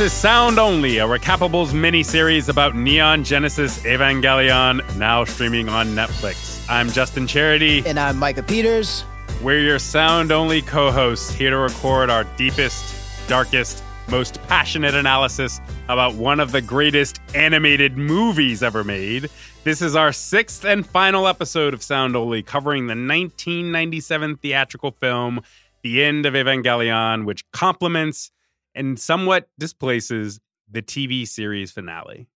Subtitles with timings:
[0.00, 6.64] This is Sound Only, a Recappables mini-series about Neon Genesis Evangelion, now streaming on Netflix.
[6.70, 7.82] I'm Justin Charity.
[7.84, 9.04] And I'm Micah Peters.
[9.42, 15.60] We're your Sound Only co hosts here to record our deepest, darkest, most passionate analysis
[15.90, 19.28] about one of the greatest animated movies ever made.
[19.64, 25.42] This is our sixth and final episode of Sound Only, covering the 1997 theatrical film,
[25.82, 28.30] The End of Evangelion, which complements
[28.74, 30.40] and somewhat displaces
[30.70, 32.28] the TV series finale.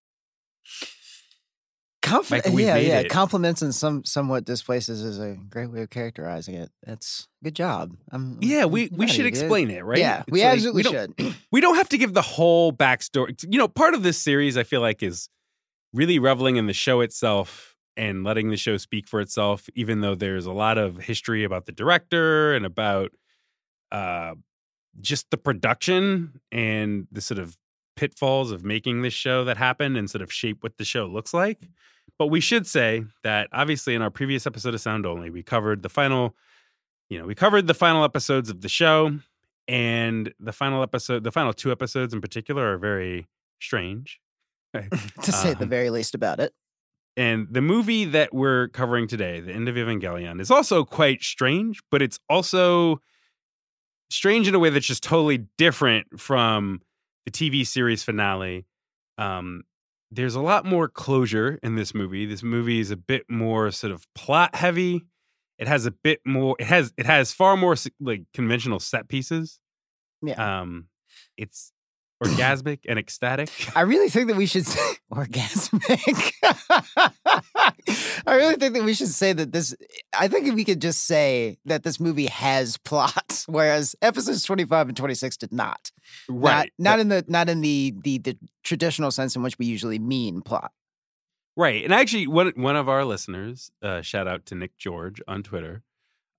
[2.03, 2.99] Conf- like yeah, yeah.
[2.99, 3.09] It.
[3.09, 6.71] Compliments and some somewhat displaces is a great way of characterizing it.
[6.83, 7.97] That's good job.
[8.13, 9.99] I'm, yeah, we we should explain it, right?
[9.99, 11.37] Yeah, it's we like, absolutely we should.
[11.51, 13.43] we don't have to give the whole backstory.
[13.51, 15.31] You know, part of this series I feel like is
[15.95, 20.15] really reveling in the show itself and letting the show speak for itself, even though
[20.15, 23.13] there's a lot of history about the director and about
[23.93, 24.35] uh,
[25.01, 27.57] just the production and the sort of
[27.97, 31.33] pitfalls of making this show that happened and sort of shape what the show looks
[31.33, 31.69] like.
[32.19, 35.83] But we should say that obviously in our previous episode of Sound Only, we covered
[35.83, 36.37] the final,
[37.09, 39.19] you know, we covered the final episodes of the show.
[39.67, 43.27] And the final episode, the final two episodes in particular, are very
[43.61, 44.21] strange.
[45.23, 46.53] to say um, the very least about it.
[47.17, 51.81] And the movie that we're covering today, The End of Evangelion, is also quite strange,
[51.91, 53.01] but it's also
[54.11, 56.81] strange in a way that's just totally different from
[57.25, 58.67] the TV series finale.
[59.19, 59.65] Um,
[60.11, 62.27] there's a lot more closure in this movie.
[62.27, 65.05] This movie is a bit more sort of plot heavy.
[65.59, 66.57] It has a bit more.
[66.59, 69.61] It has it has far more like conventional set pieces.
[70.23, 70.61] Yeah.
[70.61, 70.89] Um,
[71.37, 71.73] it's
[72.23, 73.51] orgasmic and ecstatic.
[73.77, 76.33] I really think that we should say orgasmic.
[78.27, 79.75] I really think that we should say that this.
[80.19, 84.65] I think if we could just say that this movie has plots, whereas episodes twenty
[84.65, 85.91] five and twenty six did not.
[86.29, 86.73] Right.
[86.79, 89.99] Not, not in the not in the, the the traditional sense in which we usually
[89.99, 90.73] mean plot.
[91.57, 91.85] Right.
[91.85, 95.83] And actually, one one of our listeners, uh, shout out to Nick George on Twitter,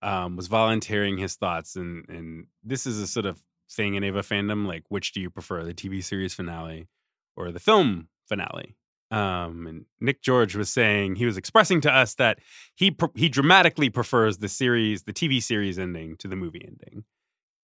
[0.02, 4.22] um, was volunteering his thoughts, and and this is a sort of thing in Eva
[4.22, 6.88] fandom, like which do you prefer, the TV series finale
[7.36, 8.76] or the film finale?
[9.12, 12.40] Um, and Nick George was saying he was expressing to us that
[12.76, 17.06] he he dramatically prefers the series, the TV series ending to the movie ending.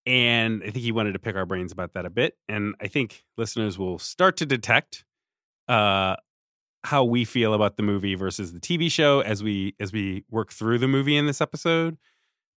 [0.06, 2.38] And I think he wanted to pick our brains about that a bit.
[2.47, 5.06] And I think listeners will start to detect
[5.68, 6.16] uh,
[6.84, 10.51] how we feel about the movie versus the TV show as we as we work
[10.51, 11.97] through the movie in this episode.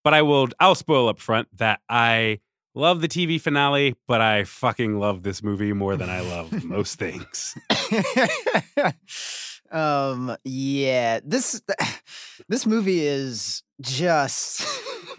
[0.05, 2.41] But I will I'll spoil up front that I
[2.75, 6.99] love the TV finale, but I fucking love this movie more than I love most
[6.99, 7.57] things.
[9.71, 11.63] um yeah, this
[12.49, 14.67] this movie is just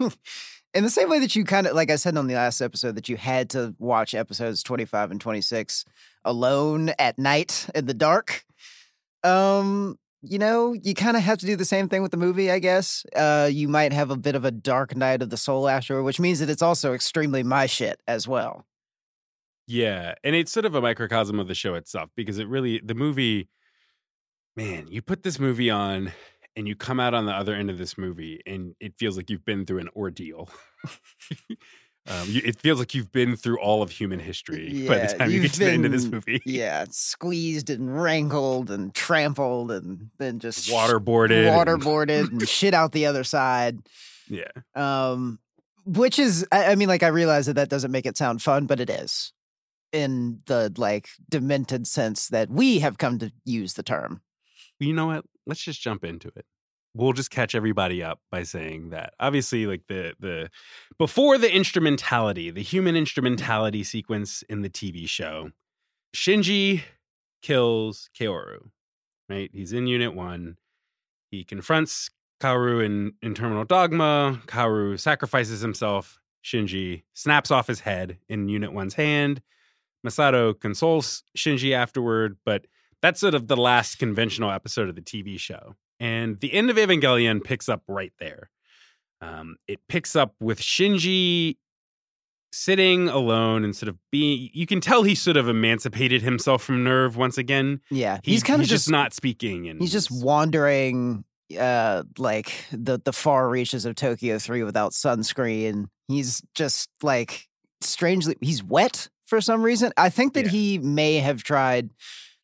[0.74, 2.96] in the same way that you kind of like I said on the last episode
[2.96, 5.84] that you had to watch episodes 25 and 26
[6.24, 8.44] alone at night in the dark.
[9.22, 12.50] Um you know, you kind of have to do the same thing with the movie,
[12.50, 13.04] I guess.
[13.14, 16.20] Uh, you might have a bit of a dark night of the soul after, which
[16.20, 18.66] means that it's also extremely my shit as well.
[19.66, 20.14] Yeah.
[20.22, 23.48] And it's sort of a microcosm of the show itself because it really, the movie,
[24.56, 26.12] man, you put this movie on
[26.56, 29.30] and you come out on the other end of this movie and it feels like
[29.30, 30.48] you've been through an ordeal.
[32.06, 35.18] Um, you, it feels like you've been through all of human history yeah, by the
[35.18, 36.42] time you get to been, the end of this movie.
[36.44, 42.92] Yeah, squeezed and wrangled and trampled and then just waterboarded, waterboarded, and, and shit out
[42.92, 43.78] the other side.
[44.28, 44.50] Yeah.
[44.74, 45.38] Um,
[45.86, 48.66] which is, I, I mean, like I realize that that doesn't make it sound fun,
[48.66, 49.32] but it is
[49.92, 54.20] in the like demented sense that we have come to use the term.
[54.78, 55.24] You know what?
[55.46, 56.44] Let's just jump into it
[56.94, 59.14] we'll just catch everybody up by saying that.
[59.20, 60.50] Obviously like the the
[60.98, 65.50] before the instrumentality the human instrumentality sequence in the tv show
[66.14, 66.82] shinji
[67.42, 68.70] kills kaoru
[69.28, 69.50] right?
[69.52, 70.56] He's in unit one.
[71.30, 72.10] He confronts
[72.40, 74.40] kaoru in, in terminal dogma.
[74.46, 76.18] Kaoru sacrifices himself.
[76.44, 79.40] Shinji snaps off his head in unit one's hand.
[80.06, 82.66] Misato consoles shinji afterward but
[83.00, 86.76] that's sort of the last conventional episode of the tv show and the end of
[86.76, 88.50] Evangelion picks up right there.
[89.20, 91.56] Um, it picks up with Shinji
[92.54, 96.84] sitting alone and sort of being you can tell he sort of emancipated himself from
[96.84, 100.08] NERV once again yeah he's, he's kind of just, just, not speaking and he's just
[100.08, 101.24] wandering
[101.58, 107.48] uh like the the far reaches of tokyo 3 without sunscreen he's just like
[107.80, 110.50] strangely he's wet for some reason i think that yeah.
[110.52, 111.90] he may have tried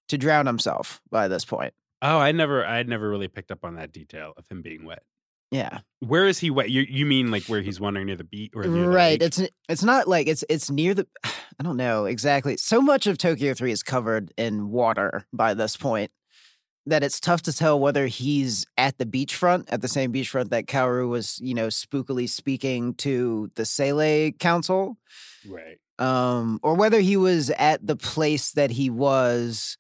[0.08, 3.64] to drown himself by this point Oh, I never, I had never really picked up
[3.64, 5.02] on that detail of him being wet.
[5.50, 5.81] Yeah.
[5.99, 6.70] Where is he wet?
[6.70, 9.20] You you mean like where he's wandering near the beach or right?
[9.20, 11.06] It's it's not like it's it's near the.
[11.25, 12.56] I don't know exactly.
[12.56, 16.11] So much of Tokyo 3 is covered in water by this point
[16.87, 20.67] that it's tough to tell whether he's at the beachfront, at the same beachfront that
[20.67, 24.97] Kaoru was, you know, spookily speaking to the Seele Council.
[25.47, 25.79] Right.
[25.99, 29.76] Um, or whether he was at the place that he was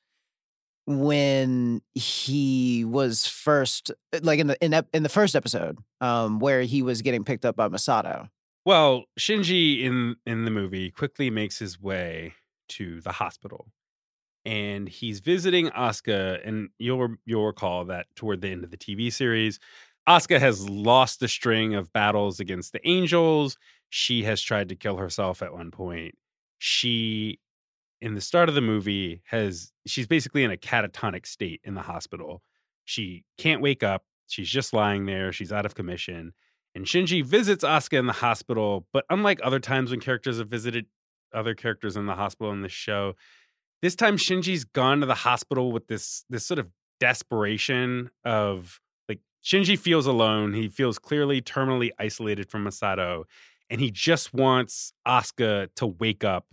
[0.98, 3.90] when he was first
[4.22, 7.56] like in the in, in the first episode um where he was getting picked up
[7.56, 8.28] by Misato.
[8.64, 12.34] Well, Shinji in in the movie quickly makes his way
[12.70, 13.66] to the hospital,
[14.44, 16.46] and he's visiting Asuka.
[16.46, 19.58] And you'll you'll recall that toward the end of the TV series,
[20.08, 23.56] Asuka has lost the string of battles against the angels.
[23.90, 26.16] She has tried to kill herself at one point.
[26.58, 27.38] She,
[28.00, 31.82] in the start of the movie, has she's basically in a catatonic state in the
[31.82, 32.42] hospital.
[32.84, 34.04] She can't wake up.
[34.26, 35.32] She's just lying there.
[35.32, 36.32] She's out of commission
[36.74, 40.86] and Shinji visits Asuka in the hospital, but unlike other times when characters have visited
[41.34, 43.14] other characters in the hospital in this show,
[43.82, 46.68] this time Shinji's gone to the hospital with this this sort of
[47.00, 50.54] desperation of like Shinji feels alone.
[50.54, 53.24] He feels clearly terminally isolated from Misato,
[53.68, 56.46] and he just wants Asuka to wake up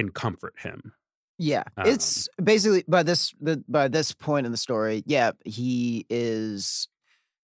[0.00, 0.92] and comfort him.
[1.38, 5.02] Yeah, Um, it's basically by this the, by this point in the story.
[5.06, 6.88] Yeah, he is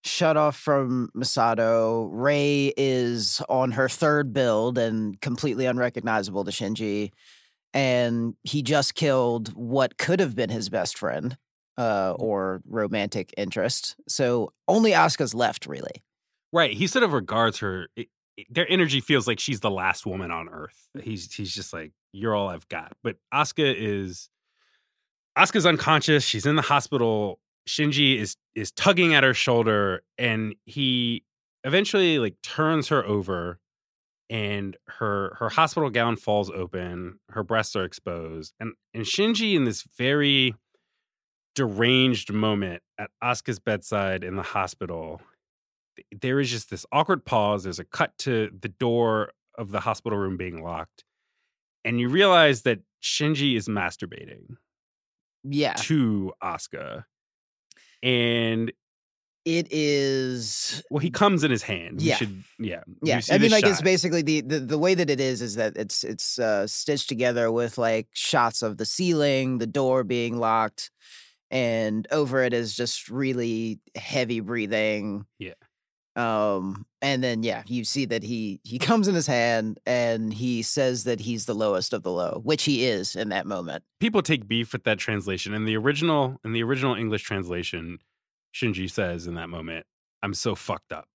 [0.04, 2.08] shut off from Misato.
[2.10, 7.12] Rei is on her third build and completely unrecognizable to Shinji,
[7.72, 11.36] and he just killed what could have been his best friend
[11.78, 13.96] uh, or romantic interest.
[14.08, 16.02] So only Asuka's left, really.
[16.52, 16.72] Right.
[16.72, 17.88] He sort of regards her.
[18.50, 20.88] Their energy feels like she's the last woman on Earth.
[21.02, 22.92] He's he's just like you're all I've got.
[23.02, 24.28] But Asuka is
[25.36, 26.24] Asuka's unconscious.
[26.24, 27.38] She's in the hospital.
[27.68, 31.24] Shinji is is tugging at her shoulder, and he
[31.64, 33.58] eventually like turns her over,
[34.30, 37.18] and her her hospital gown falls open.
[37.30, 40.54] Her breasts are exposed, and and Shinji in this very
[41.54, 45.20] deranged moment at Asuka's bedside in the hospital
[46.20, 47.64] there is just this awkward pause.
[47.64, 51.04] There's a cut to the door of the hospital room being locked.
[51.84, 54.56] And you realize that Shinji is masturbating
[55.44, 57.04] Yeah, to Asuka.
[58.02, 58.72] And
[59.44, 60.82] it is.
[60.90, 62.00] well, he comes in his hand.
[62.00, 62.16] We Yeah.
[62.16, 62.82] should, yeah.
[63.02, 65.76] Yeah, I mean, like it's basically the, the the way that it is is that
[65.76, 70.90] it's it's uh, stitched together with like shots of the ceiling, the door being locked,
[71.48, 75.26] and over it is just really heavy breathing.
[75.38, 75.54] Yeah.
[76.16, 80.62] Um, and then yeah, you see that he he comes in his hand and he
[80.62, 83.84] says that he's the lowest of the low, which he is in that moment.
[84.00, 85.52] people take beef with that translation.
[85.52, 87.98] In the original, in the original English translation,
[88.54, 89.84] Shinji says in that moment,
[90.22, 91.06] "I'm so fucked up."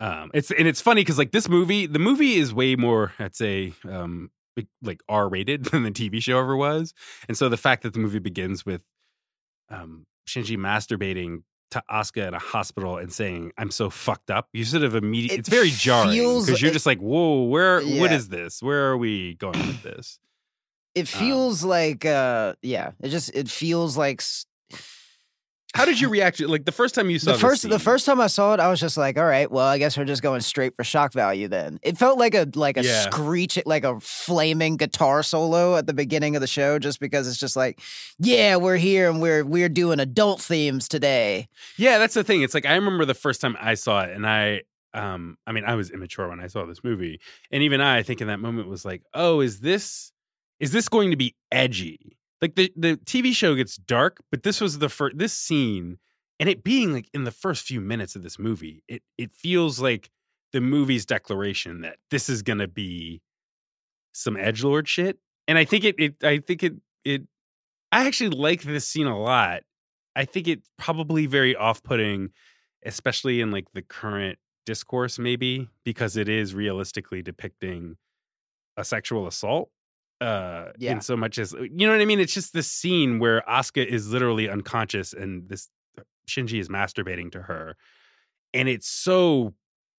[0.00, 3.36] Um, it's and it's funny because like this movie, the movie is way more, I'd
[3.36, 4.30] say, um,
[4.82, 6.94] like- R rated than the TV show ever was,
[7.28, 8.80] and so the fact that the movie begins with
[9.68, 14.64] um, Shinji masturbating to Asuka in a hospital and saying, "I'm so fucked up," you
[14.64, 16.10] sort of immediately, It it's very jarring
[16.40, 17.76] because you're it- just like, "Whoa, where?
[17.80, 18.16] What Yeah.
[18.16, 18.62] is this?
[18.62, 20.18] Where are we going with this?"
[20.94, 24.20] It Um, feels like uh yeah, it just it feels like
[25.74, 26.38] How did you react?
[26.38, 27.34] to Like the first time you saw it?
[27.34, 29.66] the first the first time I saw it, I was just like, all right, well,
[29.66, 31.78] I guess we're just going straight for shock value then.
[31.82, 33.02] It felt like a like a Yeah.
[33.02, 37.38] screech like a flaming guitar solo at the beginning of the show, just because it's
[37.38, 37.80] just like,
[38.18, 41.46] yeah, we're here and we're we're doing adult themes today.
[41.76, 42.42] Yeah, that's the thing.
[42.42, 44.62] It's like I remember the first time I saw it, and I,
[44.92, 47.20] um, I mean, I was immature when I saw this movie,
[47.52, 50.10] and even I, I think in that moment was like, oh, is this,
[50.58, 52.16] is this going to be edgy?
[52.42, 55.98] Like the the TV show gets dark, but this was the first this scene,
[56.38, 59.80] and it being like in the first few minutes of this movie, it it feels
[59.80, 60.10] like
[60.52, 63.20] the movie's declaration that this is gonna be
[64.12, 65.18] some edge lord shit,
[65.48, 67.22] and I think it it I think it it
[67.92, 69.62] I actually like this scene a lot.
[70.16, 72.30] I think it's probably very off-putting,
[72.84, 77.96] especially in like the current discourse, maybe because it is realistically depicting
[78.76, 79.70] a sexual assault.
[80.20, 80.92] Uh, Yeah.
[80.92, 82.20] in so much as you know what I mean.
[82.20, 85.68] It's just this scene where Asuka is literally unconscious and this
[86.28, 87.76] Shinji is masturbating to her,
[88.52, 89.54] and it's so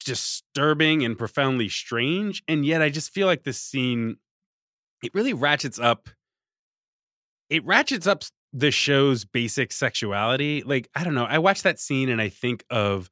[0.05, 2.43] disturbing and profoundly strange.
[2.47, 4.17] And yet, I just feel like this scene
[5.03, 6.09] it really ratchets up
[7.49, 8.23] it ratchets up
[8.53, 10.61] the show's basic sexuality.
[10.65, 11.25] Like, I don't know.
[11.25, 13.09] I watch that scene and I think of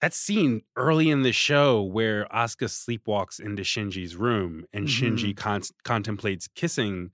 [0.00, 5.42] that scene early in the show where Asuka sleepwalks into Shinji's room and Shinji mm-hmm.
[5.42, 7.10] con- contemplates kissing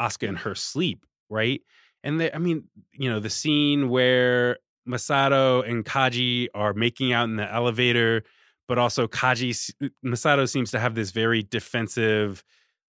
[0.00, 1.62] Asuka in her sleep, right?
[2.02, 7.24] And the, I mean, you know, the scene where Misato and Kaji are making out
[7.24, 8.24] in the elevator,
[8.68, 9.72] but also Kaji,
[10.04, 12.42] Misato seems to have this very defensive,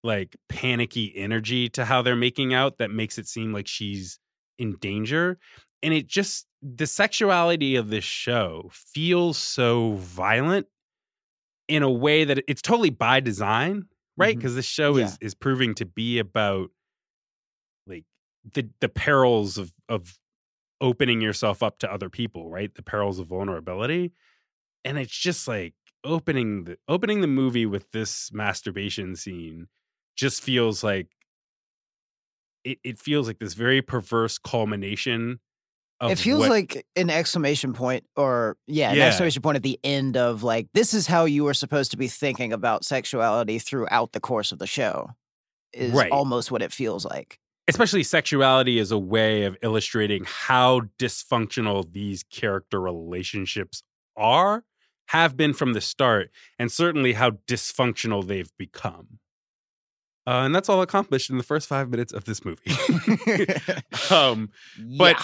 [0.03, 4.19] like panicky energy to how they're making out that makes it seem like she's
[4.57, 5.37] in danger.
[5.83, 10.67] And it just the sexuality of this show feels so violent
[11.67, 13.85] in a way that it's totally by design,
[14.17, 14.31] right?
[14.31, 14.39] Mm-hmm.
[14.39, 16.69] Because this show is is proving to be about
[17.87, 18.05] like
[18.53, 20.17] the the perils of of
[20.81, 22.73] opening yourself up to other people, right?
[22.73, 24.11] The perils of vulnerability.
[24.83, 29.67] And it's just like opening the opening the movie with this masturbation scene
[30.15, 31.07] just feels like
[32.63, 35.39] it, it feels like this very perverse culmination
[36.11, 39.07] It feels what- like an exclamation point, or yeah, an Yeah.
[39.07, 42.07] exclamation point at the end of like, this is how you were supposed to be
[42.07, 45.11] thinking about sexuality throughout the course of the show.
[45.73, 46.11] Is Right.
[46.11, 47.39] almost what it feels like.
[47.67, 53.81] especially sexuality is a way of illustrating how dysfunctional these character relationships
[54.15, 54.63] are,
[55.07, 59.17] have been from the start, and certainly how dysfunctional they've become.
[60.27, 62.61] Uh, and that's all accomplished in the first five minutes of this movie.
[64.11, 64.49] um,
[64.97, 65.23] But- Yeah.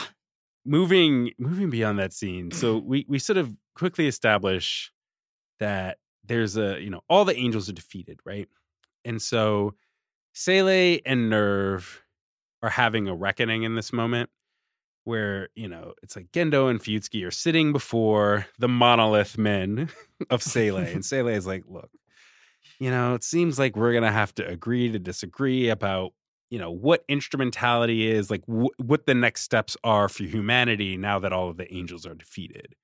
[0.64, 2.88] Moving moving beyond that scene, so mm-hmm.
[2.88, 4.92] we we sort of quickly establish
[5.60, 8.48] that there's a you know all the angels are defeated, right?
[9.04, 9.74] And so
[10.34, 11.84] Seele and NERV
[12.62, 14.30] are having a reckoning in this moment
[15.04, 19.90] where, you know, it's like Gendo and Fuyutsuki are sitting before the monolith men
[20.30, 20.78] of Seele.
[20.78, 21.90] and Seele is like, look,
[22.80, 26.14] you know, it seems like we're going to have to agree to disagree about,
[26.52, 31.18] you know, what instrumentality is, like wh- what the next steps are for humanity now
[31.18, 32.76] that all of the angels are defeated.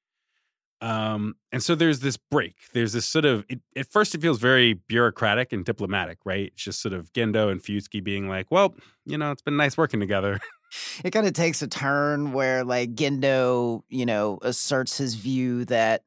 [0.79, 2.55] Um, and so there's this break.
[2.73, 6.51] There's this sort of it, at first it feels very bureaucratic and diplomatic, right?
[6.53, 8.73] It's just sort of Gendo and Fuyutsuki being like, well,
[9.05, 10.39] you know, it's been nice working together.
[11.03, 16.03] it kind of takes a turn where like Gendo, you know, asserts his view that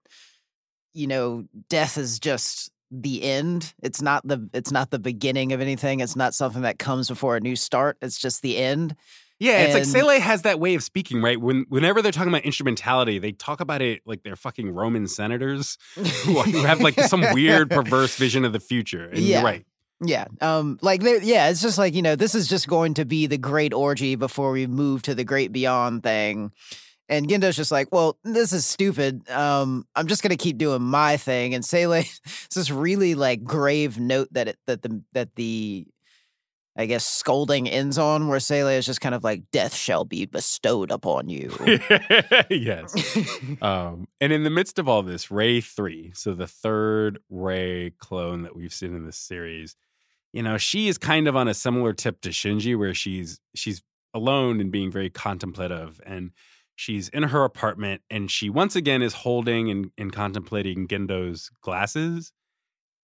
[0.93, 3.73] you know, death is just the end.
[3.83, 6.01] It's not the it's not the beginning of anything.
[6.01, 7.97] It's not something that comes before a new start.
[8.03, 8.97] It's just the end.
[9.39, 11.41] Yeah, it's like And- Seele has that way of speaking, right?
[11.41, 15.79] When whenever they're talking about instrumentality, they talk about it like they're fucking Roman senators
[15.95, 19.05] who, are- who have like some weird perverse vision of the future.
[19.13, 19.37] And Yeah.
[19.39, 19.67] you're right.
[20.03, 20.27] Yeah.
[20.41, 23.39] Um like yeah, it's just like, you know, this is just going to be the
[23.39, 26.53] great orgy before we move to the great beyond thing.
[27.11, 29.29] And Gendo's just like, well, this is stupid.
[29.29, 31.55] Um, I'm just gonna keep doing my thing.
[31.55, 32.21] And Seele, it's
[32.55, 35.87] this really like grave note that it that the that the
[36.77, 40.25] I guess scolding ends on, where Seele is just kind of like, death shall be
[40.25, 41.53] bestowed upon you.
[42.49, 43.19] yes.
[43.61, 48.43] Um, and in the midst of all this, Rei 3, so the third Rei clone
[48.45, 49.77] that we've seen in this series,
[50.33, 53.83] you know, she is kind of on a similar tip to Shinji where she's she's
[54.15, 56.31] alone and being very contemplative and
[56.81, 62.33] she's in her apartment and she once again is holding and, and contemplating Gendo's glasses.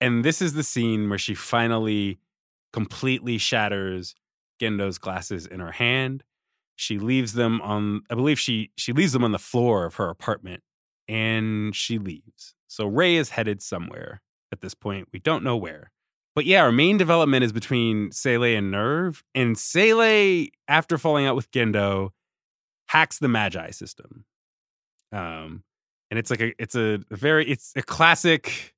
[0.00, 2.18] And this is the scene where she finally
[2.73, 4.14] completely shatters
[4.59, 6.25] Gendo's glasses in her hand.
[6.76, 10.09] She leaves them on i believe she she leaves them on the floor of her
[10.09, 10.62] apartment
[11.06, 12.54] and she leaves.
[12.68, 15.09] So Rei is headed somewhere at this point.
[15.12, 15.92] We don't know where.
[16.35, 21.37] But yeah our main development is between Seele and NERV and Seele after falling out
[21.37, 22.12] with gendo
[22.87, 24.25] hacks the magi system
[25.12, 25.62] um
[26.11, 28.75] and it's like a it's a very it's a classic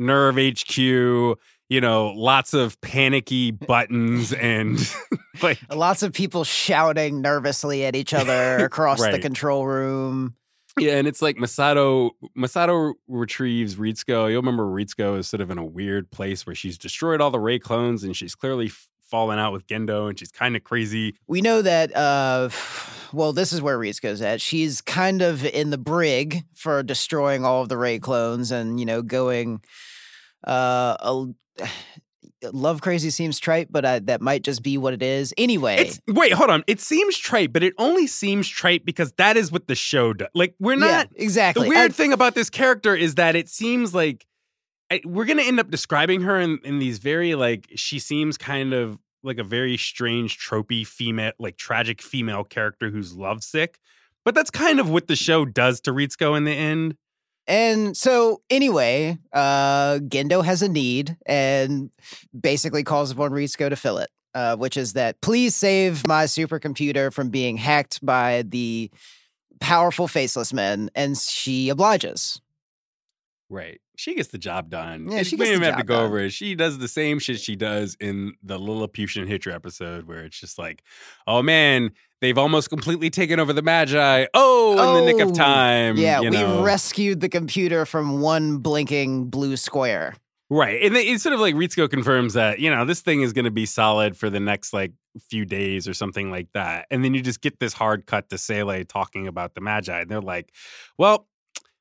[0.00, 4.78] NERV hq you know lots of panicky buttons and
[5.42, 10.34] like Lots of people shouting nervously at each other across the control room.
[10.78, 14.30] Yeah, and it's like Misato Misato retrieves Ritsuko.
[14.30, 17.40] You'll remember Ritsuko is sort of in a weird place where she's destroyed all the
[17.40, 21.16] Rei clones and she's clearly f- fallen out with Gendo and she's kind of crazy.
[21.26, 22.50] We know that, uh,
[23.12, 24.40] well, this is where Ritsuko's at.
[24.40, 28.86] She's kind of in the brig for destroying all of the Rei clones and, you
[28.86, 29.60] know, going,
[30.46, 31.26] uh, a,
[32.52, 35.32] love crazy seems trite, but I, that might just be what it is.
[35.36, 36.64] Anyway, It's wait, hold on.
[36.66, 40.28] It seems trite, but it only seems trite because that is what the show does.
[40.34, 41.08] Like we're yeah, not.
[41.16, 41.64] exactly.
[41.64, 44.26] The weird I- thing about this character is that it seems like
[44.90, 48.72] I, we're gonna end up describing her in, in these very like she seems kind
[48.72, 53.78] of like a very strange tropey female like tragic female character who's lovesick
[54.24, 56.96] but that's kind of what the show does to Ritsuko in the end
[57.46, 61.90] And so anyway, uh Gendo has a need and
[62.38, 64.10] basically calls upon Ritsuko to fill it.
[64.34, 68.90] Uh, which is that please save my supercomputer from being hacked by the
[69.60, 72.40] powerful faceless men, and she obliges.
[73.48, 75.94] Right she gets the job done Yeah, she we don't the even have to go
[75.96, 76.04] done.
[76.06, 80.24] over it she does the same shit she does in the Lilliputian Hitcher episode where
[80.24, 80.82] it's just like
[81.28, 85.36] oh man they've almost completely taken over the Magi oh in the nick Oh, of
[85.36, 86.62] time Yeah, you we know.
[86.64, 90.16] rescued the computer from one blinking blue square.
[90.48, 90.80] Right.
[90.82, 93.50] And it sort of like Ritsuko confirms that, you know, this thing is going to
[93.50, 94.92] be solid for the next like
[95.28, 96.86] few days or something like that.
[96.88, 100.00] And then you just get this hard cut to Seele talking about the Magi.
[100.02, 100.52] And they're like,
[100.98, 101.26] well,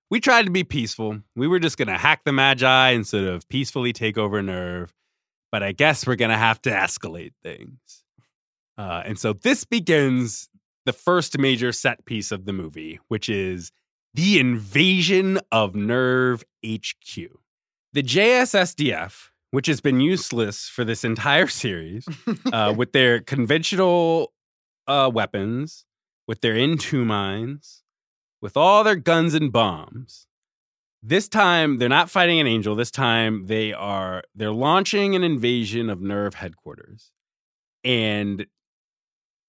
[0.09, 1.21] we tried to be peaceful.
[1.35, 4.89] We were just going to hack the Magi and sort of peacefully take over NERV.
[5.51, 8.03] But I guess we're going to have to escalate things.
[8.77, 10.49] Uh, and so this begins
[10.85, 13.71] the first major set piece of the movie, which is
[14.13, 17.31] the invasion of NERV HQ.
[17.93, 22.07] The JSSDF, which has been useless for this entire series,
[22.53, 24.33] uh, with their conventional
[24.87, 25.85] uh, weapons,
[26.27, 27.83] with their N2 mines,
[28.45, 30.27] with all their guns and bombs.
[31.01, 32.75] This time they're not fighting an angel.
[32.75, 37.11] This time they are they're launching an invasion of NERV headquarters.
[37.83, 38.45] And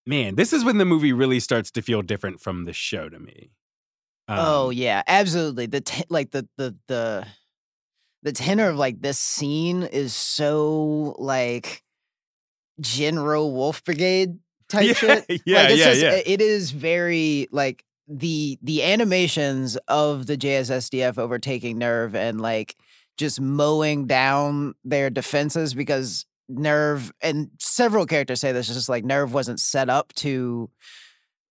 [0.06, 3.18] man, this is when the movie really starts to feel different from the show to
[3.18, 3.50] me.
[4.28, 5.66] Um, oh yeah, absolutely.
[5.66, 7.26] The t- like the the the
[8.22, 11.82] the tenor of like this scene is so like
[12.80, 14.38] Jin-Roh Wolf Brigade
[14.70, 15.24] type yeah, shit.
[15.28, 16.20] Yeah, like, yeah, just, yeah.
[16.24, 22.76] It is very like the the animations of the JSSDF overtaking NERV and like
[23.16, 29.30] just mowing down their defenses because NERV and several characters say this just like NERV
[29.30, 30.70] wasn't set up to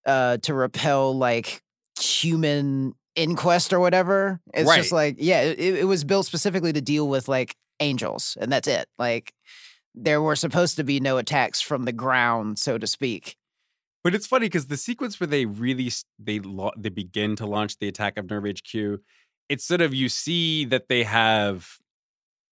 [0.05, 1.61] uh to repel like
[1.99, 4.39] human inquest or whatever.
[4.53, 4.77] It's Right.
[4.77, 8.67] just like yeah, it, it was built specifically to deal with like angels and that's
[8.67, 8.87] it.
[8.97, 9.33] Like
[9.93, 13.35] there were supposed to be no attacks from the ground, so to speak.
[14.05, 16.39] But it's funny because the sequence where they really they
[16.77, 19.01] they begin to launch the attack of NERV HQ,
[19.49, 21.79] it's sort of you see that they have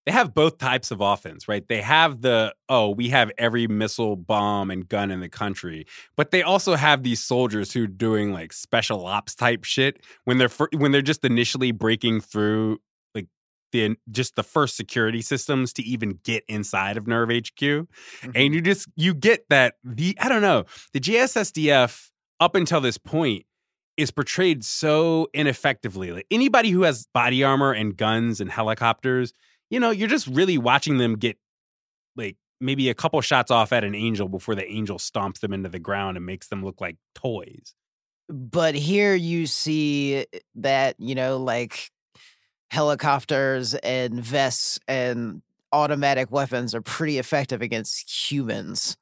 [0.07, 1.63] they have both types of offense, right?
[1.67, 5.85] They have the oh, we have every missile, bomb, and gun in the country,
[6.15, 10.39] but they also have these soldiers who are doing like special ops type shit when
[10.39, 12.79] they're when they're just initially breaking through
[13.73, 17.62] the just the first security systems to even get inside of NERV HQ
[18.23, 18.53] and mm-hmm.
[18.53, 23.45] you just you get that the I don't know the JSSDF up until this point
[23.97, 26.12] is portrayed so ineffectively.
[26.12, 29.33] Like anybody who has body armor and guns and helicopters,
[29.69, 31.38] you know, you're just really watching them get
[32.15, 35.69] like maybe a couple shots off at an angel before the angel stomps them into
[35.69, 37.75] the ground and makes them look like toys.
[38.29, 41.91] but here you see that you know like
[42.73, 48.97] helicopters and vests and automatic weapons are pretty effective against humans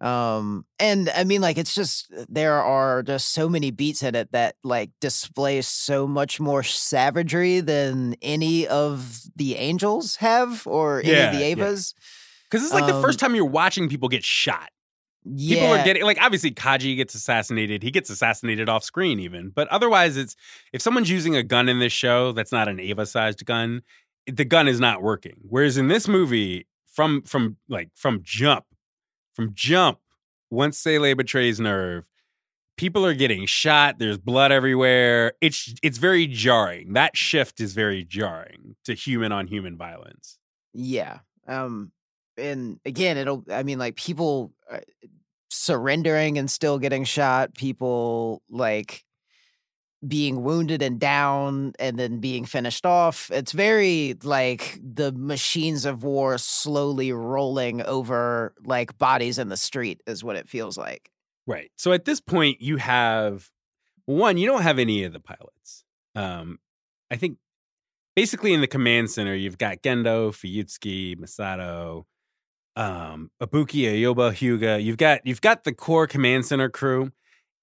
[0.00, 4.30] um and i mean like it's just there are just so many beats in it
[4.30, 11.10] that like display so much more savagery than any of the angels have or any
[11.12, 11.64] of the Yeah, yeah.
[11.64, 11.94] Evas
[12.50, 14.70] Because it's like the Um, first time you're watching people get shot.
[15.34, 17.82] Yeah People are getting like obviously Kaji gets assassinated.
[17.82, 19.50] He gets assassinated off screen even.
[19.50, 20.36] But otherwise it's
[20.72, 23.82] if someone's using a gun in this show that's not an Eva sized gun,
[24.26, 25.36] the gun is not working.
[25.48, 28.64] Whereas in this movie, from from like from jump,
[29.34, 29.98] from jump,
[30.50, 32.04] once Seele betrays NERV,
[32.76, 33.98] people are getting shot.
[33.98, 35.34] There's blood everywhere.
[35.40, 36.94] It's it's very jarring.
[36.94, 40.38] That shift is very jarring to human on human violence.
[40.72, 41.18] Yeah.
[41.46, 41.92] Um
[42.38, 44.78] and again it'll I mean like people uh,
[45.50, 49.04] surrendering and still getting shot, people like
[50.06, 53.30] being wounded and down and then being finished off.
[53.32, 60.00] It's very like the machines of war slowly rolling over like bodies in the street
[60.06, 61.10] is what it feels like.
[61.46, 61.70] Right.
[61.76, 63.50] So at this point, you have
[64.04, 65.84] one, you don't have any of the pilots.
[66.14, 66.58] Um,
[67.10, 67.38] I think
[68.14, 72.04] basically in the command center, you've got Gendo, Fuyutsuki, Misato,
[72.78, 74.82] um, Ibuki, Aoba, Hyuga.
[74.82, 77.10] You've got you've got the core command center crew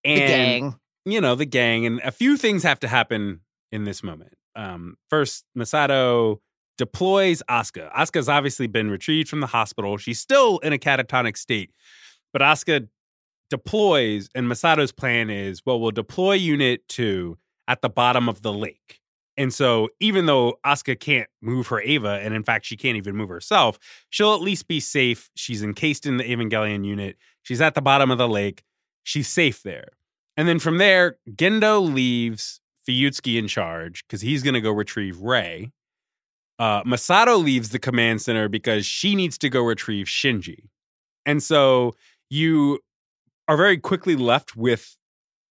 [0.04, 0.80] and the gang.
[1.06, 3.40] you know, the gang, and a few things have to happen
[3.72, 4.34] in this moment.
[4.56, 6.40] Um, first, Misato
[6.78, 7.92] deploys Asuka.
[7.94, 9.98] Asuka's obviously been retrieved from the hospital.
[9.98, 11.72] She's still in a catatonic state,
[12.34, 12.88] but Asuka
[13.50, 18.52] deploys, and Misato's plan is, well, we'll deploy Unit 2 at the bottom of the
[18.52, 19.00] lake.
[19.38, 23.16] And so, even though Asuka can't move her Eva, and in fact, she can't even
[23.16, 23.78] move herself,
[24.10, 25.30] she'll at least be safe.
[25.36, 27.18] She's encased in the Evangelion unit.
[27.44, 28.64] She's at the bottom of the lake.
[29.04, 29.90] She's safe there.
[30.38, 35.20] And then from there, Gendo leaves Fuyutsuki in charge because he's going to go retrieve
[35.20, 35.72] Rei.
[36.58, 40.70] Uh, Misato leaves the command center because she needs to go retrieve Shinji.
[41.26, 41.96] And so
[42.30, 42.80] you
[43.48, 44.96] are very quickly left with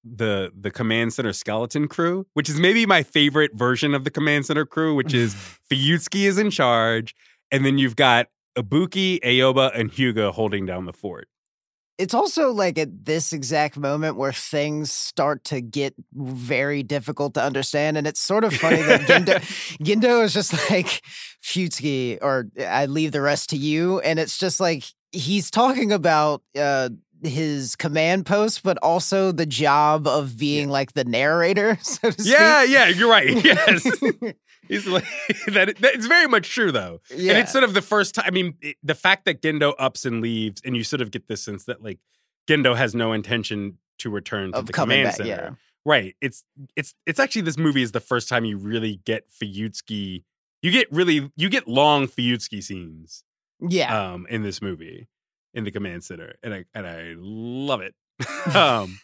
[0.05, 4.47] the the command center skeleton crew, which is maybe my favorite version of the command
[4.47, 5.35] center crew, which is
[5.71, 7.15] Fuyutsuki is in charge,
[7.51, 11.29] and then you've got Ibuki, Aoba, and Hyuga holding down the fort.
[11.97, 17.43] it's also like at this exact moment where things start to get very difficult to
[17.43, 17.97] understand.
[17.97, 19.39] And it's sort of funny that Gendo,
[19.79, 21.03] Gendo is just like,
[21.43, 24.01] Fuyutsuki, or I leave the rest to you.
[24.01, 26.89] And it's just like he's talking about uh,
[27.25, 31.79] his command post, but also the job of being like the narrator.
[31.83, 32.73] So to Yeah, speak.
[32.75, 33.31] yeah, you're right.
[33.45, 33.83] Yes.
[34.69, 35.05] He's like
[35.49, 35.77] that.
[35.81, 37.33] that- It's very much true, though, yeah.
[37.33, 38.25] and it's sort of the first time.
[38.27, 41.29] I mean, it, the fact that Gendo ups and leaves, and you sort of get
[41.29, 41.99] this sense that like
[42.49, 45.17] Gendo has no intention to return to of the command back.
[45.17, 45.29] center.
[45.29, 45.51] Yeah.
[45.85, 46.17] Right.
[46.23, 46.45] It's
[46.77, 50.25] it's it's actually this movie is the first time you really get Fuyutsuki.
[50.63, 53.23] You get really you get long Fuyutsuki scenes
[53.61, 54.13] Yeah.
[54.13, 55.09] um in this movie
[55.55, 57.95] in the command center, and I and I love it.
[58.55, 58.99] um,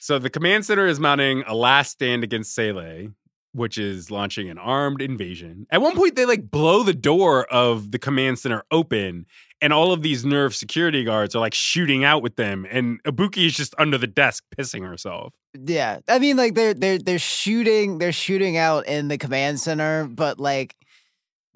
[0.00, 3.10] so the command center is mounting a last stand against Seele,
[3.52, 5.66] which is launching an armed invasion.
[5.70, 9.26] At one point, they like blow the door of the command center open,
[9.60, 13.46] and all of these NERV security guards are like shooting out with them, and Ibuki
[13.46, 15.32] is just under the desk pissing herself.
[15.54, 20.06] Yeah, I mean, like they're they're they're shooting they're shooting out in the command center,
[20.06, 20.74] but like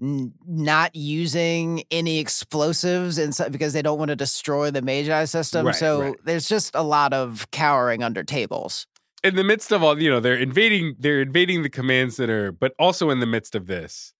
[0.00, 5.66] n- not using any explosives inside because they don't want to destroy the Magi system.
[5.66, 6.16] Right, so right.
[6.24, 8.86] there's just a lot of cowering under tables.
[9.24, 12.72] in the midst of all, you know, they're invading, they're invading the command center, but
[12.78, 14.12] also in the midst of this,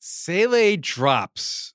[0.00, 1.74] Seele drops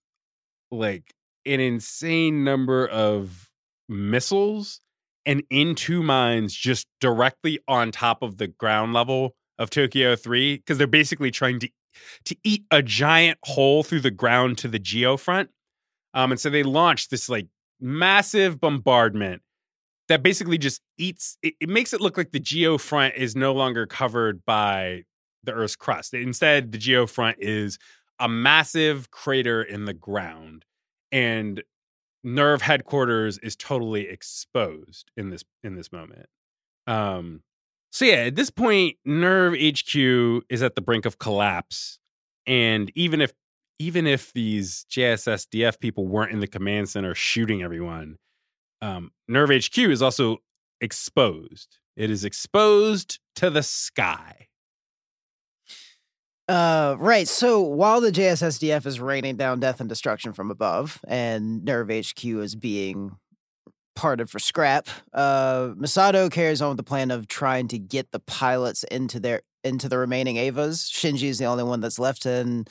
[0.71, 1.13] like
[1.45, 3.49] an insane number of
[3.87, 4.81] missiles
[5.25, 10.77] and N2 mines just directly on top of the ground level of Tokyo 3 because
[10.77, 11.69] they're basically trying to
[12.25, 15.47] to eat a giant hole through the ground to the geofront.
[16.13, 17.47] Um and so they launched this like
[17.79, 19.41] massive bombardment
[20.07, 23.85] that basically just eats it, it makes it look like the geofront is no longer
[23.85, 25.03] covered by
[25.43, 27.77] the earth's crust instead the geofront is
[28.19, 30.65] a massive crater in the ground
[31.11, 31.63] and
[32.25, 36.27] NERV headquarters is totally exposed in this in this moment
[36.87, 37.41] um
[37.95, 41.99] so yeah at this point NERV hq is at the brink of collapse
[42.45, 43.33] and even if
[43.79, 48.17] even if these jssdf people weren't in the command center shooting everyone
[48.81, 50.37] um, NERV HQ is also
[50.81, 51.79] exposed.
[51.95, 54.47] It is exposed to the sky.
[56.47, 57.27] Uh, right.
[57.27, 62.43] So while the JSSDF is raining down death and destruction from above, and NERV HQ
[62.43, 63.17] is being
[63.95, 68.19] parted for scrap, uh, Misato carries on with the plan of trying to get the
[68.19, 70.89] pilots into their into the remaining Avas.
[70.91, 72.69] Shinji is the only one that's left, and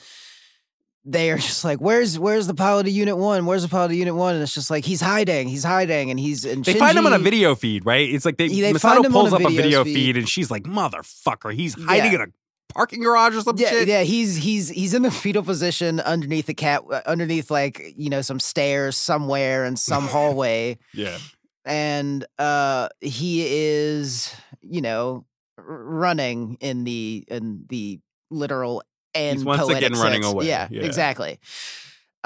[1.03, 3.45] they are just like, "Where's where's the pilot of Unit One?
[3.45, 6.19] Where's the pilot of Unit One?" And it's just like he's hiding, he's hiding, and
[6.19, 8.09] he's and They find him on a video feed, right?
[8.09, 9.93] It's like they, they Misato find him on pulls a up a video video feed.
[9.95, 12.23] feed and she's like, "Motherfucker, he's hiding Yeah.
[12.23, 12.33] in a
[12.75, 16.45] parking garage or some yeah, shit." yeah, he's he's he's in the fetal position underneath
[16.45, 21.17] the cat, uh, underneath like you know some stairs somewhere in some hallway, yeah.
[21.65, 25.25] and uh he is you know
[25.57, 28.83] running in the in the literal
[29.13, 30.83] and once poetic again running away, Yeah, yeah.
[30.83, 31.39] exactly.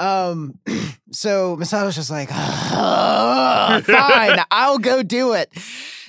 [0.00, 0.58] Um,
[1.12, 5.52] so Misato's just like, "Ah, fine, I'll go do it.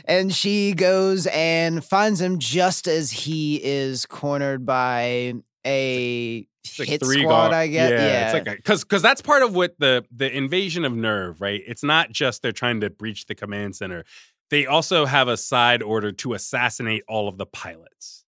[0.06, 5.34] And she goes and finds him just as he is cornered by
[5.66, 6.48] a
[6.80, 7.92] like hit three squad, guard- I guess.
[7.92, 11.62] Yeah, it's like because because that's part of what the the invasion of NERV, right?
[11.68, 14.04] It's not just they're trying to breach the command center;
[14.50, 18.26] they also have a side order to assassinate all of the pilots.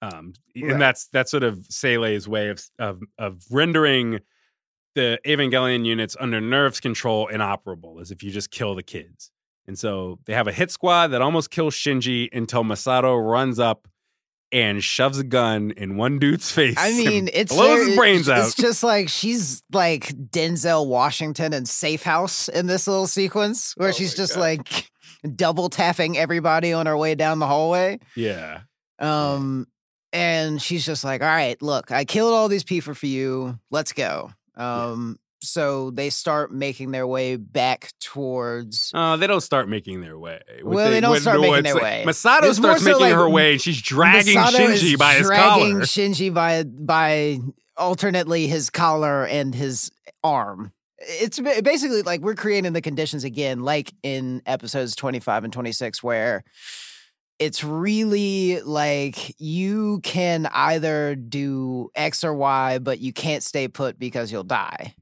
[0.00, 0.72] Um, Right.
[0.72, 4.20] and that's that's sort of Seele's way of of of rendering
[4.94, 9.30] the Evangelion units under NERV's control inoperable, as if you just kill the kids.
[9.68, 13.86] And so they have a hit squad that almost kills Shinji until Misato runs up
[14.50, 16.74] and shoves a gun in one dude's face.
[16.78, 18.38] I mean, it's blows his brains out.
[18.46, 23.90] It's just like she's like Denzel Washington and Safe House in this little sequence where
[23.90, 24.40] Oh she's just God.
[24.40, 24.90] like
[25.36, 27.98] double tapping everybody on her way down the hallway.
[28.16, 28.60] yeah.
[28.98, 29.66] Um,
[30.14, 33.58] and she's just like, "All right, look, I killed all these people for you.
[33.70, 38.90] Let's go." Um, so they start making their way back towards.
[38.94, 40.40] Uh, they don't start making their way.
[40.62, 42.04] Well, they don't start making their like way.
[42.06, 45.26] Misato It's starts so making like her way, and she's dragging Misato Shinji by his
[45.26, 45.84] dragging collar.
[45.84, 47.38] Shinji by by
[47.76, 49.90] alternately his collar and his
[50.24, 50.72] arm.
[50.98, 56.42] It's basically like we're creating the conditions again, like in episodes 25 and 26, where
[57.38, 63.96] it's really like you can either do X or Y, but you can't stay put
[63.96, 64.94] because you'll die.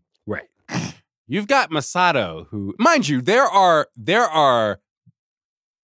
[1.28, 4.80] You've got Misato, who, mind you, there are there are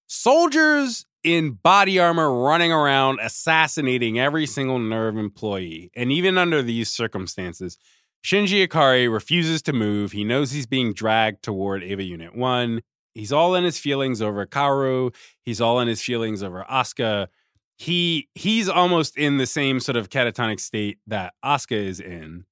[0.06, 5.90] soldiers in body armor running around assassinating every single NERV employee.
[5.94, 7.78] And even under these circumstances,
[8.24, 10.12] Shinji Ikari refuses to move.
[10.12, 12.82] He knows he's being dragged toward Eva Unit 1.
[13.14, 15.14] He's all in his feelings over Kaoru.
[15.44, 17.28] He's all in his feelings over Asuka.
[17.76, 22.44] He he's almost in the same sort of catatonic state that Asuka is in.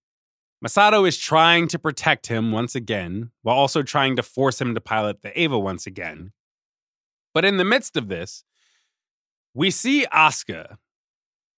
[0.65, 4.81] Misato is trying to protect him once again, while also trying to force him to
[4.81, 6.33] pilot the Eva once again.
[7.33, 8.45] But in the midst of this,
[9.55, 10.77] we see Asuka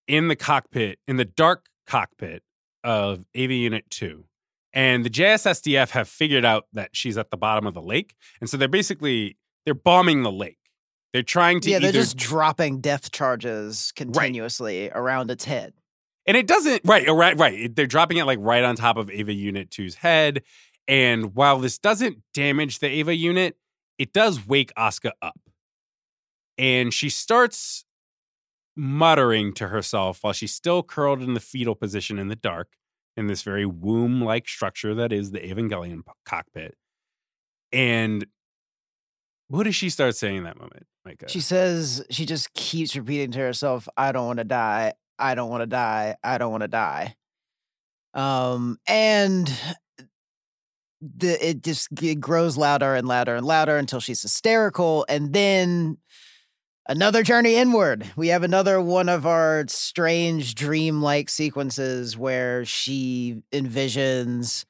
[0.07, 2.43] in the cockpit, in the dark cockpit
[2.85, 4.25] of Eva Unit 2.
[4.73, 8.15] And the JSSDF have figured out that she's at the bottom of the lake.
[8.41, 10.59] And so they're basically they're bombing the lake.
[11.13, 15.75] They're trying to yeah, they're just dropping depth charges continuously around its head.
[16.27, 17.75] And it doesn't right, oh, right, right.
[17.75, 20.43] They're dropping it like right on top of Eva Unit 2's head.
[20.87, 23.57] And while this doesn't damage the Eva unit,
[23.99, 25.39] it does wake Asuka up.
[26.59, 27.85] And she starts
[28.77, 32.69] muttering to herself while she's still curled in the fetal position in the dark
[33.17, 36.77] in this very womb like structure that is the Evangelion cockpit.
[37.73, 38.27] And
[39.49, 41.29] what does she start saying in that moment, Micah?
[41.29, 44.95] She says she just keeps repeating to herself, I don't want to die.
[45.23, 46.17] I don't want to die.
[46.23, 47.15] I don't want to die.
[48.13, 49.51] Um, and
[51.01, 55.99] the it just it grows louder and louder and louder until she's hysterical, and then
[56.89, 58.11] another journey inward.
[58.17, 64.65] We have another one of our strange dream-like sequences where she envisions,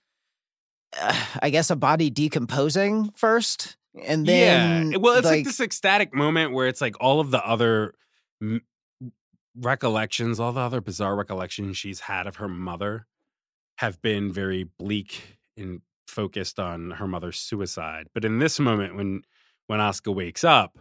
[1.01, 4.99] uh, I guess, a body decomposing first, and then yeah.
[4.99, 7.95] Well, it's like, like, this ecstatic moment where it's like all of the other
[9.57, 13.07] recollections, all the other bizarre recollections she's had of her mother
[13.77, 18.09] have been very bleak and focused on her mother's suicide.
[18.15, 19.23] But in this moment, when
[19.67, 20.79] when Asuka wakes up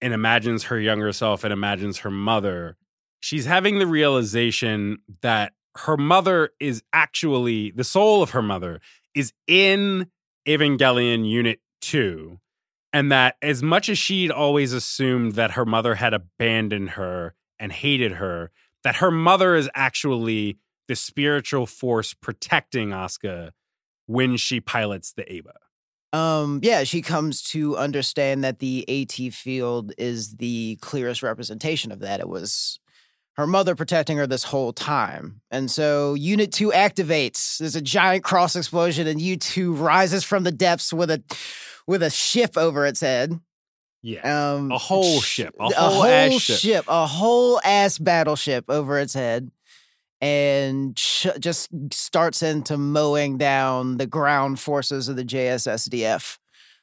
[0.00, 2.76] and imagines her younger self and imagines her mother,
[3.20, 8.80] she's having the realization that her mother is actually the soul of her mother
[9.14, 10.10] is in
[10.46, 12.38] Evangelion Unit 2
[12.92, 17.72] and that as much as she'd always assumed that her mother had abandoned her and
[17.72, 18.50] hated her,
[18.82, 23.50] that her mother is actually the spiritual force protecting Asuka
[24.06, 25.54] when she pilots the Eva.
[26.12, 32.00] Um, yeah, she comes to understand that the AT field is the clearest representation of
[32.00, 32.20] that.
[32.20, 32.78] It was
[33.36, 35.40] her mother protecting her this whole time.
[35.50, 37.58] And so Unit 2 activates.
[37.58, 41.22] There's a giant cross explosion, and U2 rises from the depths with a
[41.86, 43.38] with a ship over its head.
[44.04, 44.52] Yeah.
[44.52, 45.54] Um, a whole ship.
[45.58, 46.58] A whole, a whole ship.
[46.58, 46.84] ship.
[46.88, 49.50] A whole ass battleship over its head.
[50.20, 56.38] And sh- just starts into mowing down the ground forces of the JSSDF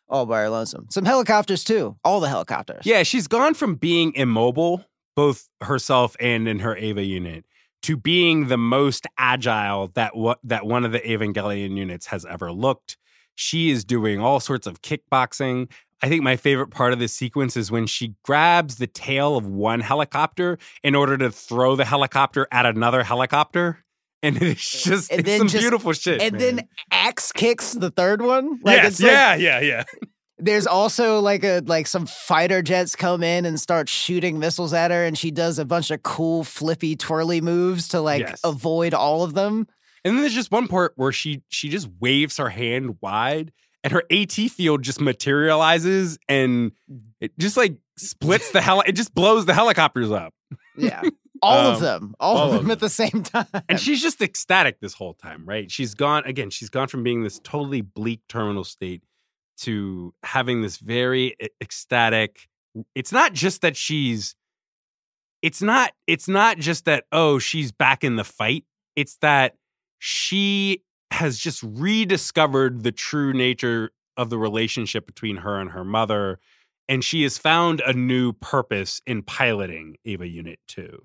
[0.10, 0.88] all by her lonesome.
[0.90, 1.96] Some helicopters too.
[2.04, 2.86] All the helicopters.
[2.86, 4.84] Yeah, she's gone from being immobile,
[5.16, 7.46] both herself and in her Eva unit,
[7.84, 12.52] to being the most agile that what that one of the Evangelion units has ever
[12.52, 12.98] looked.
[13.36, 15.72] She is doing all sorts of kickboxing.
[16.02, 19.46] I think my favorite part of this sequence is when she grabs the tail of
[19.46, 23.84] one helicopter in order to throw the helicopter at another helicopter.
[24.24, 26.22] And it's just and it's some just, beautiful shit.
[26.22, 26.42] And man.
[26.42, 28.60] then axe kicks the third one.
[28.64, 29.84] Like yes, yeah, yeah, yeah.
[30.38, 34.92] There's also like a like some fighter jets come in and start shooting missiles at
[34.92, 38.42] her, and she does a bunch of cool flippy twirly moves to like yes.
[38.44, 39.68] avoid all of them.
[40.04, 43.52] And then there's just one part where she she just waves her hand wide
[43.84, 46.72] and her AT field just materializes and
[47.20, 50.34] it just like splits the hell it just blows the helicopters up.
[50.78, 51.02] Yeah.
[51.42, 52.16] All um, of them.
[52.20, 53.48] All, all of them, them at the same time.
[53.68, 55.72] And she's just ecstatic this whole time, right?
[55.72, 59.04] She's gone again, she's gone from being this totally bleak terminal state
[59.62, 62.48] to having this very ecstatic
[62.96, 64.36] it's not just that she's
[65.42, 68.66] it's not it's not just that oh she's back in the fight
[68.96, 69.56] it's that
[70.00, 76.40] she has just rediscovered the true nature of the relationship between her and her mother.
[76.88, 81.00] And she has found a new purpose in piloting Eva Unit 2.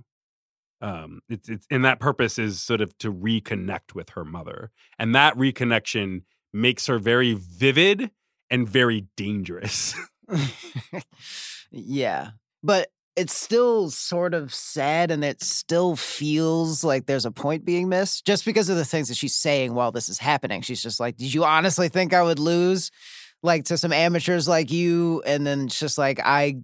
[0.80, 4.70] Um, it's, it's, and that purpose is sort of to reconnect with her mother.
[4.98, 8.10] And that reconnection makes her very vivid
[8.50, 9.94] and very dangerous.
[11.70, 12.30] yeah.
[12.62, 17.88] But it's still sort of sad and it still feels like there's a point being
[17.88, 20.60] missed just because of the things that she's saying while this is happening.
[20.60, 22.90] She's just like, Did you honestly think I would lose?
[23.42, 25.22] Like to some amateurs like you.
[25.24, 26.58] And then it's just like, I,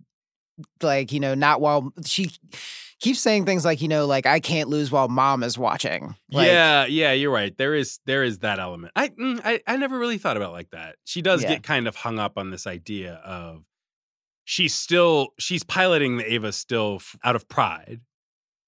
[0.83, 2.31] like, you know, not while she
[3.01, 6.15] keeps saying things like, you know, like, I can't lose while mom is watching.
[6.31, 7.57] Like, yeah, yeah, you're right.
[7.57, 8.93] There is, there is that element.
[8.95, 10.97] I, mm, I, I never really thought about like that.
[11.05, 11.51] She does yeah.
[11.51, 13.65] get kind of hung up on this idea of,
[14.45, 18.01] she's still she's piloting the Eva still out of pride.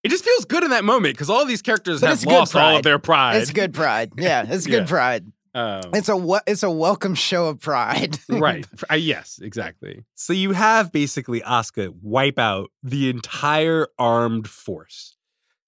[0.02, 2.76] It just feels good in that moment because all these characters But have lost all
[2.76, 3.36] of their pride.
[3.40, 4.12] It's good pride.
[4.18, 4.80] Yeah, it's Yeah.
[4.80, 5.26] good pride.
[5.54, 8.18] Um, It's a it's a welcome show of pride.
[8.28, 8.66] right.
[8.90, 10.04] Uh, yes, exactly.
[10.14, 15.16] So you have basically Asuka wipe out the entire armed force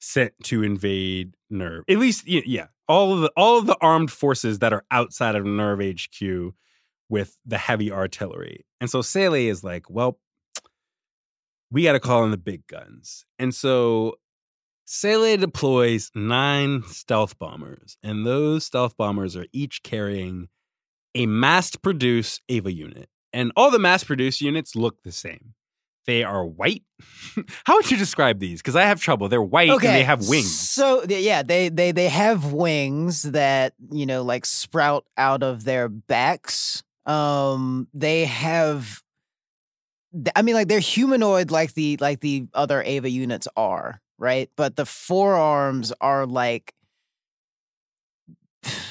[0.01, 1.83] sent to invade NERV.
[1.88, 5.45] At least, yeah, all of the all of the armed forces that are outside of
[5.45, 6.55] NERV HQ
[7.09, 8.66] with the heavy artillery.
[8.81, 10.19] And so Seele is like, well,
[11.71, 13.25] we got to call in the big guns.
[13.38, 14.14] And so
[14.87, 20.49] Seele deploys nine stealth bombers, and those stealth bombers are each carrying
[21.14, 23.09] a mass produced Eva unit.
[23.33, 25.55] And all the mass produced units look the same.
[26.07, 26.85] They are white.
[27.64, 28.62] How would you describe these?
[28.62, 29.29] Because I have trouble.
[29.29, 30.57] They're white and they have wings.
[30.57, 35.88] So yeah, they they they have wings that you know like sprout out of their
[35.88, 36.85] backs.
[37.07, 39.03] Um, they have.
[40.35, 44.51] I mean, like they're humanoid, like the like the other Eva units are, right?
[44.57, 46.73] But the forearms are like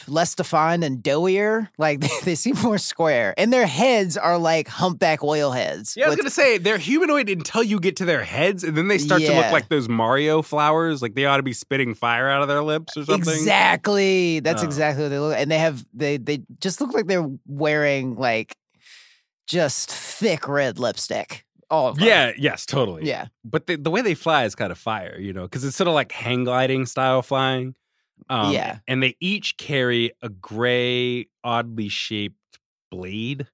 [0.08, 1.70] less defined and doughier.
[1.78, 5.96] Like they seem more square, and their heads are like humpback whale heads.
[5.98, 8.76] Yeah, I was with- gonna say they're humanoid until you get to their heads, and
[8.78, 11.94] then they start to look like those Mario flowers, like they ought to be spitting
[11.94, 13.34] fire out of their lips or something.
[13.34, 14.40] Exactly.
[14.40, 14.66] That's Oh.
[14.66, 15.36] exactly what they look.
[15.38, 18.56] And they have they they just look like they're wearing like
[19.48, 21.44] just thick red lipstick.
[21.70, 22.00] All of.
[22.00, 23.08] Yeah, yes, totally.
[23.08, 23.28] Yeah.
[23.44, 25.88] But the, the way they fly is kind of fire, you know, because it's sort
[25.88, 27.76] of like hang gliding style flying.
[28.30, 28.80] Um, Yeah.
[28.88, 32.38] And they each carry a gray, oddly shaped
[32.92, 33.48] blade.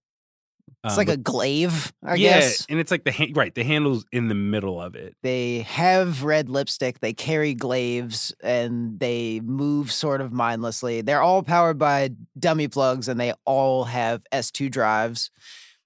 [0.84, 2.66] It's Um, like a glaive, I yeah, guess.
[2.68, 5.16] and it's like the ha- right, the handle's in the middle of it.
[5.22, 11.02] They have red lipstick, they carry glaives, and they move sort of mindlessly.
[11.02, 15.30] They're all powered by dummy plugs and they all have S2 drives,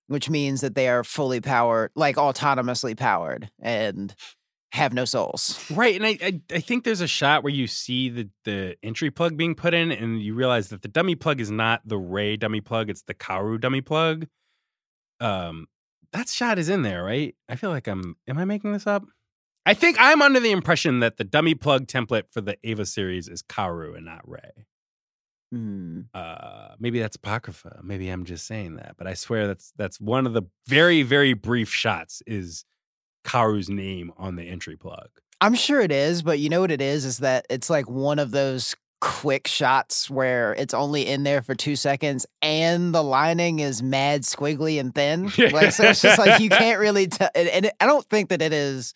[0.07, 4.15] which means that they are fully powered, like autonomously powered, and
[4.75, 5.59] have no souls.
[5.71, 9.09] Right, and I, I I think there's a shot where you see the the entry
[9.09, 12.35] plug being put in, and you realize that the dummy plug is not the Rei
[12.35, 14.27] dummy plug; it's the Kaworu dummy plug.
[15.19, 15.67] Um,
[16.11, 17.35] that shot is in there, right?
[17.49, 18.15] I feel like I'm.
[18.27, 19.03] Am I making this up?
[19.65, 23.27] I think I'm under the impression that the dummy plug template for the Eva series
[23.27, 24.65] is Kaworu and not Rei.
[25.51, 26.01] Hmm.
[26.13, 27.79] Uh, maybe that's apocrypha.
[27.83, 31.33] Maybe I'm just saying that, but I swear that's that's one of the very very
[31.33, 32.65] brief shots is
[33.25, 35.09] Kaworu's name on the entry plug.
[35.41, 37.03] I'm sure it is, but you know what it is?
[37.03, 41.53] Is that it's like one of those quick shots where it's only in there for
[41.53, 45.25] two seconds and the lining is mad squiggly and thin.
[45.51, 47.29] Like, so it's just like you can't really tell.
[47.35, 48.93] And, and I don't think that it is,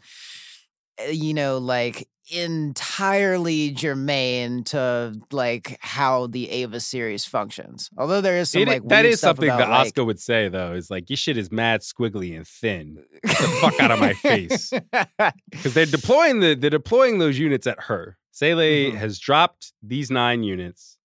[1.12, 7.90] you know, like entirely germane to like how the Eva series functions.
[7.98, 10.48] Although there is some It like that is something about, that like, Asuka would say
[10.50, 10.74] though.
[10.74, 13.04] Is like your shit is mad squiggly and thin.
[13.26, 14.72] Get the fuck out of my face.
[15.52, 18.18] Because they're deploying the they're deploying those units at her.
[18.32, 18.58] Seele
[18.92, 18.96] Mhm.
[18.96, 20.98] has dropped these nine units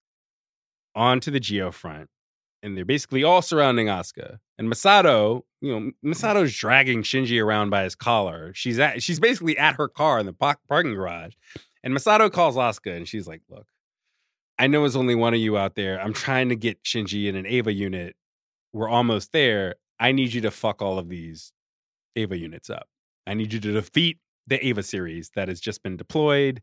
[0.94, 2.08] onto the geo front,
[2.62, 4.38] and they're basically all surrounding Asuka.
[4.58, 8.52] And Misato, you know, Misato's dragging Shinji around by his collar.
[8.54, 11.32] She's at she's basically at her car in the pa- parking garage.
[11.82, 13.66] And Misato calls Asuka, and she's like, "Look,
[14.58, 15.98] I know there's only one of you out there.
[15.98, 18.14] I'm trying to get Shinji in an Eva unit.
[18.74, 19.76] We're almost there.
[19.98, 21.54] I need you to fuck all of these
[22.14, 22.86] Eva units up.
[23.26, 26.60] I need you to defeat the Eva series that has just been deployed.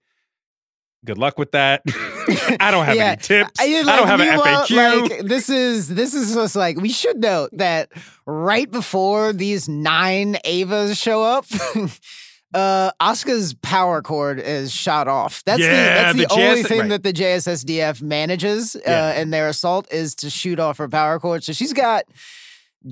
[1.06, 1.82] Good luck with that.
[2.60, 3.06] I don't have Yeah.
[3.12, 3.60] any tips.
[3.60, 5.10] I, did, don't have an meanwhile, FAQ.
[5.10, 7.90] Like, this is this is just like we should note that
[8.26, 11.46] right before these nine Evas show up,
[12.54, 15.44] uh Asuka's power cord is shot off.
[15.46, 16.90] That's the that's the, the only JS thing right.
[16.90, 19.14] that the JSSDF manages Yeah.
[19.16, 21.44] uh, in their assault is to shoot off her power cord.
[21.44, 22.04] So she's got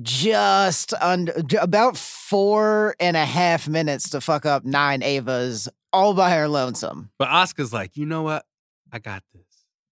[0.02, 6.30] just under about four and a half minutes to fuck up nine Evas all by
[6.30, 7.10] her lonesome.
[7.18, 8.44] but Asuka's like, you know what?
[8.92, 9.42] I got this.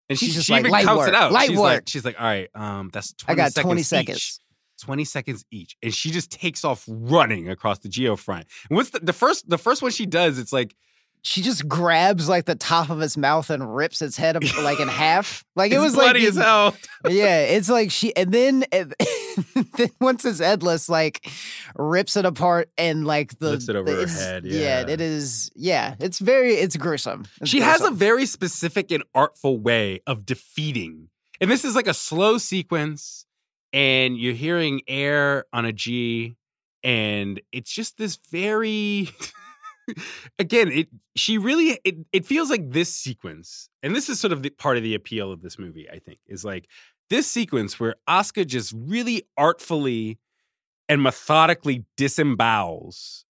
[0.09, 1.33] And She's she, just she like, even "Light counts work, it out.
[1.33, 3.81] light she's work." like, she's like, all right, um, that's 20 I got seconds 20
[3.81, 3.87] each.
[3.87, 4.41] seconds.
[4.81, 5.77] 20 seconds each.
[5.83, 8.47] And she just takes off running across the geo front.
[8.71, 10.75] And what's the, the first the first one she does, it's like
[11.23, 14.89] she just grabs like the top of its mouth and rips its head like in
[14.89, 15.45] half.
[15.57, 16.75] Like it was like bloody as hell.
[17.09, 18.95] yeah, it's like she and then and
[19.77, 21.29] then once it's headless, like
[21.77, 24.89] rips it apart and like the Lifts it over the- her head, Yeah, yeah.
[24.89, 25.51] it is.
[25.55, 27.27] Yeah, it's very it's gruesome.
[27.41, 31.09] It's she has a very specific and artful way of defeating.
[31.41, 33.25] And this is like a slow sequence,
[33.73, 36.37] and you're hearing air on a G,
[36.83, 39.09] and it's just this very
[40.39, 44.43] again, it she really it, it feels like this sequence, and this is sort of
[44.43, 46.68] the part of the appeal of this movie, I think, is like
[47.11, 50.18] this sequence where Asuka just really artfully
[50.89, 53.24] and methodically disembowels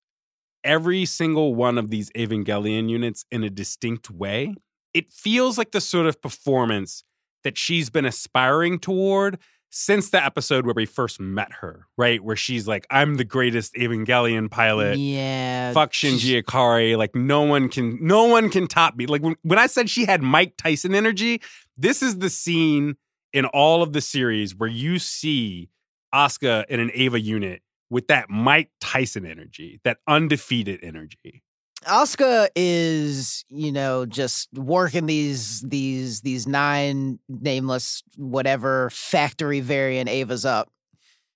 [0.65, 4.55] every single one of these Evangelion units in a distinct way.
[4.95, 7.05] It feels like the sort of performance
[7.45, 9.39] that she's been aspiring toward
[9.71, 12.23] since the episode where we first met her, right?
[12.23, 14.99] Where she's like, I'm the greatest Evangelion pilot.
[14.99, 15.73] Yeah.
[15.73, 16.97] Fuck Shinji Ikari.
[16.97, 19.07] Like no one can no one can top me.
[19.07, 21.43] Like when, when I said she had Mike Tyson energy,
[21.77, 22.97] this is the scene
[23.33, 25.69] in all of the series where you see
[26.15, 31.43] Asuka in an Eva unit with that Mike Tyson energy, that undefeated energy.
[31.85, 40.45] Asuka is, you know, just working these these these nine nameless whatever factory variant Evas
[40.45, 40.71] up.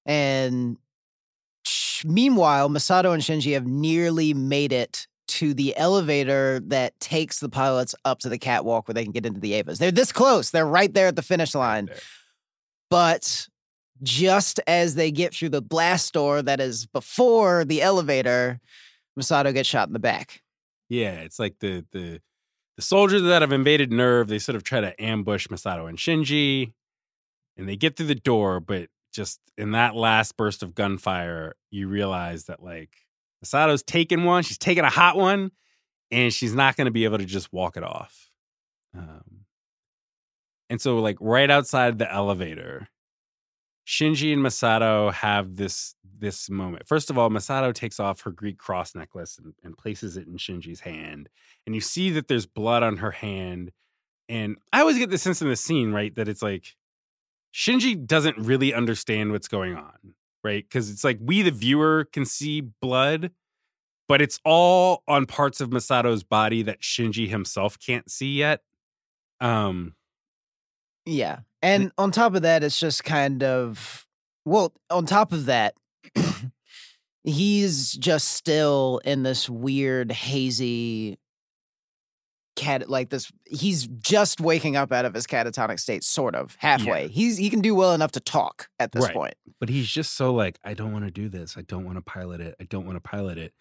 [0.05, 0.76] And
[2.05, 7.95] meanwhile, Misato and Shinji have nearly made it to the elevator that takes the pilots
[8.05, 9.78] up to the catwalk where they can get into the Evas.
[9.78, 10.51] They're this close.
[10.51, 11.86] They're right there at the finish line.
[11.86, 11.97] There.
[12.90, 13.49] But
[14.03, 18.61] just as they get through the blast door that is before the elevator,
[19.18, 20.42] Misato gets shot in the back.
[20.88, 22.20] Yeah, it's like the the
[22.76, 26.72] the soldiers that have invaded NERV, they sort of try to ambush Misato and Shinji,
[27.56, 31.86] and they get through the door, but just in that last burst of gunfire, you
[31.86, 32.90] realize that like
[33.44, 35.52] Misato's taking one, she's taking a hot one,
[36.10, 38.30] and she's not going to be able to just walk it off.
[38.96, 39.44] Um,
[40.70, 42.88] and so, like right outside the elevator,
[43.86, 46.88] Shinji and Misato have this this moment.
[46.88, 50.38] First of all, Misato takes off her Greek cross necklace and, and places it in
[50.38, 51.28] Shinji's hand,
[51.66, 53.72] and you see that there's blood on her hand.
[54.28, 56.74] And I always get the sense in the scene, right, that it's like
[57.52, 60.64] Shinji doesn't really understand what's going on, right?
[60.66, 63.32] Because it's like we, the viewer, can see blood,
[64.08, 68.60] but it's all on parts of Misato's body that Shinji himself can't see yet.
[69.40, 69.96] Um,
[71.04, 71.40] Yeah.
[71.62, 74.06] And on top of that, it's just kind of,
[74.44, 75.74] well, on top of that,
[77.24, 81.18] he's just still in this weird, hazy
[82.54, 87.08] cat like this he's just waking up out of his catatonic state sort of halfway
[87.08, 89.14] he's he can do well enough to talk at this Right.
[89.14, 91.56] point but he's just so like, I don't want to do this.
[91.56, 92.56] I don't want to pilot it.
[92.60, 93.54] I don't want to pilot it.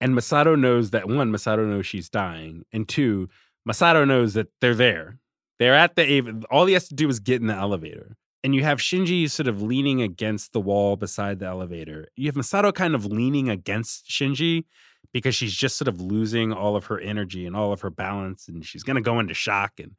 [0.00, 3.28] And Misato knows that one, Misato knows she's dying, and two,
[3.68, 5.18] Misato knows that they're there.
[5.58, 6.44] They're at the.
[6.52, 8.16] All he has to do is get in the elevator.
[8.42, 12.08] And you have Shinji sort of leaning against the wall beside the elevator.
[12.16, 14.64] You have Misato kind of leaning against Shinji
[15.12, 18.48] because she's just sort of losing all of her energy and all of her balance,
[18.48, 19.72] and she's gonna go into shock.
[19.78, 19.92] And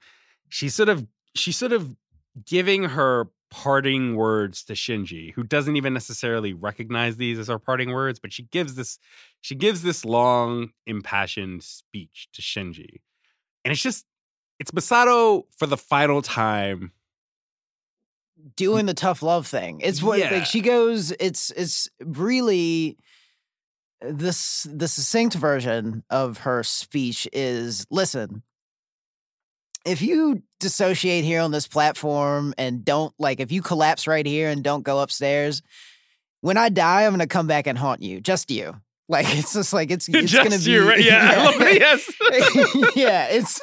[0.50, 1.96] she's sort of she's sort of
[2.46, 7.92] giving her parting words to Shinji, who doesn't even necessarily recognize these as her parting
[7.92, 8.98] words, but she gives this
[9.42, 13.02] she gives this long, impassioned speech to Shinji.
[13.64, 14.06] And it's just
[14.60, 16.94] it's Misato for the final time.
[18.56, 20.32] Doing the tough love thing it's what Yeah.
[20.32, 22.98] like she goes it's it's really
[24.02, 28.44] this the succinct version of her speech is listen
[29.86, 34.50] if you dissociate here on this platform and don't like if you collapse right here
[34.50, 35.62] and don't go upstairs
[36.42, 38.76] when i die i'm gonna come back and haunt you just you
[39.12, 41.00] like it's just like it's it's Just gonna be you, right?
[41.04, 41.80] Yeah, I love it.
[41.80, 42.96] Yes.
[42.96, 43.62] yeah it's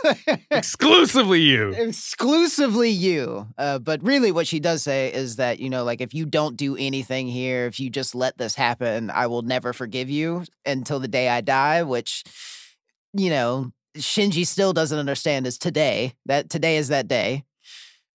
[0.51, 1.70] Exclusively you.
[1.70, 3.49] exclusively you.
[3.57, 6.57] Uh, but really, what she does say is that, you know, like if you don't
[6.57, 11.01] do anything here, if you just let this happen, I will never forgive you until
[11.01, 12.24] the day I die, which,
[13.14, 16.12] you know, Shinji still doesn't understand is today.
[16.26, 17.44] That today is that day.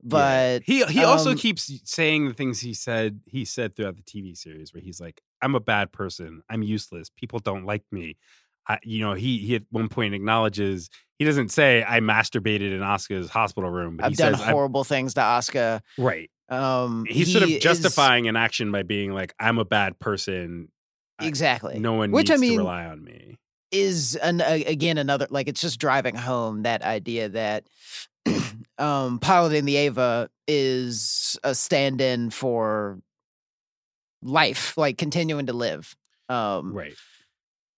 [0.04, 0.10] Yeah.
[0.10, 4.04] But he he also um, keeps saying the things he said he said throughout the
[4.04, 6.42] TV series where he's like I'm a bad person.
[6.50, 7.10] I'm useless.
[7.16, 8.18] People don't like me.
[8.68, 10.90] I, you know he he at one point acknowledges
[11.20, 14.52] he doesn't say I masturbated in Asuka's hospital room but I've he done says I've-
[14.54, 15.82] horrible things to Asuka.
[15.98, 16.30] right.
[16.50, 20.00] Um, he's sort of he is- justifying an action by being like I'm a bad
[20.00, 20.70] person.
[21.20, 21.78] I- exactly.
[21.80, 23.38] no one Which, I needs mean, to rely on me.
[23.72, 27.66] is an again another like it's just driving home that idea that
[28.78, 33.00] um piloting the Eva is a stand-in for
[34.24, 35.96] life like continuing to live
[36.30, 36.96] um right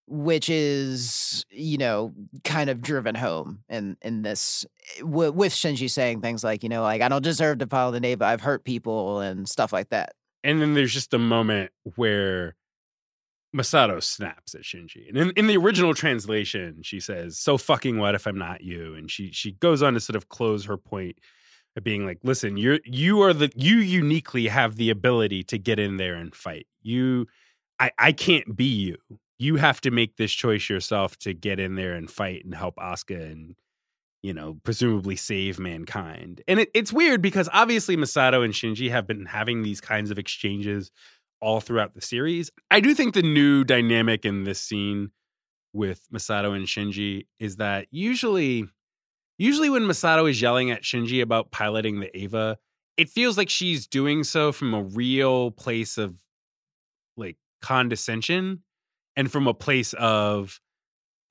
[0.08, 4.66] which is you know kind of driven home in in this
[5.00, 8.08] w- with shinji saying things like you know like i don't deserve to follow the
[8.08, 11.72] an but i've hurt people and stuff like that and then there's just a moment
[11.96, 12.56] where
[13.56, 15.08] Misato snaps at Shinji.
[15.08, 18.94] And in, in the original translation, she says, So fucking what if I'm not you?
[18.96, 21.18] And she she goes on to sort of close her point
[21.84, 25.98] being like, listen, you're you are the you uniquely have the ability to get in
[25.98, 26.68] there and fight.
[26.82, 27.28] You
[27.80, 28.98] I, I can't be you.
[29.38, 32.76] You have to make this choice yourself to get in there and fight and help
[32.78, 33.56] Asuka and
[34.26, 36.42] you know, presumably save mankind.
[36.48, 40.18] And it, it's weird because obviously Misato and Shinji have been having these kinds of
[40.18, 40.90] exchanges
[41.42, 42.50] all throughout the series.
[42.72, 45.12] I do think the new dynamic in this scene
[45.74, 48.68] with Misato and Shinji is that usually
[49.38, 52.58] usually when Misato is yelling at Shinji about piloting the Eva,
[52.98, 56.16] it feels like she's doing so from a real place of
[57.18, 58.64] like condescension
[59.16, 60.60] and from a place of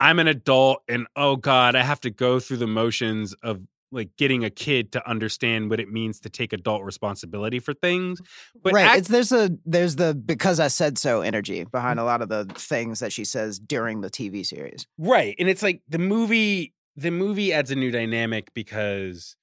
[0.01, 3.61] I'm an adult and oh god, I have to go through the motions of
[3.93, 8.21] like getting a kid to understand what it means to take adult responsibility for things.
[8.61, 8.87] But right.
[8.87, 12.29] act- it's there's a there's the because I said so energy behind a lot of
[12.29, 14.87] the things that she says during the TV series.
[14.99, 15.37] Right.
[15.39, 19.37] And it's like the movie the movie adds a new dynamic because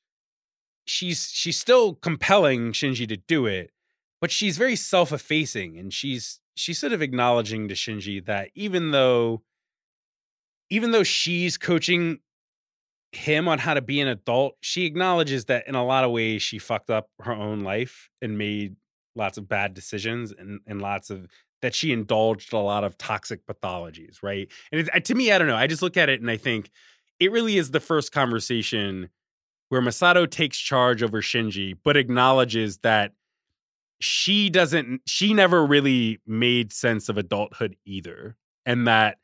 [0.86, 3.72] she's she's still compelling Shinji to do it,
[4.20, 9.41] but she's very self-effacing and she's she's sort of acknowledging to Shinji that even though
[10.70, 12.20] even though she's coaching
[13.12, 16.41] him on how to be an adult, she acknowledges that in a lot of ways
[16.41, 18.76] she fucked up her own life and made
[19.16, 21.28] lots of bad decisions and, and lots of
[21.62, 24.49] that she indulged a lot of toxic pathologies, right?
[24.72, 25.56] And it, to me, I don't know.
[25.56, 26.72] I just look at it and I think
[27.22, 29.09] it really is the first conversation
[29.69, 33.13] where Misato takes charge over Shinji, but acknowledges that
[33.99, 38.36] she doesn't, she never really made sense of adulthood either.
[38.65, 39.19] And that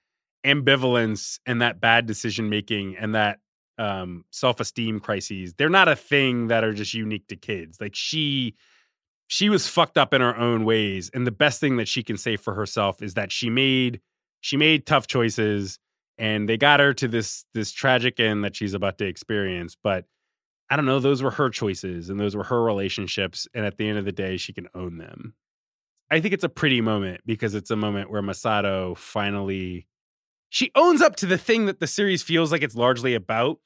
[0.45, 3.39] ambivalence and that bad decision making and that
[3.80, 8.56] um, self-esteem crises they're not a thing that are just unique to kids like she
[9.28, 12.18] she was fucked up in her own ways and the best thing that she can
[12.18, 14.02] say for herself is that she made
[14.41, 15.78] she made tough choices
[16.18, 20.05] and they got her to this this tragic end that she's about to experience but
[20.70, 23.88] i don't know those were her choices and those were her relationships and at the
[23.88, 25.34] end of the day she can own them.
[26.09, 29.88] I think it's a pretty moment because it's a moment where Misato finally
[30.49, 33.59] she owns up to the thing that the series feels like it's largely about,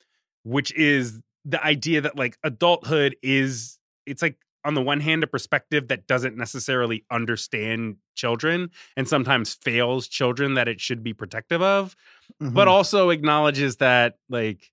[0.44, 5.28] which is the idea that like adulthood is it's like on the one hand a
[5.28, 11.62] perspective that doesn't necessarily understand children and sometimes fails children that it should be protective
[11.62, 11.96] of,
[12.42, 12.54] Mm-hmm.
[12.56, 14.72] but also acknowledges that like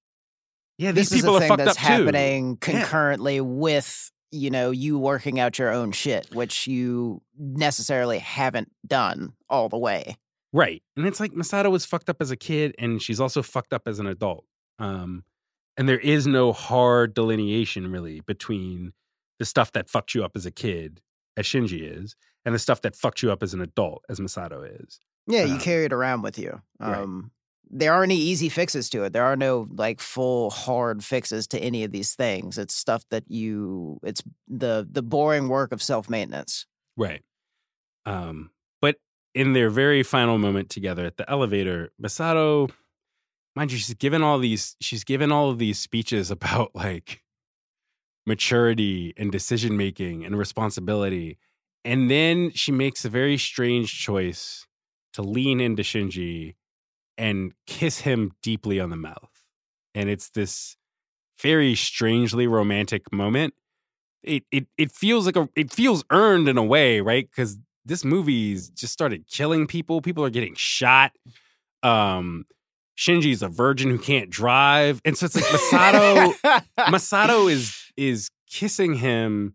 [0.78, 2.04] yeah, these this people is a are thing fucked that's up too.
[2.04, 2.56] happening Yeah.
[2.60, 9.32] concurrently with you know you working out your own shit, which you necessarily haven't done
[9.50, 10.16] all the way.
[10.52, 10.82] Right.
[10.96, 13.82] And it's like Misato was fucked up as a kid and she's also fucked up
[13.88, 14.44] as an adult.
[14.78, 15.24] Um,
[15.76, 18.92] and there is no hard delineation really between
[19.38, 21.00] the stuff that fucked you up as a kid,
[21.36, 24.66] as Shinji is, and the stuff that fucked you up as an adult, as Misato
[24.84, 24.98] is.
[25.26, 26.60] Yeah, you Um, carry it around with you.
[26.80, 26.98] right.
[26.98, 27.30] Um,
[27.70, 29.12] there aren't any easy fixes to it.
[29.12, 32.56] There are no like full hard fixes to any of these things.
[32.56, 34.00] It's stuff that you.
[34.02, 36.64] It's the the boring work of self maintenance.
[36.96, 37.22] Right.
[38.06, 38.96] Um, but
[39.34, 42.70] in their very final moment together at the elevator, Misato,
[43.54, 47.22] mind you, she's given all these, she's given all of these speeches about like
[48.28, 51.38] maturity and decision making and responsibility.
[51.84, 54.66] And then she makes a very strange choice
[55.14, 56.54] to lean into Shinji
[57.16, 59.30] and kiss him deeply on the mouth.
[59.94, 60.76] And it's this
[61.40, 63.54] very strangely romantic moment.
[64.22, 67.28] It it it feels like a it feels earned in a way, right?
[67.28, 70.02] Because this movie's just started killing people.
[70.02, 71.12] People are getting shot.
[71.82, 72.44] Um
[72.98, 75.00] Shinji's a virgin who can't drive.
[75.04, 76.34] And so it's like Misato
[76.78, 79.54] Misato is is kissing him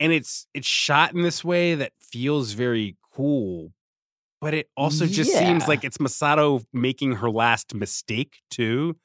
[0.00, 3.72] and it's it's shot in this way that feels very cool
[4.40, 8.96] but it also just seems like it's Misato making her last mistake too.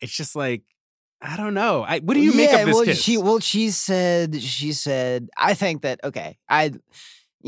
[0.00, 0.62] It's just like
[1.20, 1.82] I don't know.
[1.82, 3.02] I what do you make of this well, kiss?
[3.02, 6.38] She well, she said she said I think that okay.
[6.48, 6.72] I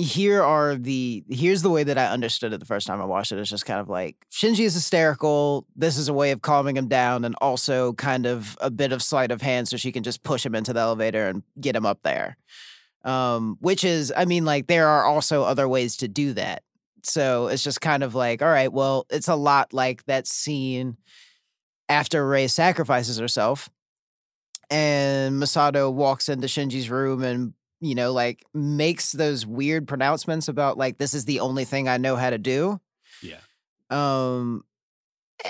[0.00, 3.32] here are the here's the way that I understood it the first time I watched
[3.32, 3.38] it.
[3.38, 5.66] It's just kind of like Shinji is hysterical.
[5.76, 9.02] This is a way of calming him down, and also kind of a bit of
[9.02, 11.86] sleight of hand, so she can just push him into the elevator and get him
[11.86, 12.36] up there.
[13.04, 16.62] Um, which is, I mean, like there are also other ways to do that.
[17.02, 20.98] So it's just kind of like, all right, well, it's a lot like that scene
[21.88, 23.70] after Rei sacrifices herself
[24.70, 30.76] and Misato walks into Shinji's room and you know like makes those weird pronouncements about
[30.78, 32.80] like this is the only thing I know how to do.
[33.22, 33.38] yeah
[33.90, 34.64] Um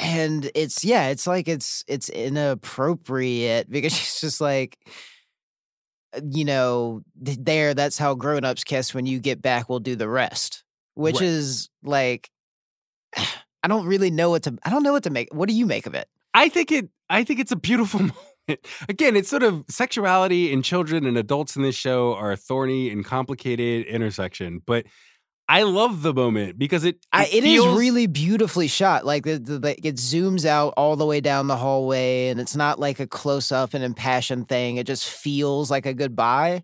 [0.00, 4.78] and it's yeah, it's like it's it's inappropriate because she's just like
[6.16, 10.08] uh, you know, there that's how grown-ups kiss when you get back we'll do the
[10.08, 10.62] rest.
[10.94, 11.22] Which Right.
[11.28, 12.30] is like
[13.62, 15.34] I don't really know what to I don't know what to make.
[15.34, 16.08] What do you make of it?
[16.34, 18.16] I think it I think it's a beautiful moment
[18.88, 22.90] again it's sort of sexuality and children and adults in this show are a thorny
[22.90, 24.86] and complicated intersection but
[25.48, 29.04] I love the moment because it I, it is feels- really beautifully shot.
[29.04, 32.54] Like the, the, like, it zooms out all the way down the hallway, and it's
[32.54, 34.76] not like a close up and impassioned thing.
[34.76, 36.62] It just feels like a goodbye.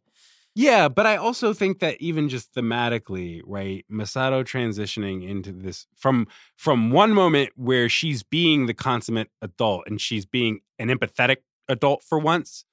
[0.54, 6.28] Yeah, but I also think that even just thematically, right, Misato transitioning into this from
[6.56, 11.38] from one moment where she's being the consummate adult and she's being an empathetic
[11.68, 12.64] adult for once,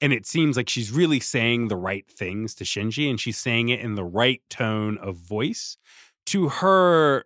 [0.00, 3.68] and it seems like she's really saying the right things to Shinji and she's saying
[3.68, 5.76] it in the right tone of voice
[6.26, 7.24] to her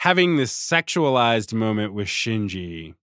[0.00, 2.94] having this sexualized moment with Shinji.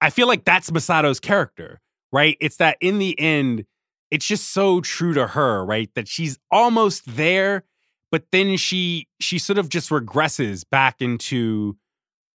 [0.00, 1.80] I feel like that's Misato's character,
[2.12, 2.36] right?
[2.40, 3.64] It's that in the end
[4.10, 5.88] it's just so true to her, right?
[5.94, 7.64] That she's almost there,
[8.10, 11.76] but then she she sort of just regresses back into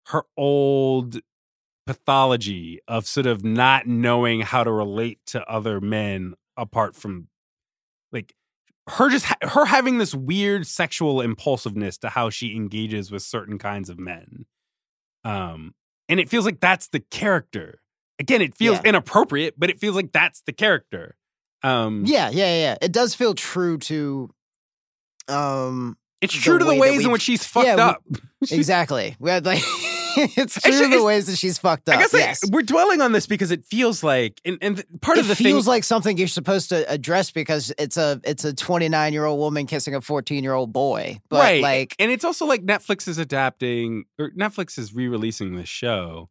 [0.07, 1.19] her old
[1.85, 7.27] pathology of sort of not knowing how to relate to other men apart from
[8.11, 8.33] like
[8.87, 13.57] her just ha- her having this weird sexual impulsiveness to how she engages with certain
[13.59, 14.45] kinds of men
[15.23, 15.73] um
[16.09, 17.79] and it feels like that's the character
[18.19, 18.89] again it feels Yeah.
[18.89, 21.15] inappropriate but it feels like that's the character
[21.63, 22.75] um Yeah, yeah, yeah.
[22.81, 24.29] It does feel true to
[25.27, 28.03] um it's true to the way ways in which she's fucked yeah, we- up
[28.51, 29.15] exactly.
[29.19, 29.63] We had like
[30.37, 31.95] it's true ju- the ways that she's fucked up.
[31.95, 32.49] i guess like, yes.
[32.51, 35.45] we're dwelling on this because it feels like and, and part it of the thing
[35.45, 39.25] feels thing like something you're supposed to address because it's a it's a 29 year
[39.25, 41.19] old woman kissing a 14 year old boy.
[41.29, 45.69] But right like and it's also like netflix is adapting or netflix is re-releasing this
[45.69, 46.29] show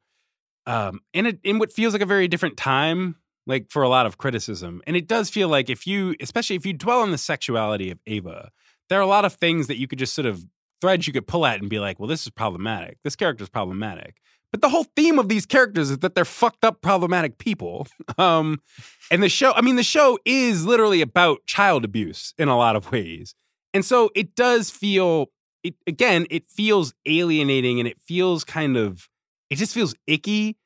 [0.66, 3.16] um in, a, in what feels like a very different time
[3.47, 6.64] like for a lot of criticism and it does feel like if you especially if
[6.64, 8.51] you dwell on the sexuality of Eva
[8.89, 10.45] there are a lot of things that you could just sort of
[10.80, 14.16] threads you could pull at and be like well this is problematic this character's problematic
[14.50, 17.86] but the whole theme of these characters is that they're fucked up problematic people
[18.18, 18.60] um
[19.10, 22.76] and the show i mean the show is literally about child abuse in a lot
[22.76, 23.34] of ways
[23.72, 25.30] and so it does feel
[25.64, 29.08] it again, it feels alienating and it feels kind of
[29.48, 30.56] it just feels icky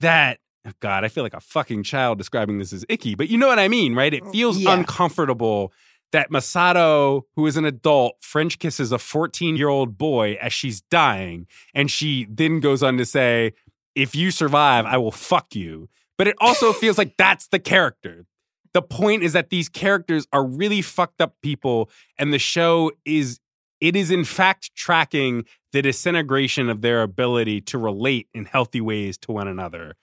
[0.00, 3.36] that oh God, I feel like a fucking child describing this as icky, but you
[3.38, 4.12] know what I mean, right?
[4.14, 4.72] It feels Yeah.
[4.72, 5.72] uncomfortable
[6.12, 10.80] that Misato, who is an adult, French kisses a 14 year old boy as she's
[10.82, 11.46] dying.
[11.74, 13.52] And she then goes on to say,
[13.94, 15.88] If you survive, I will fuck you.
[16.18, 18.24] But it also feels like that's the character.
[18.72, 23.40] The point is that these characters are really fucked up people, and the show is
[23.80, 29.18] it is in fact tracking the disintegration of their ability to relate in healthy ways
[29.18, 29.96] to one another.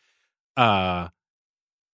[0.58, 1.10] Uh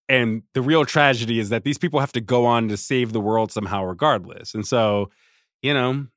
[0.09, 3.21] and the real tragedy is that these people have to go on to save the
[3.21, 4.55] world somehow regardless.
[4.55, 5.11] And so,
[5.61, 6.07] you know,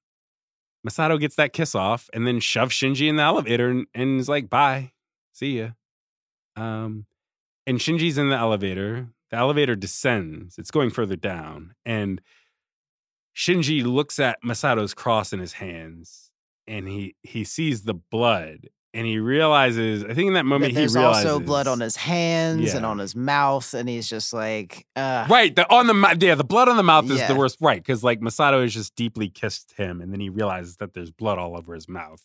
[0.87, 4.29] Misato gets that kiss off and then shoves Shinji in the elevator and, and is
[4.29, 4.93] like, bye.
[5.33, 5.69] See ya.
[6.57, 7.07] Um
[7.67, 9.09] and Shinji's in the elevator.
[9.31, 10.59] The elevator descends.
[10.59, 11.75] It's going further down.
[11.85, 12.21] And
[13.37, 16.31] Shinji looks at Misato's cross in his hands
[16.67, 20.81] and he he sees the blood and he realizes, I think in that moment that
[20.81, 24.33] there's he realizes also blood on his hands and on his mouth, and he's just
[24.33, 27.29] like, uh, Right, the on the yeah, the blood on the mouth is Yeah.
[27.29, 27.57] the worst.
[27.61, 31.11] Right, because like Misato has just deeply kissed him, and then he realizes that there's
[31.11, 32.25] blood all over his mouth,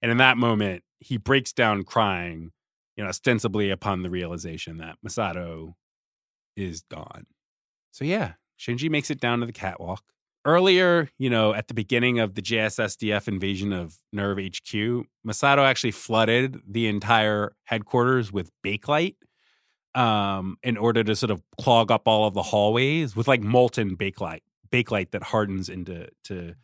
[0.00, 2.52] and in that moment he breaks down crying,
[2.96, 5.74] you know, ostensibly upon the realization that Misato
[6.56, 7.26] is gone.
[7.92, 10.02] So yeah, Shinji makes it down to the catwalk.
[10.46, 15.90] Earlier, you know, at the beginning of the JSSDF invasion of NERV HQ, Misato actually
[15.90, 19.16] flooded the entire headquarters with bakelite
[19.96, 23.96] um, in order to sort of clog up all of the hallways with like molten
[23.96, 26.54] bakelite, bakelite that hardens into to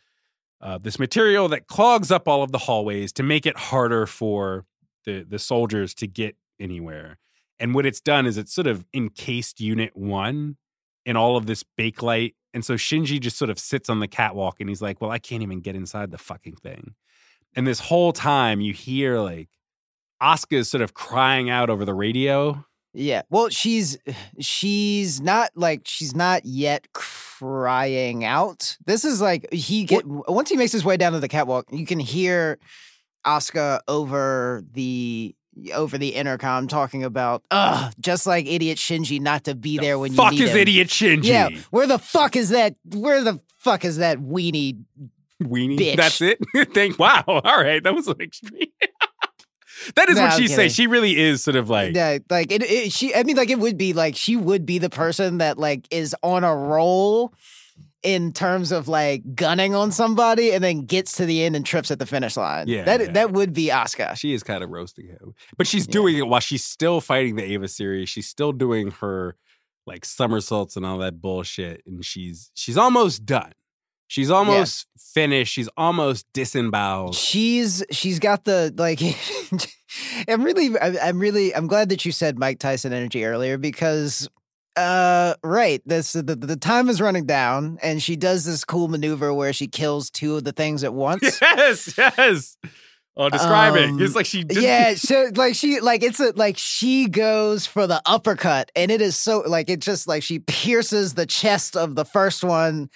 [0.60, 4.64] uh, this material that clogs up all of the hallways to make it harder for
[5.06, 7.18] the the soldiers to get anywhere.
[7.58, 10.56] And what it's done is it's sort of encased Unit One
[11.04, 12.34] in all of this bakelite.
[12.54, 15.18] And so Shinji just sort of sits on the catwalk and he's like, "Well, I
[15.18, 16.94] can't even get inside the fucking thing."
[17.54, 19.48] And this whole time, you hear like
[20.22, 23.22] Asuka is sort of crying out over the radio yeah.
[23.30, 23.96] Well, she's
[24.38, 28.76] she's not like she's not yet crying out.
[28.84, 31.86] This is like he get once he makes his way down to the catwalk, you
[31.86, 32.58] can hear
[33.26, 35.34] Asuka over the
[35.74, 40.12] over the intercom talking about, ugh, just like idiot Shinji not to be there when
[40.12, 41.24] fuck you need is idiot Shinji?
[41.24, 42.76] Yeah, where the fuck is that?
[42.84, 44.84] Where the fuck is that weenie?
[45.42, 45.78] Weenie.
[45.78, 45.96] bitch.
[45.96, 46.38] That's it.
[46.74, 46.98] Thank.
[46.98, 47.24] Wow.
[47.26, 47.82] All right.
[47.82, 48.68] That was an extreme.
[49.96, 50.74] that is No, what she says.
[50.74, 51.94] She really is sort of like.
[51.94, 52.92] Yeah, like it, it.
[52.92, 55.86] She, I mean, like it would be like she would be the person that like
[55.90, 57.34] is on a roll
[58.02, 61.90] in terms of like gunning on somebody and then gets to the end and trips
[61.90, 62.66] at the finish line.
[62.68, 63.10] Yeah, that yeah.
[63.12, 64.16] that would be Asuka.
[64.16, 65.92] She is kind of roasting him, but she's Yeah.
[65.92, 68.08] doing it while she's still fighting the Eva series.
[68.08, 69.36] She's still doing her
[69.86, 73.52] like somersaults and all that bullshit, and she's she's almost done.
[74.08, 75.54] She's almost finished.
[75.54, 77.14] She's almost disemboweled.
[77.14, 79.00] She's she's got the like.
[80.28, 84.28] I'm really I'm really I'm glad that you said Mike Tyson energy earlier because
[84.76, 85.82] Uh, right.
[85.84, 89.68] This the, the time is running down, and she does this cool maneuver where she
[89.68, 91.40] kills two of the things at once.
[91.40, 92.56] Yes, yes.
[93.14, 94.04] Oh, describing Um, it.
[94.04, 97.86] It's like she just, yeah, so like she like it's a like she goes for
[97.86, 101.94] the uppercut, and it is so like it just like she pierces the chest of
[101.94, 102.88] the first one,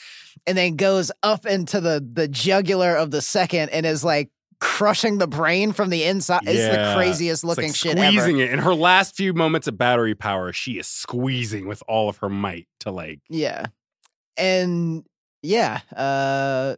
[0.47, 5.19] and then goes up into the the jugular of the second, and is like crushing
[5.19, 6.43] the brain from the inside.
[6.45, 6.91] It's Yeah.
[6.91, 8.07] the craziest it's like looking shit ever.
[8.11, 8.51] squeezing it.
[8.51, 12.29] In her last few moments of battery power, she is squeezing with all of her
[12.29, 13.21] might to like.
[13.29, 13.67] Yeah.
[14.37, 15.05] And
[15.43, 16.77] yeah, uh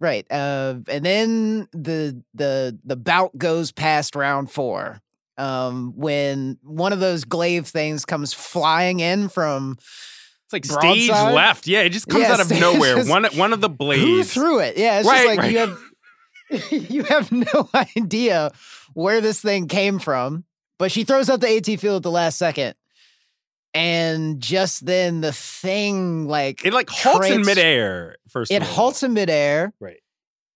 [0.00, 0.26] right.
[0.30, 5.00] Uh and then the the the bout goes past round 4.
[5.38, 9.76] Um when one of those glaive things comes flying in from
[10.46, 11.66] It's like stage left.
[11.66, 12.96] Yeah, it just comes Yeah, out of nowhere.
[12.96, 14.02] just- One one of the blades.
[14.02, 14.76] who threw it?
[14.76, 15.52] Yeah, it's Right, just like right.
[15.52, 15.78] you have
[16.70, 18.52] you have no idea
[18.94, 20.44] where this thing came from,
[20.78, 22.74] but she throws out the AT field at the last second.
[23.74, 28.16] And just then the thing like It like halts in midair.
[28.30, 30.00] First, it halts in midair Right.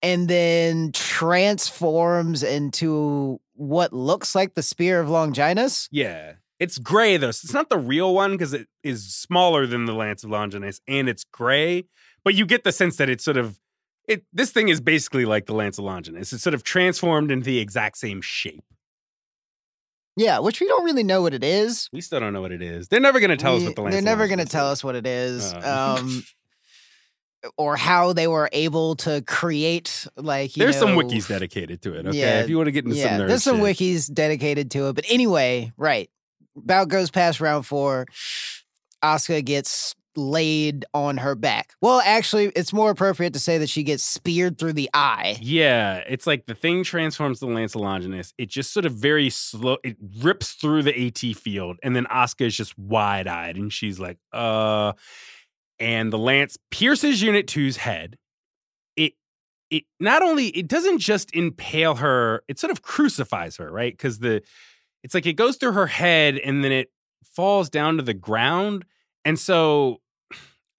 [0.02, 5.88] and then transforms into what looks like the spear of Longinus.
[5.92, 6.34] Yeah.
[6.58, 7.32] It's gray though.
[7.32, 10.80] So it's not the real one because it is smaller than the Lance of Longinus
[10.88, 11.84] and it's gray,
[12.24, 13.58] but you get the sense that it's sort of
[14.08, 17.58] it this thing is basically like the Lance of It's sort of transformed into the
[17.58, 18.64] exact same shape.
[20.16, 21.88] Yeah, which we don't really know what it is.
[21.92, 22.88] We still don't know what it is.
[22.88, 25.06] They're never gonna tell us what the They're never going to tell us what it
[25.06, 25.52] is.
[25.52, 25.96] Uh.
[26.00, 26.22] Um,
[27.56, 32.06] or how they were able to create like you There's some wikis dedicated to it.
[32.06, 32.18] Okay.
[32.18, 33.76] Yeah, if you want to get into yeah, some there's some shit.
[33.78, 34.94] wikis dedicated to it.
[34.94, 36.10] But anyway, right.
[36.54, 38.06] Bout goes past round four.
[39.02, 41.74] Asuka gets laid on her back.
[41.80, 45.38] Well, actually, it's more appropriate to say that she gets speared through the eye.
[45.40, 48.34] Yeah, it's like the thing transforms the Lance Longinus.
[48.38, 49.78] It just sort of very slow.
[49.84, 53.98] It rips through the AT field, and then Asuka is just wide eyed, and she's
[53.98, 54.92] like, "Uh,"
[55.78, 58.16] and the lance pierces Unit 2's head.
[58.96, 59.14] It
[59.70, 63.92] it not only it doesn't just impale her, it sort of crucifies her, right?
[63.92, 64.42] Because the
[65.02, 66.90] it's like it goes through her head, and then it
[67.24, 68.84] falls down to the ground,
[69.24, 70.01] and so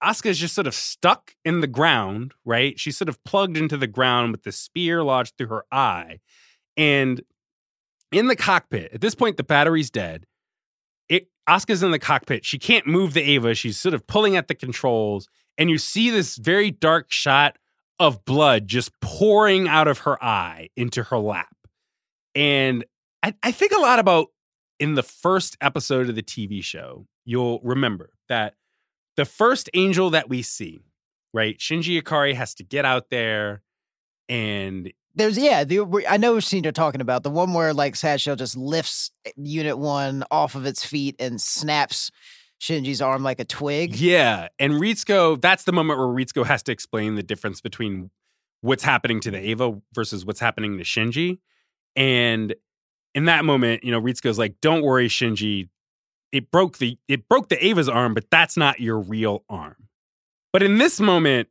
[0.04, 2.78] Asuka is just sort of stuck in the ground, right?
[2.78, 6.20] She's sort of plugged into the ground with the spear lodged through her eye.
[6.76, 7.22] And
[8.12, 10.26] in the cockpit, at this point, the battery's dead.
[11.08, 12.44] It Asuka's in the cockpit.
[12.44, 13.54] She can't move the Eva.
[13.54, 15.28] She's sort of pulling at the controls.
[15.56, 17.56] And you see this very dark shot
[17.98, 21.54] of blood just pouring out of her eye into her lap.
[22.34, 22.84] And
[23.22, 24.26] I, I think a lot about
[24.80, 28.54] in the first episode of the TV show, you'll remember that
[29.16, 30.82] the first angel that we see,
[31.32, 31.58] right?
[31.58, 33.62] Shinji Ikari has to get out there
[34.28, 37.22] and There's yeah, the, I know which scene you're talking about.
[37.22, 41.40] The one where like Sachiel just lifts eh, Unit One off of its feet and
[41.40, 42.10] snaps
[42.60, 43.96] Shinji's arm like a twig.
[43.96, 48.10] yeah, and Ritsuko, that's the moment where Ritsuko has to explain the difference between
[48.62, 51.38] what's happening to the Eva versus what's happening to Shinji.
[51.94, 52.54] And
[53.14, 55.68] in that moment, you know, Ritsuko's like, "Don't worry, Shinji.
[56.34, 59.88] It broke the it broke the Eva's arm, but that's not your real arm."
[60.52, 61.48] But in this moment,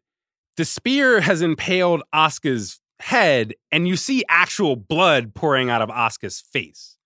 [0.57, 6.41] the spear has impaled Asuka's head, and you see actual blood pouring out of Asuka's
[6.41, 6.97] face.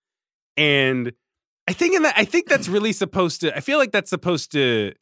[0.56, 1.12] And
[1.68, 3.56] I think in that, I think that's really supposed to.
[3.56, 4.92] I feel like that's supposed to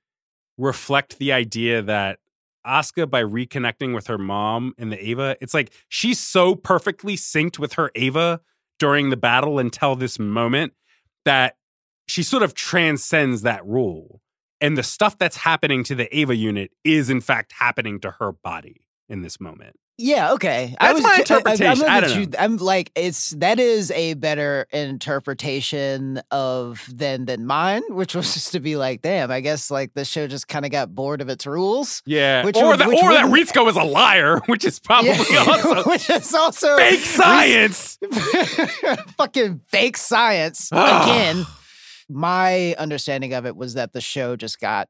[0.59, 2.19] reflect the idea that
[2.67, 7.59] Asuka, by reconnecting with her mom and the Eva, it's like she's so perfectly synced
[7.59, 8.41] with her Eva
[8.79, 10.73] during the battle until this moment
[11.25, 11.57] that
[12.07, 14.21] she sort of transcends that rule.
[14.61, 18.33] And the stuff that's happening to the Eva unit is, in fact, happening to her
[18.33, 19.77] body in this moment.
[19.99, 20.75] Yeah, okay.
[20.79, 21.67] That's my I- I- interpretation.
[21.85, 27.25] I'm, I don't at you- I'm like it's that is a better interpretation of than
[27.25, 30.49] than mine, which was just to be like, damn, I guess like the show just
[30.49, 32.03] kind of got bored of its rules.
[32.05, 32.45] Yeah.
[32.45, 35.83] Which or would- that, which or that wouldn't- is a liar, which is probably also
[35.85, 37.99] which is also fake science.
[39.17, 41.03] fucking fake science Ah.
[41.05, 41.47] again.
[42.09, 44.89] My understanding of it was that the show just got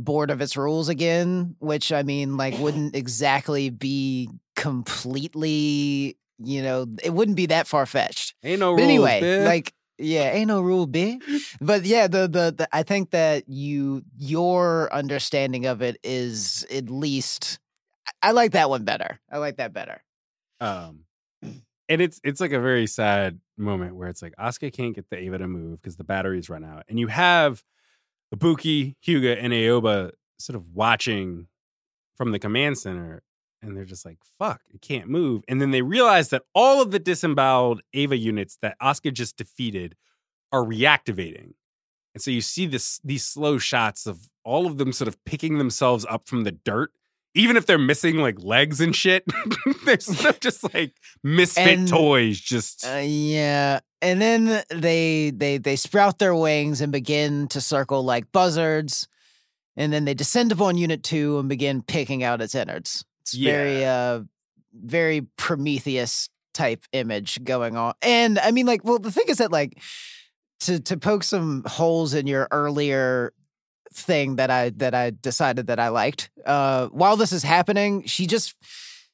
[0.00, 6.86] bored of its rules again, which I mean, like, wouldn't exactly be completely, you know,
[7.02, 8.34] it wouldn't be that far fetched.
[8.44, 9.44] Ain't no But rules, anyway, bitch.
[9.44, 11.20] like, yeah, ain't no rule, B.
[11.60, 16.88] But yeah, the, the the I think that you your understanding of it is at
[16.88, 17.58] least
[18.06, 19.18] I- I like that one better.
[19.30, 20.02] I like that better.
[20.60, 21.00] Um,
[21.88, 25.18] and it's it's like a very sad moment where it's like Asuka can't get the
[25.20, 27.62] Eva to move because the batteries run out, and you have
[28.34, 31.48] Ibuki, Hyuga, and Aoba sort of watching
[32.16, 33.22] from the command center,
[33.62, 36.90] and they're just like, "Fuck, it can't move." And then they realize that all of
[36.90, 39.96] the disemboweled Eva units that Asuka just defeated
[40.52, 41.54] are reactivating,
[42.14, 45.58] And so you see this these slow shots of all of them sort of picking
[45.58, 46.92] themselves up from the dirt.
[47.34, 49.24] Even if they're missing like legs and shit,
[49.84, 49.96] they're
[50.40, 52.40] just like misfit And- toys.
[52.40, 58.02] Just Uh, yeah, and then they they they sprout their wings and begin to circle
[58.02, 59.06] like buzzards,
[59.76, 63.04] and then they descend upon Unit Two and begin picking out its innards.
[63.22, 64.20] It's very uh
[64.72, 69.52] very Prometheus type image going on, and I mean like well the thing is that
[69.52, 69.80] like
[70.60, 73.32] to to poke some holes in your earlier
[73.92, 76.30] thing that I that I decided that I liked.
[76.44, 78.54] Uh, while this is happening, she just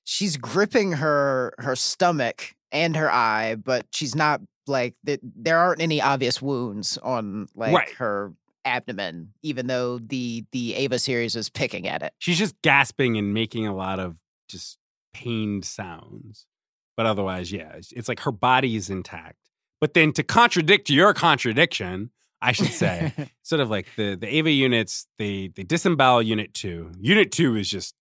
[0.04, 5.80] she's gripping her her stomach and her eye, but she's not like th- there aren't
[5.82, 7.90] any obvious wounds on like Right.
[7.94, 8.32] her
[8.64, 12.12] abdomen, even though the the Eva series is picking at it.
[12.18, 14.16] she's just gasping and making a lot of
[14.48, 14.78] just
[15.12, 16.46] pained sounds.
[16.96, 19.38] But otherwise, yeah, it's, it's like her body is intact.
[19.80, 22.10] But then to contradict your contradiction,
[22.44, 26.92] I should say, sort of like the the Eva units, they they disembowel Unit Two.
[27.00, 27.94] Unit Two is just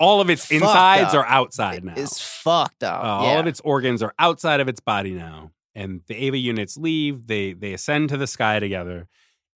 [0.00, 1.14] all of its Fucked insides up.
[1.14, 1.94] are outside now.
[1.96, 3.02] It's fucked up.
[3.02, 3.28] Uh, yeah.
[3.30, 5.50] All of its organs are outside of its body now.
[5.74, 7.26] And the Eva units leave.
[7.26, 9.08] They they ascend to the sky together.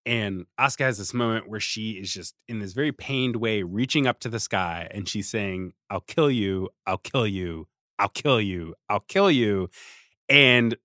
[0.07, 4.07] And Asuka has this moment where she is just in this very pained way reaching
[4.07, 7.69] up to the sky and she's saying, I'll kill you, I'll kill you,
[7.99, 9.69] I'll kill you, I'll kill you.
[10.29, 10.77] And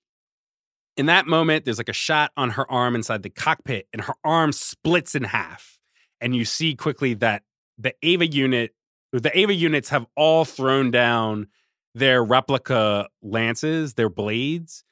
[0.98, 4.16] in that moment, there's like a shot on her arm inside the cockpit, and her
[4.24, 5.78] arm splits in half.
[6.22, 7.44] And you see quickly that
[7.78, 8.74] the Eva unit,
[9.12, 11.48] the Eva units have all thrown down
[11.94, 14.84] their replica lances, their blades,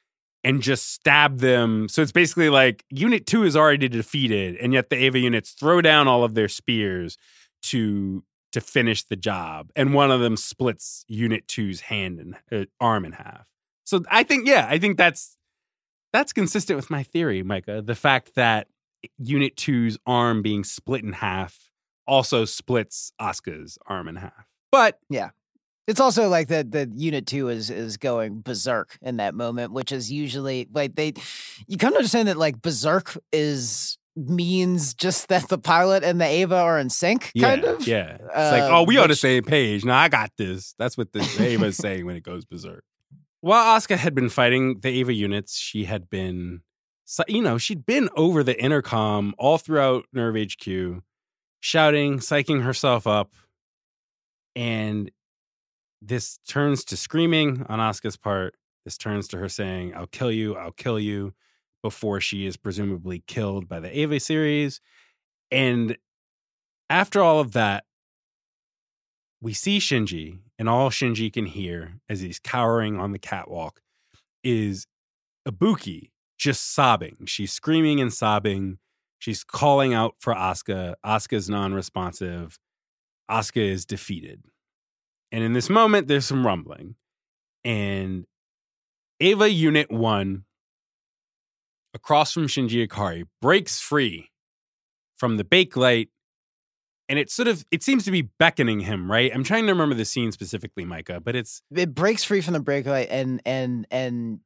[0.42, 1.88] and just stab them.
[1.88, 5.80] So it's basically like Unit 2 is already defeated, and yet the Eva units throw
[5.80, 7.16] down all of their spears
[7.64, 9.70] to to finish the job.
[9.74, 13.46] And one of them splits Unit 2's hand and uh, arm in half.
[13.82, 15.36] So I think, yeah, I think that's
[16.14, 17.82] that's consistent with my theory, Micah.
[17.82, 18.68] The fact that
[19.18, 21.58] Unit 2's arm being split in half
[22.06, 24.46] also splits Asuka's arm in half.
[24.70, 25.30] But yeah.
[25.86, 29.92] It's also like that the unit two is is going berserk in that moment, which
[29.92, 31.12] is usually like they
[31.66, 36.32] you come to understand that like berserk is means just that the pilot and the
[36.32, 37.86] Eva are in sync, kind yeah, of.
[37.86, 38.12] Yeah.
[38.14, 39.84] It's like, Uh, oh, we on the same page.
[39.84, 40.74] Now I got this.
[40.78, 42.82] That's what the Eva is saying when it goes berserk.
[43.44, 46.62] While Asuka had been fighting the Eva units, she had been,
[47.28, 51.02] you know, she'd been over the intercom all throughout NERV HQ,
[51.60, 53.34] shouting, psyching herself up.
[54.56, 55.10] And
[56.00, 58.54] this turns to screaming on Asuka's part.
[58.86, 61.34] This turns to her saying, I'll kill you, I'll kill you,
[61.82, 64.80] before she is presumably killed by the Eva series.
[65.50, 65.98] And
[66.88, 67.84] after all of that,
[69.42, 73.80] we see Shinji, and all Shinji can hear as he's cowering on the catwalk
[74.42, 74.86] is
[75.46, 77.16] Ibuki just sobbing.
[77.26, 78.78] She's screaming and sobbing.
[79.18, 80.94] She's calling out for Asuka.
[81.04, 82.58] Asuka's non responsive.
[83.30, 84.42] Asuka is defeated.
[85.32, 86.96] And in this moment, there's some rumbling.
[87.64, 88.26] And
[89.20, 90.44] Eva Unit 1,
[91.94, 94.30] across from Shinji Ikari, breaks free
[95.16, 96.08] from the bakelite
[97.08, 99.94] and it sort of it seems to be beckoning him right i'm trying to remember
[99.94, 104.40] the scene specifically micah but it's It breaks free from the breakaway and and and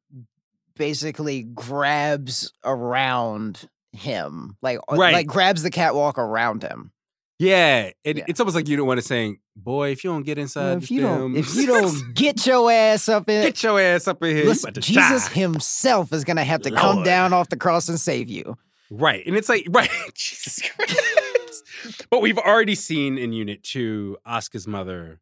[0.77, 5.13] basically grabs around him, like uh, Right.
[5.13, 6.93] like grabs the catwalk around him.
[7.41, 8.25] yeah, it, Yeah.
[8.29, 10.89] it's almost like you don't want to saying boy if you don't get inside if
[10.89, 14.23] the you don't, if you don't get your ass up in, get your ass up
[14.23, 15.35] in here Listen, Jesus die.
[15.35, 18.57] himself is going to have to come down off the cross and save you.
[18.91, 21.65] Right and it's like right jesus christ
[22.11, 25.21] but we've already seen in unit two Asuka's mother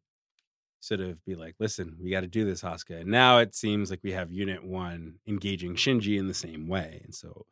[0.79, 3.89] sort of be like listen we got to do this Asuka and now it seems
[3.89, 7.45] like we have unit one engaging shinji in the same way and so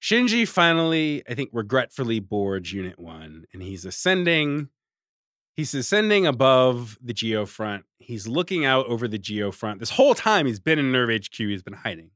[0.00, 4.68] Shinji finally, I think, regretfully boards Unit One, and he's ascending.
[5.54, 7.82] He's ascending above the geofront.
[7.98, 9.80] He's looking out over the geofront.
[9.80, 11.36] This whole time, he's been in NERV HQ.
[11.36, 12.10] He's been hiding,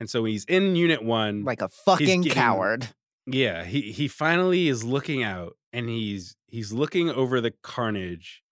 [0.00, 1.44] and so he's in Unit One.
[1.44, 2.88] Like a fucking getting- coward.
[3.26, 8.42] Yeah, he he finally is looking out, and he's he's looking over the carnage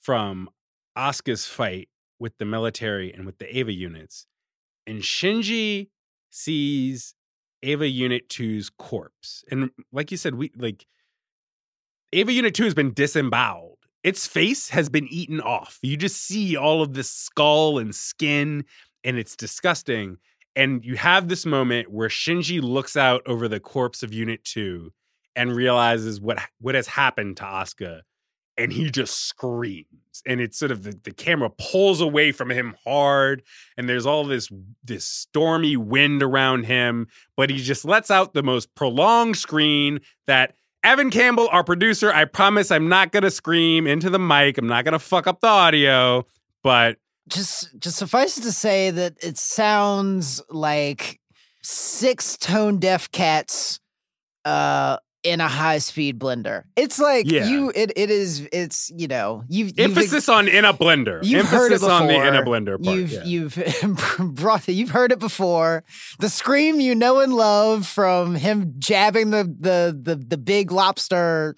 [0.00, 0.48] from
[0.98, 4.26] Asuka's fight with the military and with the Eva units,
[4.86, 5.88] and Shinji
[6.30, 7.14] sees
[7.62, 9.44] Eva Unit 2's corpse.
[9.50, 10.84] And like you said, we like
[12.10, 13.78] Eva Unit 2 has been disemboweled.
[14.02, 15.78] Its face has been eaten off.
[15.80, 18.64] You just see all of this skull and skin,
[19.04, 20.16] and it's disgusting.
[20.54, 24.92] And you have this moment where Shinji looks out over the corpse of Unit 2
[25.34, 28.02] and realizes what what has happened to Asuka.
[28.58, 29.86] and he just screams.
[30.26, 33.42] And it's sort of the, the camera pulls away from him hard,
[33.78, 34.50] and there's all this
[34.84, 40.54] this stormy wind around him, but he just lets out the most prolonged scream that
[40.84, 44.58] Evan Campbell, our producer, I promise I'm not gonna scream into the mic.
[44.58, 46.26] I'm not gonna fuck up the audio,
[46.62, 46.98] but
[47.28, 51.20] just just suffice it to say that it sounds like
[51.62, 53.78] six tone deaf cats
[54.44, 56.64] uh in a high speed blender.
[56.74, 57.46] It's like Yeah.
[57.46, 61.20] you it it is it's you know, you've you've emphasis on in a blender.
[61.22, 62.96] You've heard it emphasis on the in a blender part.
[62.96, 63.24] You've yeah.
[63.24, 63.58] you've
[64.18, 65.84] brought you've heard it before.
[66.18, 71.54] The scream you know and love from him jabbing the the the, the big lobster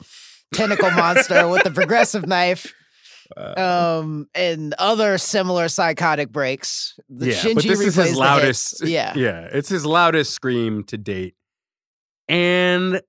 [0.52, 2.72] tentacle monster with the progressive knife.
[3.36, 6.98] Uh, Um and other similar psychotic breaks.
[7.08, 8.86] The yeah, Shinji but this is his loudest.
[8.86, 9.12] Yeah.
[9.16, 11.34] yeah, it's his loudest scream to date,
[12.28, 13.00] and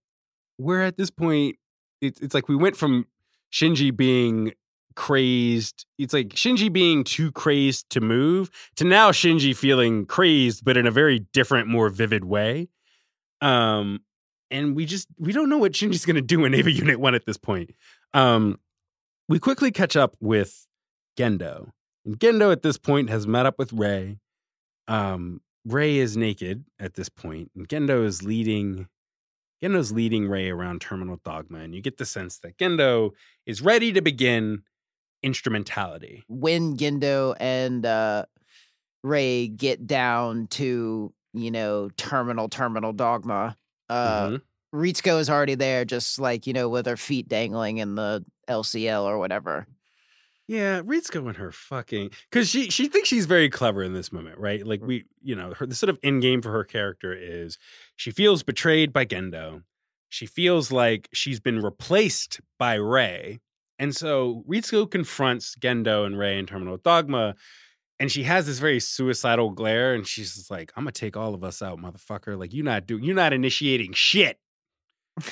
[0.58, 1.58] we're at this point.
[2.02, 3.06] It's it's like we went from
[3.52, 4.54] Shinji being
[4.96, 5.86] crazed.
[5.98, 10.88] It's like Shinji being too crazed to move to now Shinji feeling crazed, but in
[10.88, 12.70] a very different, more vivid way.
[13.42, 14.02] Um,
[14.52, 17.16] and we just we don't know what Shinji's going to do in Eva Unit One
[17.16, 17.72] at this point.
[18.14, 18.60] Um,
[19.28, 20.68] we quickly catch up with
[21.18, 21.72] Gendo,
[22.06, 24.20] and Gendo at this point has met up with Rei.
[24.88, 28.88] Um, Rei is naked at this point, and Gendo is leading.
[29.64, 33.12] Gendo's leading Rei around Terminal Dogma, and you get the sense that Gendo
[33.46, 34.62] is ready to begin
[35.24, 36.24] instrumentality.
[36.28, 38.26] when Gendo and uh,
[39.04, 43.58] Rei get down to you know terminal terminal dogma,
[43.90, 44.42] uh, Mhm.
[44.74, 49.04] Ritsuko is already there, just like you know with her feet dangling in the LCL
[49.04, 49.68] or whatever.
[50.48, 54.38] Yeah, Ritsuko and her fucking because she she thinks she's very clever in this moment,
[54.38, 54.62] right?
[54.62, 54.68] Mm.
[54.68, 57.58] Like we, you know, her the sort of end game for her character is
[57.96, 59.64] she feels betrayed by Gendo.
[60.10, 63.40] She feels like she's been replaced by Rei,
[63.80, 67.34] and so Ritsuko confronts Gendo and Rei in Terminal Dogma,
[68.00, 71.34] and she has this very suicidal glare, and she's just like, "I'm gonna take all
[71.34, 72.38] of us out, motherfucker!
[72.38, 74.38] Like you're not doing, you're not initiating shit."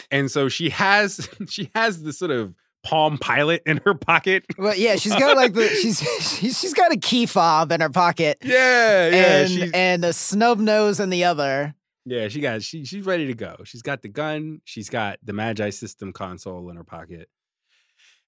[0.09, 4.45] And so she has she has this sort of Palm Pilot in her pocket.
[4.57, 7.89] Well, yeah, she's got like the she's she's, she's got a key fob in her
[7.89, 8.38] pocket.
[8.43, 11.73] Yeah, yeah, and and a snub nose in the other.
[12.05, 12.27] yeah.
[12.27, 13.57] She got she she's ready to go.
[13.63, 14.61] She's got the gun.
[14.65, 17.29] She's got the Magi System console in her pocket,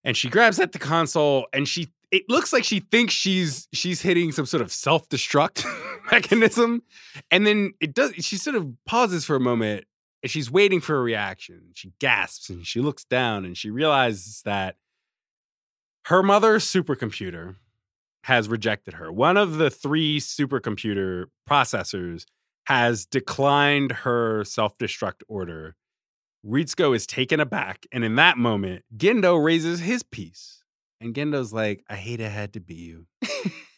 [0.04, 1.48] and she grabs at the console.
[1.54, 5.66] And she it looks like she thinks she's she's hitting some sort of self destruct
[6.12, 6.82] mechanism,
[7.32, 8.14] and then it does.
[8.20, 9.86] She sort of pauses for a moment,
[10.26, 11.66] and she's waiting for a reaction.
[11.76, 14.76] She gasps and she looks down, and she realizes that
[16.06, 17.58] her mother's supercomputer
[18.24, 19.12] has rejected her.
[19.12, 22.26] One of the three supercomputer processors
[22.66, 25.76] has declined her self destruct order.
[26.44, 30.64] Ritsuko is taken aback, and in that moment, Gendo raises his piece.
[31.00, 33.06] And Gendo's like, I hate it had to be you.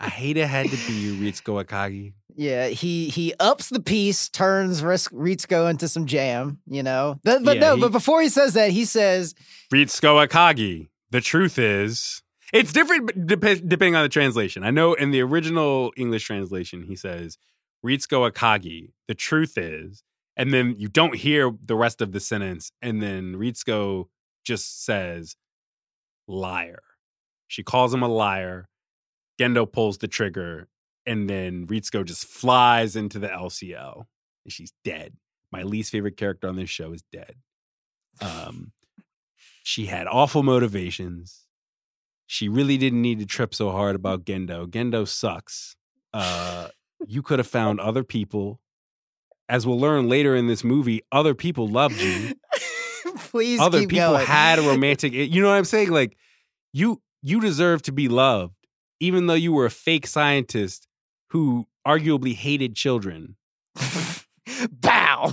[0.00, 2.12] I hate it had to be you, Ritsuko Akagi.
[2.36, 6.58] Yeah, he he ups the piece, turns Ritsuko into some jam.
[6.66, 9.34] You know, but, but Yeah, no, he- but before he says that, he says,
[9.72, 10.88] Ritsuko Akagi.
[11.10, 12.22] The truth is,
[12.52, 14.64] it's different dep- depending on the translation.
[14.64, 17.38] I know in the original English translation, he says,
[17.86, 18.90] Ritsuko Akagi.
[19.06, 20.02] The truth is,
[20.36, 24.08] and then you don't hear the rest of the sentence, and then Ritsuko
[24.44, 25.36] just says,
[26.26, 26.82] liar.
[27.46, 28.68] She calls him a liar.
[29.38, 30.68] Gendo pulls the trigger,
[31.06, 34.04] and then Ritsuko just flies into the LCL,
[34.44, 35.14] and she's dead.
[35.50, 37.36] My least favorite character on this show is dead.
[38.20, 38.72] Um,
[39.62, 41.46] she had awful motivations.
[42.26, 44.66] She really didn't need to trip so hard about Gendo.
[44.66, 45.76] Gendo sucks.
[46.12, 46.68] Uh,
[47.06, 48.60] you could have found other people.
[49.48, 52.34] As we'll learn later in this movie, other people loved you.
[53.16, 55.12] "Please other people going." had a romantic.
[55.12, 55.90] You know what I'm saying?
[55.90, 56.16] Like
[56.72, 58.54] you, you deserve to be loved,
[59.04, 60.88] even though you were a fake scientist
[61.28, 63.36] who arguably hated children.
[64.70, 65.32] Bow.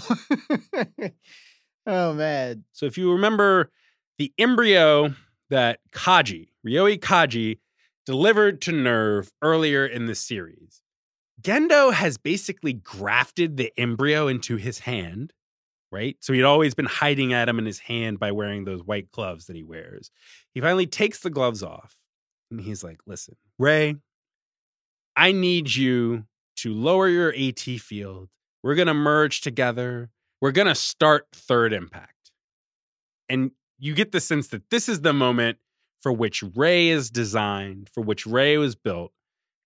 [1.86, 2.66] oh man.
[2.74, 3.72] So if you remember
[4.18, 5.14] the embryo
[5.50, 7.60] that Kaji, Ryoji Kaji,
[8.06, 10.82] delivered to NERV earlier in the series,
[11.42, 15.32] Gendo has basically grafted the embryo into his hand,
[15.92, 16.18] right?
[16.20, 19.46] So he'd always been hiding at him in his hand by wearing those white gloves
[19.46, 20.12] that he wears.
[20.54, 21.96] He finally takes the gloves off
[22.52, 23.96] and he's like, listen, Rei,
[25.16, 26.26] I need you
[26.58, 28.30] to lower your AT field.
[28.62, 30.10] We're going to merge together.
[30.42, 32.32] We're going to start third impact.
[33.30, 35.58] And you get the sense that this is the moment
[36.02, 39.12] for which Rei is designed, for which Rei was built,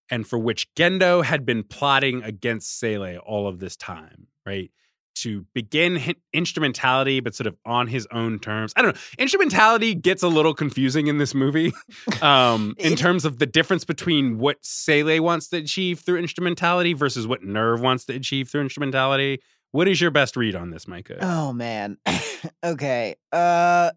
[0.10, 4.72] and for which Gendo had been plotting against Seele all of this time, right?
[5.16, 8.74] To begin instrumentality, but sort of on his own terms.
[8.76, 9.02] I don't know.
[9.18, 11.74] Instrumentality gets a little confusing in this movie,
[12.22, 17.28] um, in terms of the difference between what Seele wants to achieve through instrumentality versus
[17.28, 19.40] what NERV wants to achieve through instrumentality.
[19.72, 21.18] What is your best read on this, Micah?
[21.22, 21.98] Oh man.
[22.64, 23.16] okay.
[23.32, 23.92] Uh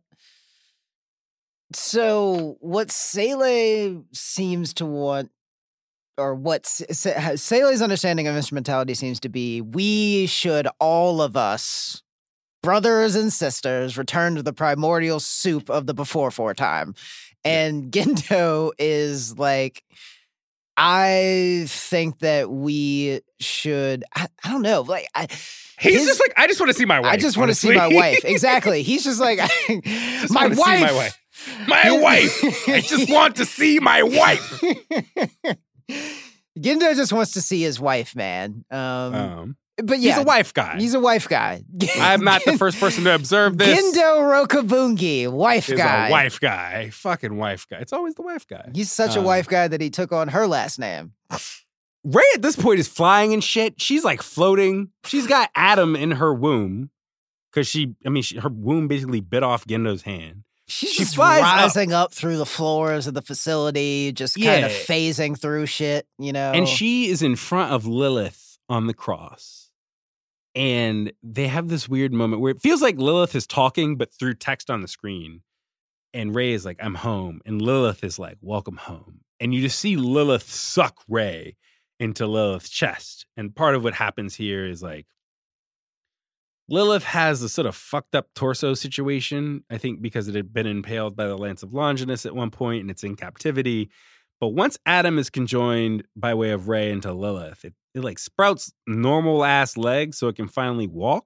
[1.72, 5.30] so what Seele seems to want
[6.18, 7.52] or what S- S-
[7.82, 12.02] understanding of instrumentality seems to be we should all of us
[12.62, 16.94] brothers and sisters return to the primordial soup of the before four time.
[17.44, 19.84] And Gendo is like
[20.76, 25.26] I think that we should I, I don't know like I
[25.80, 27.12] He's his- just like, I just want to see my wife.
[27.12, 28.24] I just want to see my wife.
[28.24, 28.82] Exactly.
[28.82, 29.38] He's just like
[29.68, 30.58] Just my wife.
[30.80, 31.18] my wife.
[31.68, 32.68] My wife.
[32.68, 34.60] I just want to see my wife.
[36.58, 38.64] Gendo just wants to see his wife, man.
[38.70, 40.76] Um, Um, but yeah, he's a wife guy.
[40.78, 41.62] He's a wife guy.
[42.00, 43.78] I'm not the first person to observe this.
[43.96, 46.08] Gendo Rokubungi, wife is guy.
[46.08, 46.90] a wife guy.
[46.90, 47.78] Fucking wife guy.
[47.78, 48.70] It's always the wife guy.
[48.74, 51.12] He's such a Um, wife guy that he took on her last name.
[52.04, 53.80] Rei at this point is flying and shit.
[53.80, 54.90] She's like floating.
[55.04, 56.90] She's got Adam in her womb
[57.52, 60.42] because she, I mean, she, her womb basically bit off Gendo's hand.
[60.68, 61.56] She's flies up.
[61.56, 62.12] rising uh, up.
[62.12, 66.52] through the floors of the facility, just kind of phasing through shit, you know.
[66.52, 69.70] And she is in front of Lilith on the cross.
[70.54, 74.34] And they have this weird moment where it feels like Lilith is talking, but through
[74.34, 75.42] text on the screen.
[76.12, 77.40] And Rei is like, I'm home.
[77.46, 79.20] And Lilith is like, Welcome home.
[79.40, 81.56] And you just see Lilith suck Rei
[81.98, 83.26] into Lilith's chest.
[83.36, 85.06] And part of what happens here is like,
[86.70, 90.66] Lilith has a sort of fucked up torso situation, I think because it had been
[90.66, 93.90] impaled by the Lance of Longinus at one point and it's in captivity.
[94.40, 98.70] But once Adam is conjoined by way of Rei into Lilith, it, it like sprouts
[98.86, 101.24] normal ass legs so it can finally walk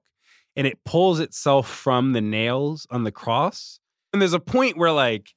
[0.55, 3.79] and it pulls itself from the nails on the cross.
[4.13, 5.31] And there's a point where like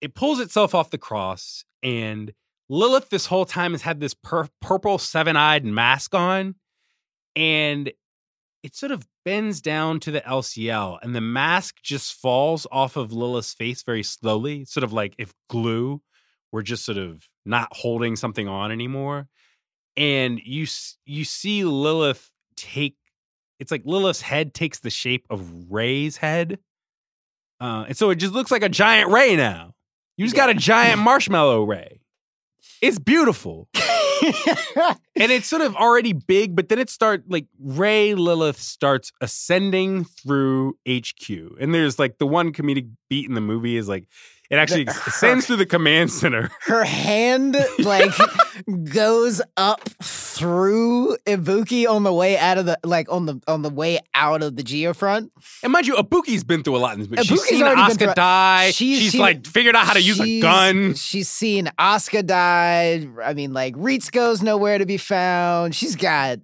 [0.00, 2.32] it pulls itself off the cross and
[2.68, 6.54] Lilith this whole time has had this pur- purple seven-eyed mask on
[7.36, 7.92] and
[8.62, 13.12] it sort of bends down to the LCL and the mask just falls off of
[13.12, 16.00] Lilith's face very slowly, sort of like if glue
[16.52, 19.26] were just sort of not holding something on anymore.
[19.96, 20.66] And you
[21.04, 22.94] you see Lilith take
[23.58, 26.60] it's like Lilith's head takes the shape of Rei's head.
[27.60, 29.72] Uh, and so it just looks like a giant Rei now.
[30.16, 32.00] You just got a giant marshmallow Rei.
[32.80, 33.68] It's beautiful.
[35.18, 40.04] And it's sort of already big, but then it start like Rei Lilith starts ascending
[40.04, 44.08] through HQ, and there's like the one comedic beat in the movie is like
[44.50, 46.50] it actually The- ascends through the command center.
[46.62, 48.10] her hand like
[48.92, 53.70] goes up through Ibuki on the way out of the like on the on the
[53.70, 55.30] way out of the geofront.
[55.62, 57.22] And mind you, Ibuki's been through a lot in this movie.
[57.22, 58.70] She's Ibuki's seen been Asuka through- die.
[58.72, 60.94] she's She's, seen- like figured out how to use a gun.
[60.94, 63.06] She's seen Asuka die.
[63.22, 65.74] I mean, like Ritsuko's nowhere to be found.
[65.74, 66.38] She's got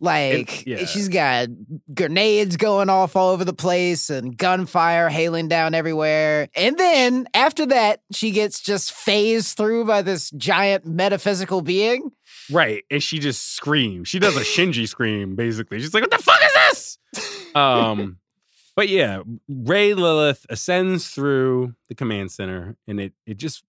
[0.00, 0.84] like yeah.
[0.84, 1.48] she's got
[1.94, 6.48] grenades going off all over the place and gunfire hailing down everywhere.
[6.54, 12.10] And then after that, she gets just phased through by this giant metaphysical being.
[12.50, 12.84] Right.
[12.90, 14.08] And she just screams.
[14.08, 15.80] She does a Shinji scream, basically.
[15.80, 16.98] She's like, what the fuck is this?
[17.54, 18.18] Um,
[18.76, 23.62] but yeah, Rei Lilith ascends through the command center and it it just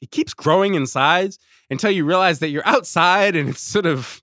[0.00, 1.38] it keeps growing in size
[1.70, 4.22] until you realize that you're outside and it's sort of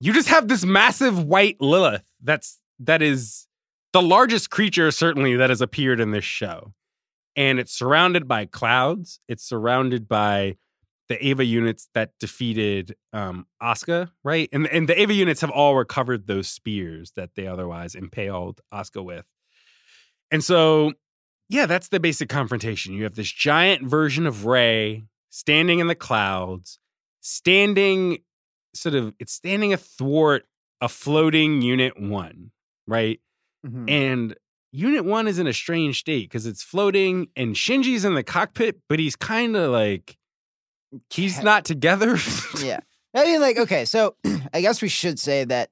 [0.00, 3.46] you just have this massive white Lilith that's that is
[3.92, 6.72] the largest creature certainly that has appeared in this show.
[7.36, 9.20] And it's surrounded by clouds.
[9.28, 10.56] It's surrounded by
[11.08, 13.46] the Eva units that defeated um
[14.24, 14.48] right?
[14.52, 19.04] And and the Eva units have all recovered those spears that they otherwise impaled Asuka
[19.04, 19.24] with.
[20.30, 20.92] And so,
[21.48, 22.92] yeah, that's the basic confrontation.
[22.92, 26.78] You have this giant version of Rei standing in the clouds,
[27.20, 28.18] standing
[28.78, 30.42] sort of it's standing athwart
[30.80, 32.50] a floating unit 1,
[32.86, 33.20] right?
[33.66, 33.88] Mm-hmm.
[33.88, 34.36] And
[34.70, 38.78] Unit 1 is in a strange state because it's floating and Shinji's in the cockpit,
[38.88, 40.16] but he's kind of like
[41.10, 42.16] he's not together.
[42.62, 42.80] yeah.
[43.14, 44.14] I mean, like, okay, so
[44.54, 45.70] I guess we should say that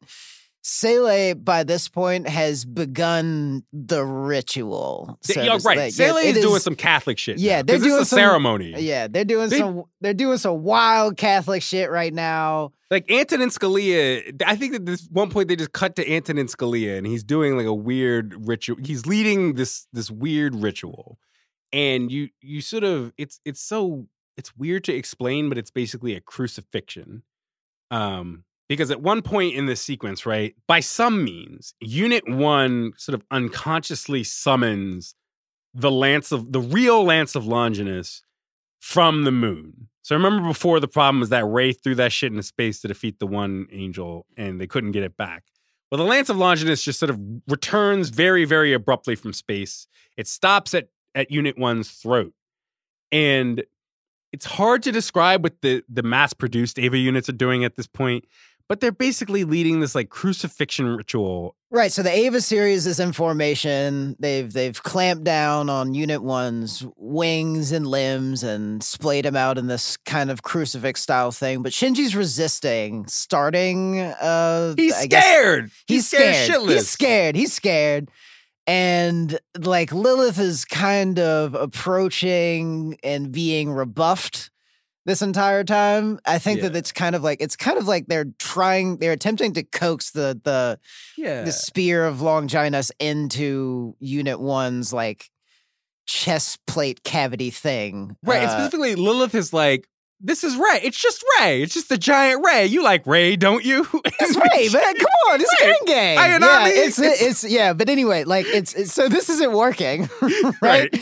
[0.68, 5.16] Seele by this point has begun the ritual.
[5.22, 5.92] so yeah, right.
[5.92, 6.06] say.
[6.08, 7.38] Seele is it doing some Catholic shit.
[7.38, 8.74] Yeah, now, they're doing is a some- ceremony.
[8.76, 9.84] Yeah, they're doing They- some.
[10.00, 12.72] They're doing some wild Catholic shit right now.
[12.90, 16.98] Like Antonin Scalia, I think at this one point they just cut to Antonin Scalia
[16.98, 18.78] and he's doing like a weird ritual.
[18.84, 21.18] He's leading this this weird ritual.
[21.72, 26.16] And you you sort of it's it's so it's weird to explain, but it's basically
[26.16, 27.22] a crucifixion.
[27.92, 33.14] Um because at one point in this sequence, right, by some means, Unit One sort
[33.14, 35.14] of unconsciously summons
[35.74, 38.22] the Lance of the real Lance of Longinus
[38.80, 39.88] from the moon.
[40.02, 43.18] So remember before the problem was that Rei threw that shit into space to defeat
[43.18, 45.44] the one angel and they couldn't get it back.
[45.90, 49.86] Well, the Lance of Longinus just sort of returns very, very abruptly from space.
[50.16, 52.32] It stops at, at Unit One's throat.
[53.12, 53.64] And
[54.32, 57.86] it's hard to describe what the, the mass produced Eva units are doing at this
[57.86, 58.24] point
[58.68, 61.54] but they're basically leading this like crucifixion ritual.
[61.70, 61.92] Right.
[61.92, 64.16] So the Eva series is in formation.
[64.18, 69.66] They've they've clamped down on Unit One's wings and limbs and splayed him out in
[69.66, 71.62] this kind of crucifix style thing.
[71.62, 74.00] But Shinji's resisting, starting.
[74.00, 75.64] Uh, he's I scared.
[75.64, 76.34] Guess, he's, he's scared.
[76.46, 77.36] scared he's scared.
[77.36, 78.10] He's scared.
[78.68, 84.50] And like Lilith is kind of approaching and being rebuffed
[85.06, 86.18] this entire time.
[86.26, 86.68] I think yeah.
[86.68, 90.10] that it's kind of like it's kind of like they're trying they're attempting to coax
[90.10, 90.78] the the
[91.16, 91.44] yeah.
[91.44, 95.30] the spear of Longinus into Unit One's like
[96.06, 98.16] chest plate cavity thing.
[98.22, 98.42] Right.
[98.42, 99.88] Uh, specifically, Lilith is like,
[100.20, 100.80] this is Rei.
[100.82, 101.62] It's just Rei.
[101.62, 102.66] It's just the giant Rei.
[102.66, 103.86] You like Rei, don't you?
[104.18, 104.94] It's Rei, man.
[104.96, 105.68] Come on, it's Rei.
[105.68, 106.18] Gang Gang.
[106.18, 107.74] I, yeah, it's, it's, it's yeah.
[107.74, 110.60] But anyway, like it's, it's so this isn't working, right?
[110.62, 110.94] right?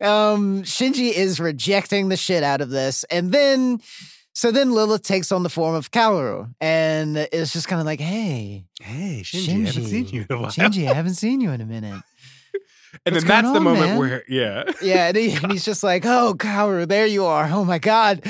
[0.00, 3.80] Um, Shinji is rejecting the shit out of this, and then
[4.34, 8.00] so then Lilith takes on the form of Kaworu, and it's just kind of like,
[8.00, 10.50] hey, hey, Shinji, Shinji, I haven't seen you in a while.
[10.50, 12.02] Shinji, I haven't seen you in a minute.
[13.04, 13.98] And What's then that's the moment man?
[13.98, 14.64] where, yeah.
[14.82, 15.08] Yeah.
[15.08, 17.48] And, he, and, he's just like, oh, Kaworu, there you are.
[17.50, 18.22] Oh my God.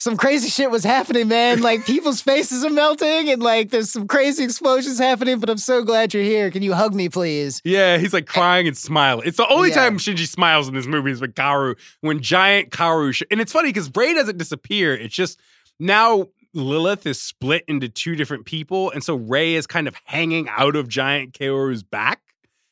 [0.00, 1.60] Some crazy shit was happening, man.
[1.60, 5.82] Like people's faces are melting and like there's some crazy explosions happening, but I'm so
[5.82, 6.50] glad you're here.
[6.50, 7.60] Can you hug me, please?
[7.64, 7.98] Yeah.
[7.98, 9.26] He's like crying and smiling.
[9.26, 9.76] It's the only yeah.
[9.76, 13.14] time Shinji smiles in this movie is with Kaworu, when giant Kaworu.
[13.14, 14.94] Sh- and it's funny because Rei doesn't disappear.
[14.94, 15.40] It's just
[15.80, 18.90] now Lilith is split into two different people.
[18.90, 22.20] And so Rei is kind of hanging out of giant Kaworu's back.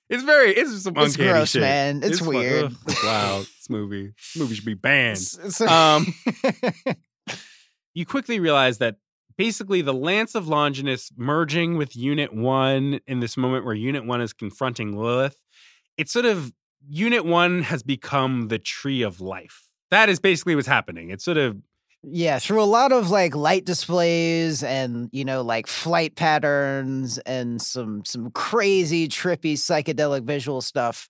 [0.09, 1.63] It's very it's some it's uncanny gross, shit.
[1.63, 1.99] man.
[1.99, 2.73] It's, it's weird.
[2.73, 3.47] Fun, it's wild.
[3.47, 4.13] this movie.
[4.17, 5.19] This movie should be banned.
[5.69, 6.15] Um,
[7.95, 8.97] you quickly realize that
[9.37, 14.21] basically the Lance of Longinus merging with Unit One in this moment where Unit One
[14.21, 15.41] is confronting Lilith.
[15.97, 16.53] It's sort of
[16.89, 19.69] Unit One has become the tree of life.
[19.91, 21.11] That is basically what's happening.
[21.11, 21.57] It's sort of
[22.09, 27.61] yeah, through a lot of like light displays and you know like flight patterns and
[27.61, 31.09] some some crazy trippy psychedelic visual stuff.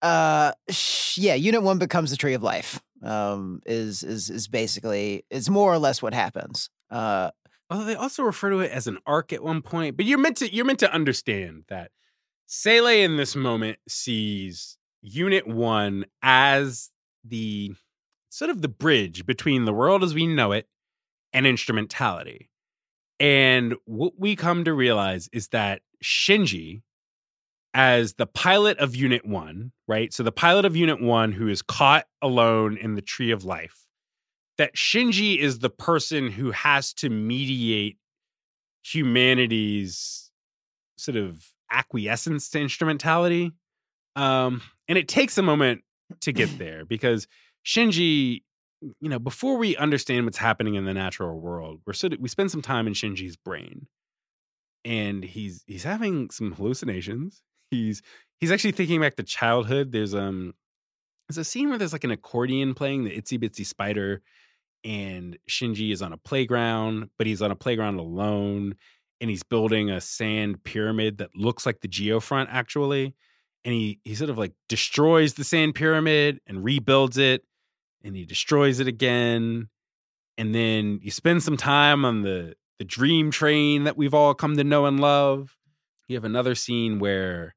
[0.00, 2.80] Uh sh- yeah, unit 1 becomes the tree of life.
[3.02, 6.70] Um is is is basically it's more or less what happens.
[6.90, 7.30] Uh
[7.70, 10.38] Although they also refer to it as an arc at one point, but you're meant
[10.38, 11.90] to you're meant to understand that
[12.46, 16.88] Seele in this moment sees Unit One as
[17.24, 17.74] the
[18.38, 20.68] sort of the bridge between the world as we know it
[21.32, 22.48] and instrumentality.
[23.18, 26.82] And what we come to realize is that Shinji,
[27.74, 30.12] as the pilot of Unit One, right?
[30.14, 33.86] So the pilot of Unit One who is caught alone in the tree of life,
[34.56, 37.98] that Shinji is the person who has to mediate
[38.84, 40.30] humanity's
[40.96, 43.50] sort of acquiescence to instrumentality.
[44.14, 45.82] Um, and it takes a moment
[46.20, 47.26] to get there because
[47.68, 48.44] Shinji,
[48.80, 52.50] you know, before we understand what's happening in the natural world, we're of, we spend
[52.50, 53.88] some time in Shinji's brain,
[54.86, 57.42] and he's he's having some hallucinations.
[57.70, 58.00] He's
[58.40, 59.92] he's actually thinking back to childhood.
[59.92, 60.54] There's um
[61.28, 64.22] there's a scene where there's like an accordion playing the itsy bitsy spider,
[64.82, 68.76] and Shinji is on a playground, but he's on a playground alone,
[69.20, 73.14] and he's building a sand pyramid that looks like the geofront actually
[73.64, 77.42] and he he sort of like destroys the sand pyramid and rebuilds it
[78.04, 79.68] and he destroys it again
[80.36, 84.56] and then you spend some time on the the dream train that we've all come
[84.56, 85.56] to know and love
[86.08, 87.54] you have another scene where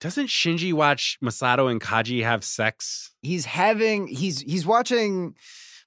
[0.00, 3.12] doesn't Shinji watch Misato and Kaji have sex?
[3.20, 5.34] He's having he's he's watching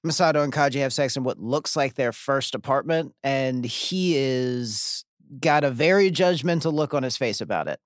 [0.06, 5.04] Misato and Kaji have sex in what looks like their first apartment and he is
[5.40, 7.80] got a very judgmental look on his face about it.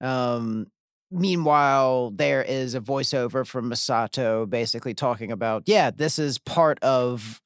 [0.00, 0.68] Um
[1.10, 7.40] Meanwhile, there is a voiceover from Misato basically talking about, yeah, this is part of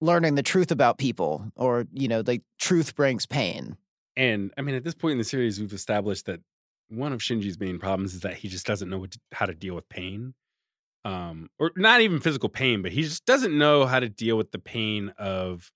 [0.00, 3.76] learning the truth about people, or, you know, the truth brings pain.
[4.16, 6.40] And I mean, at this point in the series, we've established that
[6.88, 9.74] one of Shinji's main problems is that he just doesn't know to, how to deal
[9.74, 10.34] with pain.
[11.04, 14.52] Um, or not even physical pain, but he just doesn't know how to deal with
[14.52, 15.70] the pain of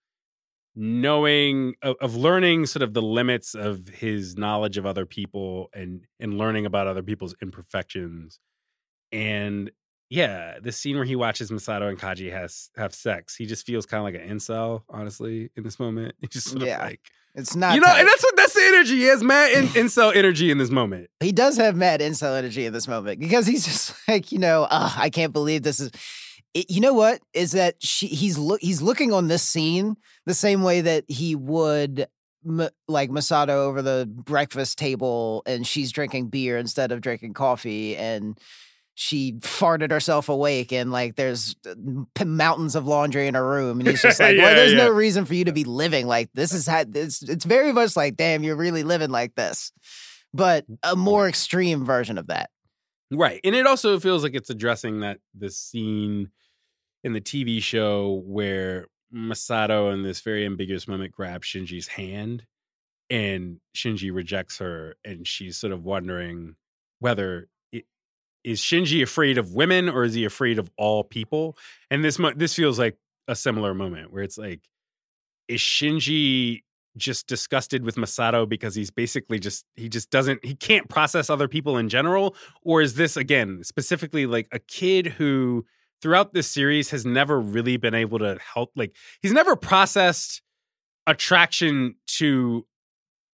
[0.76, 6.02] knowing of, of, learning sort of the limits of his knowledge of other people and
[6.20, 8.38] and learning about other people's imperfections
[9.12, 9.70] and
[10.08, 13.86] yeah, the scene where he watches Misato and Kaji has have sex, he just feels
[13.86, 16.14] kind of like an incel, honestly, in this moment.
[16.20, 16.76] He's just sort Yeah.
[16.76, 17.00] of like
[17.34, 17.74] It's not.
[17.74, 17.98] you know, tight.
[18.00, 18.96] and that's what that's the energy.
[18.98, 21.10] He has mad in, incel energy in this moment.
[21.18, 24.68] he does have mad incel energy in this moment because he's just like, you know,
[24.70, 25.90] "Ugh, I can't believe this is.
[26.56, 30.32] It, you know what is that she he's look he's looking on this scene the
[30.32, 32.08] same way that he would
[32.48, 37.94] m- like Misato over the breakfast table and she's drinking beer instead of drinking coffee
[37.94, 38.38] and
[38.94, 41.74] she farted herself awake and like there's uh,
[42.14, 44.84] p- mountains of laundry in her room and he's just like well there's yeah.
[44.86, 47.96] no reason for you to be living like this is how it's it's very much
[47.96, 49.72] like damn you're really living like this
[50.32, 52.48] but a more extreme version of that
[53.10, 53.40] Right.
[53.44, 56.30] And it also feels like it's addressing that the scene
[57.06, 62.44] in the TV show where Misato in this very ambiguous moment grabs Shinji's hand
[63.08, 66.56] and Shinji rejects her and she's sort of wondering
[66.98, 67.84] whether it,
[68.42, 71.56] is Shinji afraid of women or is he afraid of all people?
[71.92, 74.62] And this this feels like a similar moment where it's like
[75.46, 76.64] is Shinji
[76.96, 81.46] just disgusted with Misato because he's basically just he just doesn't he can't process other
[81.46, 85.64] people in general or is this again specifically like a kid who
[86.02, 90.42] throughout this series has never really been able to help like he's never processed
[91.06, 92.66] attraction to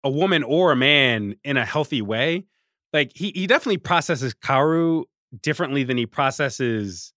[0.05, 2.45] a woman or a man in a healthy way
[2.93, 5.05] like he he definitely processes Kaworu
[5.43, 7.13] differently than he processes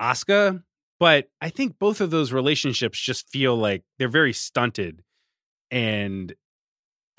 [0.00, 0.62] Asuka
[0.98, 5.02] but I think both of those relationships just feel like they're very stunted
[5.70, 6.34] and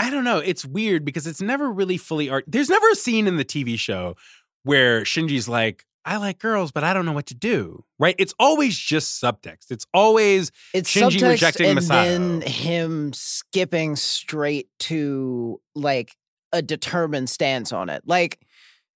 [0.01, 0.39] I don't know.
[0.39, 2.45] It's weird because it's never really fully art.
[2.47, 4.15] There's never a scene in the TV show
[4.63, 7.83] where Shinji's like, I like girls, but I don't know what to do.
[7.99, 8.15] Right?
[8.17, 9.69] It's always just subtext.
[9.69, 11.87] It's always it's Shinji subtext rejecting and Misato.
[11.89, 16.15] then him skipping straight to like
[16.51, 18.39] a determined stance on it like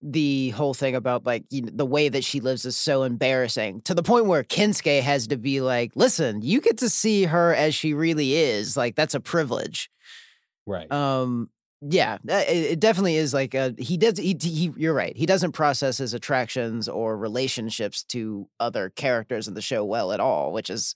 [0.01, 3.81] the whole thing about like you know, the way that she lives is so embarrassing
[3.81, 7.53] to the point where Kensuke has to be like listen you get to see her
[7.55, 9.89] as she really is like that's a privilege
[10.67, 10.91] right.
[10.91, 11.49] um
[11.81, 15.25] yeah uh, it, it definitely is like a, he does he, he you're right he
[15.25, 20.51] doesn't process his attractions or relationships to other characters in the show well at all
[20.51, 20.95] which is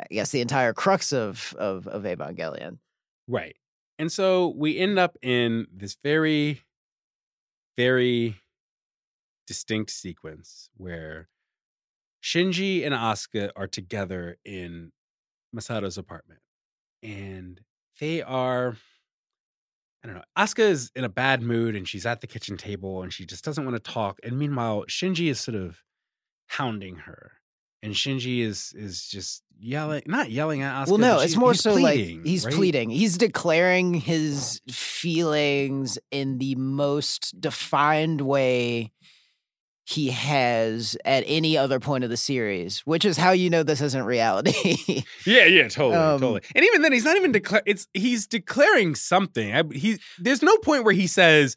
[0.00, 2.78] i guess the entire crux of of of evangelion
[3.30, 3.54] Right.
[4.00, 6.62] And so we end up in this very,
[7.76, 8.34] very
[9.46, 11.28] distinct sequence where
[12.22, 14.90] Shinji and Asuka are together in
[15.52, 16.40] Misato's apartment.
[17.04, 17.60] And
[18.00, 18.76] they are,
[20.02, 23.02] I don't know, Asuka is in a bad mood and she's at the kitchen table
[23.02, 24.18] and she just doesn't want to talk.
[24.22, 25.82] And meanwhile, Shinji is sort of
[26.46, 27.32] hounding her.
[27.82, 30.88] And Shinji is is just yelling, not yelling at Asuka.
[30.88, 32.54] well no it's more so pleading, like he's right?
[32.54, 38.92] pleading he's declaring his feelings in the most defined way
[39.90, 43.80] he has at any other point of the series which is how you know this
[43.80, 46.40] isn't reality Yeah, yeah, totally, Um, totally.
[46.54, 47.62] And even then, he's not even declare.
[47.66, 49.54] It's he's declaring something.
[49.54, 51.56] I, he there's no point where he says,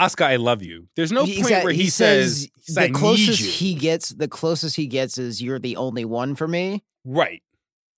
[0.00, 3.40] "Asuka, I love you." There's no point at- where he, says, he's, "I the closest
[3.40, 7.42] you." he gets the closest he gets is you're the only one for me right.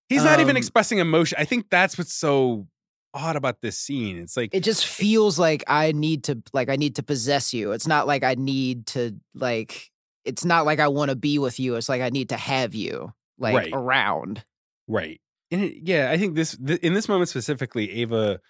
[0.08, 1.36] He's not even Um, expressing emotion.
[1.40, 2.66] I think that's what's so
[3.14, 4.18] odd about this scene.
[4.18, 7.72] It's like it just feels like i need to like i need to possess you
[7.72, 9.90] it's not like i need to like
[10.24, 12.74] it's not like i want to be with you it's like i need to have
[12.74, 13.70] you like Right.
[13.72, 14.44] around
[14.88, 15.20] Right.
[15.50, 18.40] And it, yeah, I think this th- in this moment specifically, Eva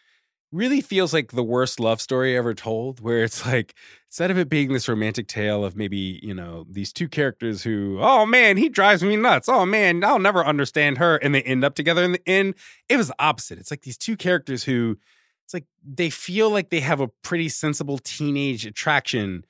[0.53, 3.75] really feels like the worst love story ever told, where it's like
[4.09, 7.99] instead of it being this romantic tale of maybe you know these two characters who,
[8.01, 9.49] oh man, he drives me nuts.
[9.49, 12.55] Oh man, I'll never understand her, and they end up together in the end.
[12.89, 13.59] It was the opposite.
[13.59, 14.99] It's like these two characters who,
[15.45, 19.45] it's like they feel like they have a pretty sensible teenage attraction,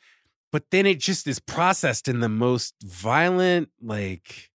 [0.52, 4.51] but then it just is processed in the most violent, like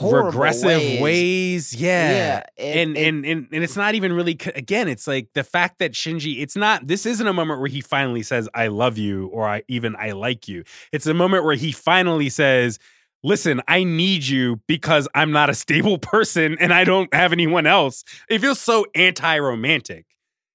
[0.00, 1.74] regressive ways.
[1.74, 2.10] Yeah.
[2.10, 5.44] yeah it- and, it- and and and it's not even really again it's like the
[5.44, 8.98] fact that Shinji it's not this isn't a moment where he finally says I love
[8.98, 12.78] you or I even I like you it's a moment where he finally says
[13.22, 17.66] listen I need you because I'm not a stable person and I don't have anyone
[17.66, 20.06] else it feels so anti-romantic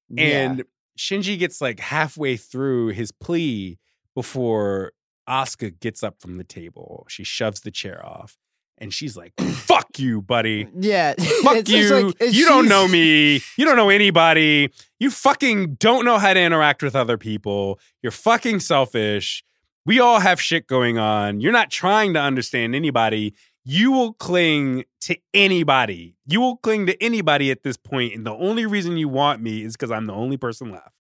[0.09, 0.23] yeah.
[0.25, 0.63] and
[0.97, 3.77] Shinji gets like halfway through his plea
[4.15, 4.91] before
[5.29, 7.05] Asuka gets up from the table.
[7.07, 8.35] She shoves the chair off
[8.79, 10.67] and she's like, fuck you, buddy.
[10.79, 12.07] yeah Fuck It's you.
[12.19, 13.35] like, you don't know me.
[13.57, 14.71] You don't know anybody.
[14.99, 17.79] You fucking don't know how to interact with other people.
[18.01, 19.43] You're fucking selfish.
[19.85, 21.39] We all have shit going on.
[21.41, 23.33] You're not trying to understand anybody.
[23.65, 26.15] You will cling to anybody.
[26.25, 29.63] You will cling to anybody at this point, And the only reason you want me
[29.63, 30.93] is because I'm the only person left.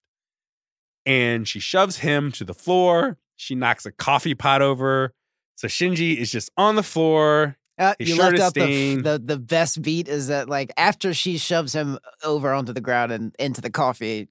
[1.05, 3.17] And she shoves him to the floor.
[3.35, 5.13] She knocks a coffee pot over.
[5.55, 7.57] So Shinji is just on the floor.
[7.79, 11.71] Uh, you left out the, the the best beat is that like after she shoves
[11.71, 14.27] him over onto the ground and into the coffee,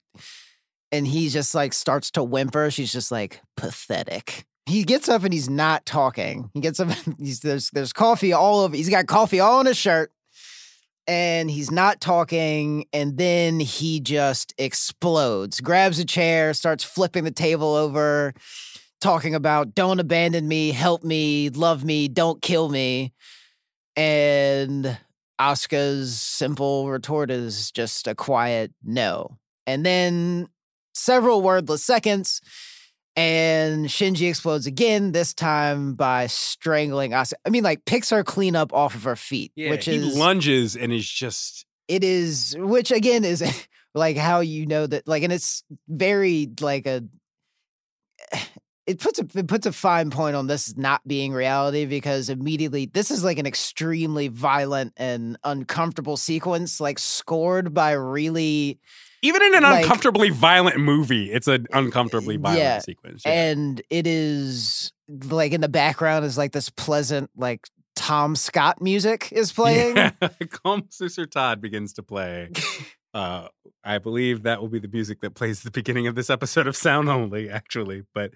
[0.93, 2.71] and he just like starts to whimper.
[2.71, 4.45] She's just like pathetic.
[4.67, 6.51] He gets up and he's not talking.
[6.53, 6.89] He gets up.
[7.07, 8.77] And he's there's there's coffee all over.
[8.77, 10.13] He's got coffee all on his shirt,
[11.07, 12.85] and he's not talking.
[12.93, 15.63] And then he just explodes.
[15.63, 18.35] Grabs a chair, starts flipping the table over,
[19.01, 23.15] talking about "Don't abandon me, help me, love me, don't kill me."
[23.99, 24.97] And
[25.41, 29.37] Asuka's simple retort is just a quiet no.
[29.67, 30.49] And then
[30.95, 32.41] several wordless seconds,
[33.17, 37.35] and Shinji explodes again, this time by strangling Asuka.
[37.45, 40.17] I mean, like, picks her clean up off of her feet, Yeah, which he is,
[40.17, 43.43] lunges and is just it is, which again is
[43.95, 47.03] like how you know that, like, and it's very like a,
[48.89, 52.87] it puts a it puts a fine point on this not being reality because immediately
[52.87, 58.81] this is like an extremely violent and uncomfortable sequence, like scored by really
[59.23, 61.31] even in an Like- uncomfortably violent movie.
[61.31, 63.23] It's an uncomfortably violent Yeah, sequence.
[63.27, 63.33] Yeah.
[63.51, 64.93] and it is
[65.31, 69.97] like in the background is like this pleasant like Tom Scott music is playing.
[69.97, 70.11] Yeah.
[70.21, 72.51] Komm, süsser Tod begins to play.
[73.15, 73.49] Uh,
[73.83, 76.77] I believe that will be the music that plays the beginning of this episode of
[76.77, 78.03] Sound Only, actually.
[78.15, 78.33] But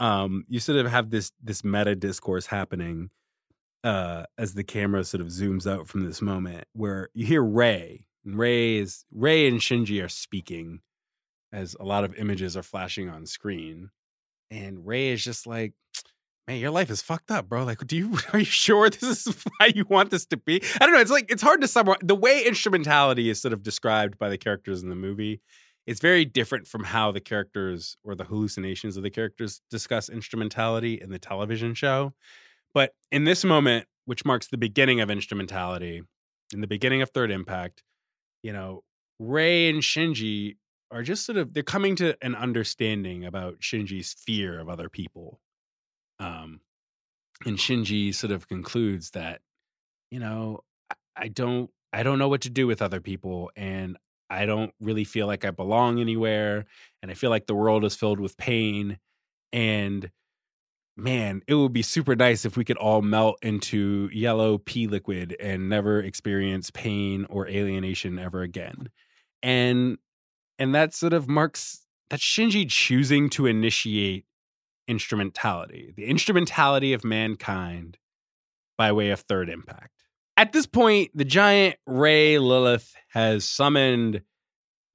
[0.00, 3.10] um, you sort of have this this meta discourse happening
[3.84, 8.06] uh, as the camera sort of zooms out from this moment, where you hear Rei.
[8.24, 10.80] And Rei is Rei and Shinji are speaking
[11.52, 13.90] as a lot of images are flashing on screen,
[14.50, 15.74] and Rei is just like,
[16.48, 17.64] man, your life is fucked up, bro.
[17.64, 20.62] Like, do you are you sure this is how you want this to be?
[20.80, 21.00] I don't know.
[21.00, 24.38] It's like it's hard to summarize the way instrumentality is sort of described by the
[24.38, 25.40] characters in the movie.
[25.90, 31.00] It's very different from how the characters or the hallucinations of the characters discuss instrumentality
[31.00, 32.14] in the television show.
[32.72, 36.02] But in this moment, which marks the beginning of instrumentality,
[36.54, 37.82] in the beginning of Third Impact,
[38.44, 38.84] you know,
[39.18, 40.58] Rei and Shinji
[40.92, 45.40] are just sort of they're coming to an understanding about Shinji's fear of other people
[46.20, 46.60] um,
[47.44, 49.40] and Shinji sort of concludes that,
[50.12, 53.96] you know, I- I don't, I don't know what to do with other people, and
[54.30, 56.66] I don't really feel like I belong anywhere,
[57.02, 58.98] and I feel like the world is filled with pain,
[59.52, 60.10] and
[60.96, 65.36] man, it would be super nice if we could all melt into yellow pea liquid
[65.40, 68.90] and never experience pain or alienation ever again,
[69.42, 69.98] and
[70.58, 74.26] and that sort of marks that Shinji choosing to initiate
[74.86, 77.96] instrumentality, the instrumentality of mankind
[78.76, 79.99] by way of third impact.
[80.40, 84.22] At this point, the giant Rei Lilith has summoned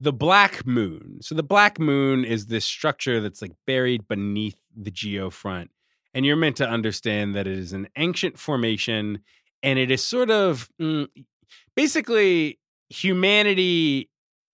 [0.00, 1.18] the Black Moon.
[1.20, 5.68] So the Black Moon is this structure that's like buried beneath the geofront.
[6.12, 9.20] And you're meant to understand that it is an ancient formation
[9.62, 11.06] and it is sort of mm,
[11.76, 12.58] basically
[12.88, 14.10] humanity,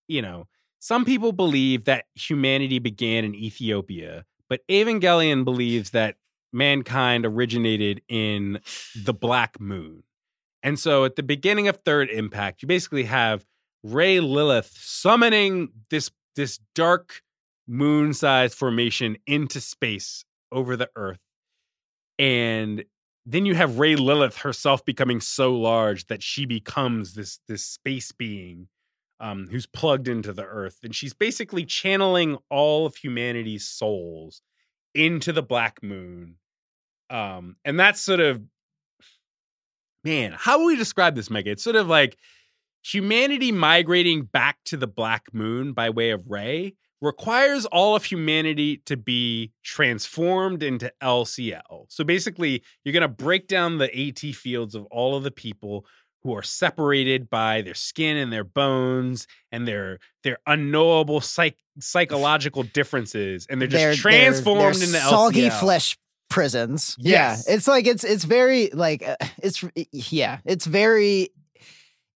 [0.09, 0.47] you know,
[0.79, 6.17] some people believe that humanity began in Ethiopia, but Evangelion believes that
[6.53, 8.61] mankind originated in
[8.95, 10.03] the Black Moon.
[10.63, 13.45] And so at the beginning of Third Impact, you basically have
[13.83, 17.23] Rei Lilith summoning this this dark
[17.67, 21.21] moon-sized formation into space over the earth.
[22.19, 22.85] And
[23.27, 28.13] then you have Rei Lilith herself becoming so large that she becomes this this space
[28.13, 28.69] being
[29.21, 30.79] um, who's plugged into the earth.
[30.83, 34.43] And she's basically channeling all of humanity's souls
[34.95, 36.37] into the black moon.
[37.11, 38.43] Um, and that's sort of,
[40.05, 41.51] man, how would we describe this, Mega?
[41.51, 42.17] It's sort of like
[42.85, 48.77] humanity migrating back to the black moon by way of Rei requires all of humanity
[48.87, 51.87] to be transformed into LCL.
[51.89, 55.85] So basically, you're going to break down the AT fields of all of the people
[56.23, 62.63] who are separated by their skin and their bones and their their unknowable psych, psychological
[62.63, 65.61] differences and they're just They're- transformed they're, into soggy LCL.
[65.61, 65.99] flesh
[66.33, 66.97] prisons.
[66.99, 67.45] Yes.
[67.47, 71.31] Yeah, it's like it's it's very like uh, it's yeah, it's very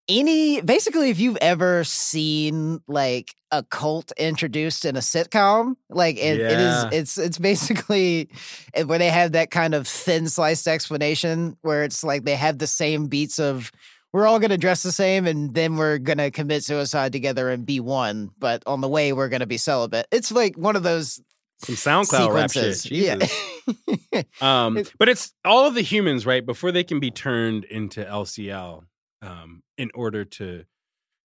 [0.07, 6.39] any basically if you've ever seen like a cult introduced in a sitcom like it,
[6.41, 6.89] it Yeah.
[6.89, 8.28] is it's it's basically
[8.74, 12.59] eh, where they have that kind of thin sliced explanation where it's like they have
[12.59, 13.73] the same beats of
[14.12, 17.49] we're all going to dress the same and then we're going to commit suicide together
[17.49, 20.77] and be one but on the way we're going to be celibate it's like one
[20.77, 21.19] of those
[21.65, 22.81] Some SoundCloud rap shit.
[22.82, 22.91] Jesus.
[22.91, 26.45] yeah Um, but it's all of the humans, right?
[26.45, 28.85] Before they can be turned into LCL,
[29.23, 30.65] um, in order to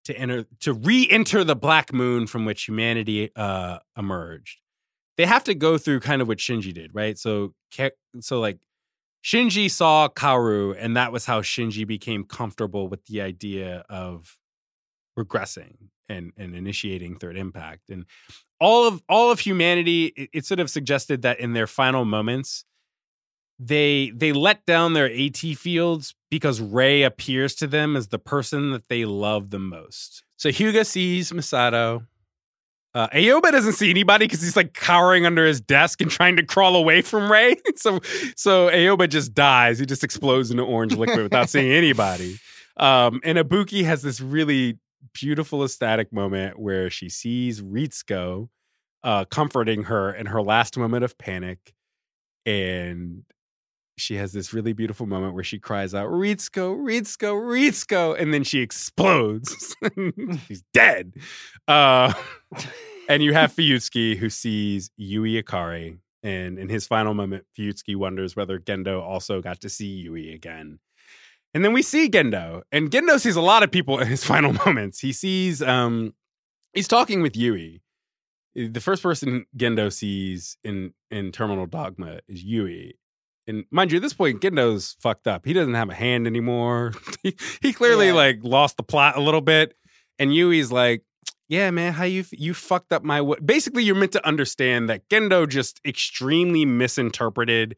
[0.05, 4.59] to enter to re-enter the black moon from which humanity uh, emerged,
[5.17, 7.17] they have to go through kind of what Shinji did, right?
[7.17, 7.53] So,
[8.21, 8.57] so like
[9.23, 14.37] Shinji saw Kaworu, and that was how Shinji became comfortable with the idea of
[15.17, 17.89] regressing and, and initiating third impact.
[17.89, 18.05] And
[18.59, 22.65] all of all of humanity, it, it sort of suggested that in their final moments,
[23.59, 28.71] they they let down their AT fields because Rei appears to them as the person
[28.71, 30.23] that they love the most.
[30.37, 32.05] So Hyuga sees Misato.
[32.95, 36.43] Uh, Aoba doesn't see anybody because he's like cowering under his desk and trying to
[36.43, 37.55] crawl away from Rei.
[37.75, 37.99] so
[38.35, 39.77] so Aoba just dies.
[39.77, 42.39] He just explodes into orange liquid without seeing anybody.
[42.77, 44.79] Um, and Ibuki has this really
[45.13, 48.49] beautiful ecstatic moment where she sees Ritsuko
[49.03, 51.73] uh, comforting her in her last moment of panic.
[52.45, 53.23] And
[53.97, 58.43] she has this really beautiful moment where she cries out, Ritsuko, Ritsuko, Ritsuko, and then
[58.43, 59.75] she explodes.
[60.47, 61.13] She's dead.
[61.67, 62.13] Uh,
[63.07, 65.97] and you have Fuyutsuki who sees Yui Ikari.
[66.21, 70.79] And in his final moment, Fuyutsuki wonders whether Gendo also got to see Yui again.
[71.53, 74.53] And then we see Gendo, and Gendo sees a lot of people in his final
[74.53, 74.99] moments.
[74.99, 76.13] He sees, um,
[76.73, 77.81] he's talking with Yui.
[78.55, 82.97] The first person Gendo sees in in Terminal Dogma is Yui,
[83.47, 85.45] and mind you, at this point, Gendo's fucked up.
[85.45, 86.93] He doesn't have a hand anymore.
[87.23, 88.13] he, he clearly Yeah.
[88.13, 89.75] like lost the plot a little bit.
[90.17, 91.03] And Yui's like,
[91.47, 93.39] "Yeah, man, how you you fucked up my w-.
[93.41, 97.75] basically." You're meant to understand that Gendo just extremely misinterpreted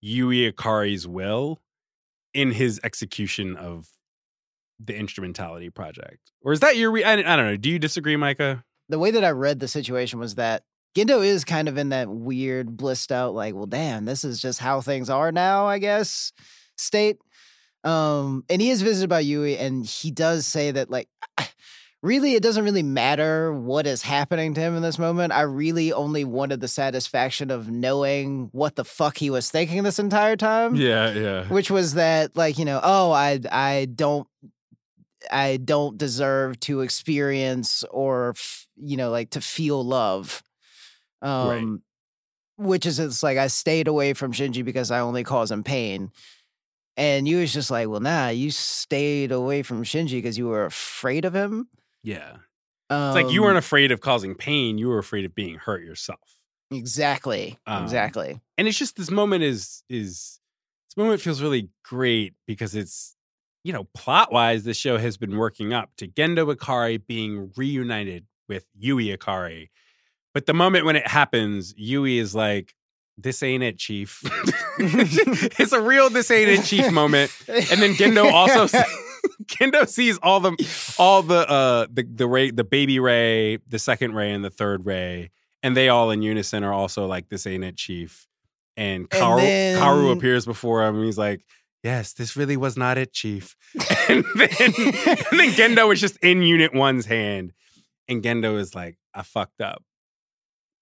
[0.00, 1.60] Yui Ikari's will
[2.34, 3.88] in his execution of
[4.82, 6.32] the instrumentality project.
[6.42, 6.90] Or is that your?
[6.90, 7.56] Re- I, I don't know.
[7.56, 8.64] Do you disagree, Micah?
[8.90, 10.64] the way that I read the situation was that
[10.96, 14.58] Gendo is kind of in that weird blissed out, like, well, damn, this is just
[14.58, 16.32] how things are now, I guess,
[16.76, 17.18] state.
[17.84, 21.08] Um, and he is visited by Yui, and he does say that, like,
[22.02, 25.32] really, it doesn't really matter what is happening to him in this moment.
[25.32, 29.98] I really only wanted the satisfaction of knowing what the fuck he was thinking this
[29.98, 31.44] entire time Yeah, yeah.
[31.48, 34.26] which was that like you know oh i i don't
[35.30, 40.42] i don't deserve to experience or f- you know like to feel love
[41.22, 41.82] um
[42.56, 46.10] which is it's like i stayed away from shinji because i only cause him pain
[46.96, 50.64] and you was just like well nah you stayed away from shinji because you were
[50.64, 51.68] afraid of him
[52.02, 52.36] Yeah.
[52.88, 55.82] um, It's like you weren't afraid of causing pain, you were afraid of being hurt
[55.82, 56.20] yourself.
[56.70, 60.40] exactly Um, exactly And it's just this moment is is
[60.88, 63.16] this moment feels really great because it's
[63.62, 68.24] you know, plot wise, the show has been working up to Gendo Ikari being reunited
[68.48, 69.68] with Yui Ikari.
[70.32, 72.74] But the moment when it happens, Yui is like,
[73.18, 74.22] This ain't it, Chief.
[74.78, 77.30] it's a real this ain't it, Chief moment.
[77.48, 78.66] And then Gendo also
[79.44, 84.14] Gendo sees all the all the uh the the Rei the baby Rei, the second
[84.14, 85.30] Rei, and the third Rei,
[85.62, 88.26] and they all in unison are also like this ain't it, Chief.
[88.76, 91.44] And And Kaworu, then- Kaworu appears before him and he's like,
[91.82, 93.56] Yes, this really was not it, Chief.
[94.08, 94.74] and then and
[95.38, 97.52] then Gendo is just in Unit One's hand.
[98.08, 99.82] And Gendo is like, I fucked up.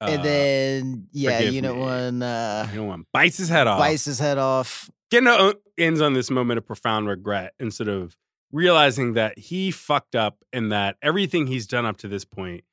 [0.01, 1.81] and Uh, then yeah unit me.
[1.81, 3.01] one uh know what?
[3.13, 3.79] Bites his head off.
[3.81, 8.15] bites his head off Gendo ends on this moment of profound regret and sort of
[8.53, 12.65] realizing that he fucked up and that everything he's done up to this point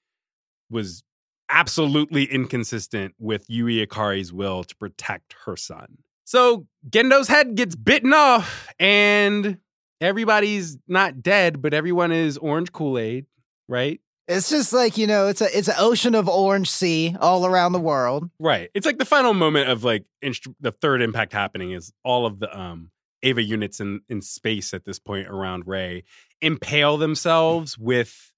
[0.70, 1.04] was
[1.50, 5.98] absolutely inconsistent with Yui Ikari's will to protect her son.
[6.24, 9.60] So Gendo's head gets bitten off and
[10.02, 13.26] everybody's not dead, but everyone is orange Kool-Aid,
[13.68, 14.00] right?
[14.28, 17.74] It's just like you know, it's a it's an ocean of orange sea all around
[17.74, 18.28] the world.
[18.40, 18.72] Right.
[18.74, 22.40] It's like the final moment of like instru- the third impact happening is all of
[22.40, 22.90] the um
[23.26, 26.04] Eva units in in space at this point around Rei
[26.42, 28.32] impale themselves with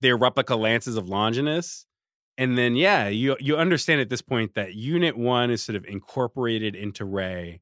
[0.00, 1.86] their replica lances of Longinus.
[2.36, 5.84] And then yeah, you you understand at this point that unit 1 is sort of
[5.86, 7.60] incorporated into Rei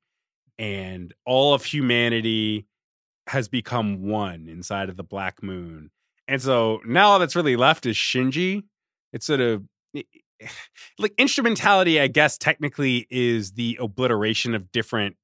[0.59, 2.66] and all of humanity
[3.28, 5.90] has become one inside of the black moon.
[6.26, 8.64] And so now all that's really left is Shinji.
[9.12, 9.62] It's sort of
[10.98, 15.16] like instrumentality, I guess, technically is the obliteration of different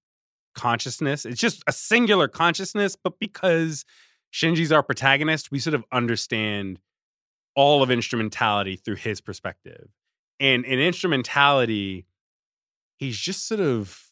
[0.58, 1.24] consciousness.
[1.24, 3.84] It's just a singular consciousness, but because
[4.32, 6.80] Shinji's our protagonist, we sort of understand
[7.54, 9.88] all of instrumentality through his perspective.
[10.40, 12.06] And in instrumentality,
[12.98, 14.10] he's just sort of,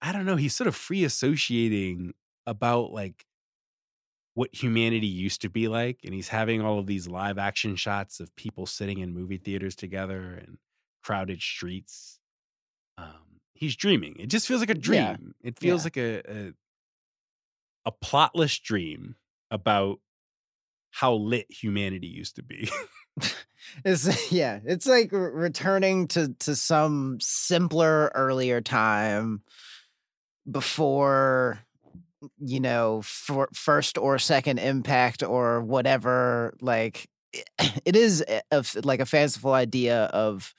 [0.00, 2.14] I don't know, he's sort of free associating
[2.46, 3.26] about like
[4.34, 8.20] what humanity used to be like and he's having all of these live action shots
[8.20, 10.58] of people sitting in movie theaters together and
[11.02, 12.20] crowded streets
[12.96, 13.29] um
[13.60, 15.48] he's dreaming it just feels like a dream Yeah.
[15.48, 15.86] it feels Yeah.
[15.86, 16.54] like a, a
[17.86, 19.16] a plotless dream
[19.50, 20.00] about
[20.90, 22.68] how lit humanity used to be
[23.84, 29.42] It's yeah, it's like returning to to some simpler earlier time
[30.50, 31.60] before
[32.38, 37.08] you know for first or second impact or whatever like
[37.84, 40.54] it is a, like a fanciful idea of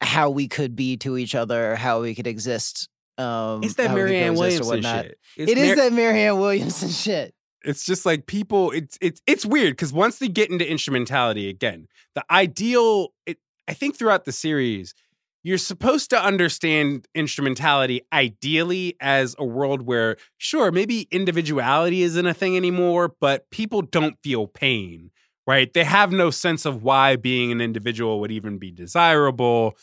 [0.00, 3.94] how we could be to each other how we could exist um It's that how
[3.94, 5.18] we could Marianne Williamson shit.
[5.36, 7.34] It's It is Mar- that Marianne Williamson shit.
[7.62, 11.88] It's just like people it's it's it's weird because once they get into instrumentality again
[12.14, 14.94] the ideal it, i think throughout the series
[15.42, 22.34] you're supposed to understand instrumentality ideally as a world where sure maybe individuality isn't a
[22.34, 25.10] thing anymore but people don't feel pain
[25.46, 29.76] right they have no sense of why being an individual would even be desirable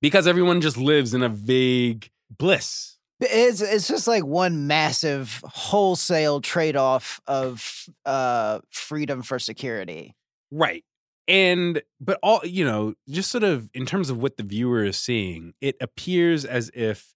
[0.00, 6.40] because everyone just lives in a vague bliss It's it's just like one massive wholesale
[6.40, 10.14] trade off of uh freedom for security.
[10.50, 10.84] Right.
[11.26, 14.98] And but all you know, just sort of in terms of what the viewer is
[14.98, 17.14] seeing, it appears as if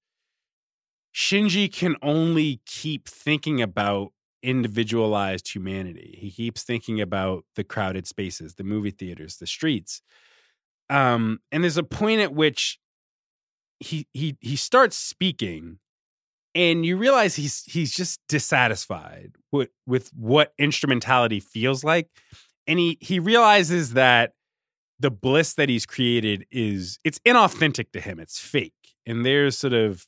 [1.14, 4.12] Shinji can only keep thinking about
[4.42, 6.16] individualized humanity.
[6.20, 10.02] He keeps thinking about the crowded spaces, the movie theaters, the streets.
[10.90, 12.78] Um, and there's a point at which
[13.80, 15.78] he he he starts speaking
[16.54, 22.08] and you realize he's he's just dissatisfied with with what instrumentality feels like
[22.66, 24.32] and he he realizes that
[24.98, 28.72] the bliss that he's created is it's inauthentic to him it's fake
[29.06, 30.06] and there's sort of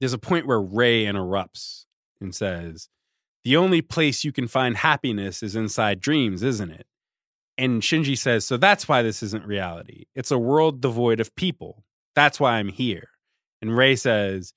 [0.00, 1.86] there's a point where Rei interrupts
[2.22, 2.88] and says
[3.44, 6.86] the only place you can find happiness is inside dreams isn't it?
[7.58, 10.04] And shinji says so that's why this isn't reality.
[10.14, 11.84] It's a world devoid of people.
[12.14, 13.08] That's why i'm here.
[13.60, 14.54] And Rei says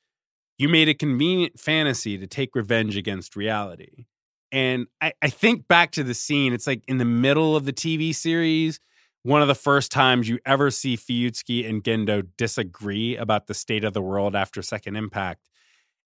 [0.58, 4.06] you made a convenient fantasy to take revenge against reality.
[4.52, 7.74] And I, I think back to the scene, it's like in the middle of the
[7.74, 8.80] TV series,
[9.24, 13.84] one of the first times you ever see Fuyutsuki and Gendo disagree about the state
[13.84, 15.50] of the world after Second Impact.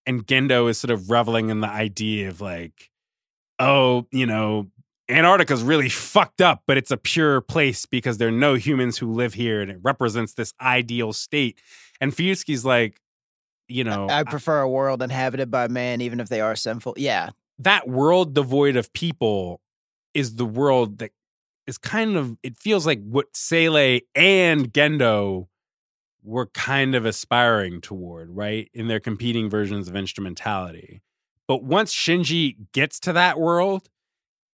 [0.09, 2.89] And Gendo is sort of reveling in the idea of like,
[3.59, 4.65] oh, you know,
[5.07, 9.13] Antarctica's really fucked up, but it's a pure place because there are no humans who
[9.13, 11.61] live here and it represents this ideal state.
[12.01, 12.99] And Fuyutsuki's like,
[13.67, 16.95] you know, I prefer a world inhabited by man, even if they are sinful.
[16.97, 17.29] Yeah,
[17.59, 19.61] that world devoid of people
[20.15, 21.11] is the world that
[21.67, 25.49] is kind of it feels like what Seele and Gendo
[26.23, 28.69] were kind of aspiring toward, right?
[28.73, 31.01] In their competing versions of instrumentality.
[31.47, 33.89] But once Shinji gets to that world,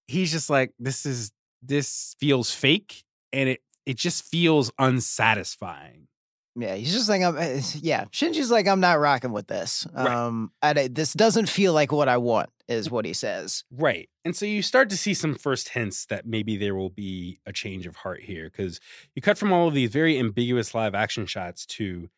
[0.07, 1.31] he's just like, this is
[1.61, 6.07] this feels fake and it it just feels unsatisfying.
[6.55, 6.75] yeah.
[6.75, 7.37] He's just like, I'm.
[7.37, 9.85] eh, Yeah, Shinji's like, I'm not rocking with this.
[9.93, 10.07] Right.
[10.07, 13.63] Um, I, this doesn't feel like what I want, is what he says.
[13.71, 14.09] Right.
[14.23, 17.53] And so you start to see some first hints that maybe there will be a
[17.53, 18.79] change of heart here because
[19.13, 22.09] you cut from all of these very ambiguous live action shots to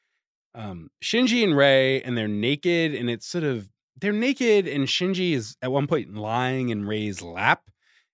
[0.55, 3.69] um, Shinji and Rei, and they're naked, and it's sort of
[3.99, 7.63] they're naked, and Shinji is at one point lying in Rei's lap,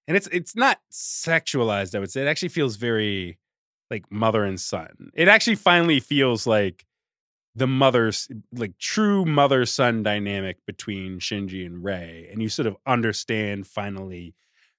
[0.07, 1.95] and it's it's not sexualized.
[1.95, 3.39] I would say it actually feels very
[3.89, 5.11] like mother and son.
[5.13, 6.85] It actually finally feels like
[7.55, 12.75] the mother's like true mother son dynamic between Shinji and Rei, and you sort of
[12.85, 14.33] understand finally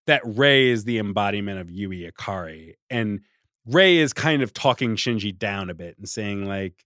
[0.06, 3.20] that Rei is the embodiment of Yui Ikari, and
[3.66, 6.84] Rei is kind of talking Shinji down a bit and saying like,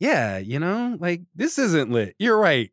[0.00, 2.14] "Yeah, you know, like this isn't lit.
[2.18, 2.70] You're right.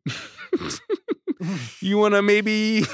[1.80, 2.84] you want to maybe."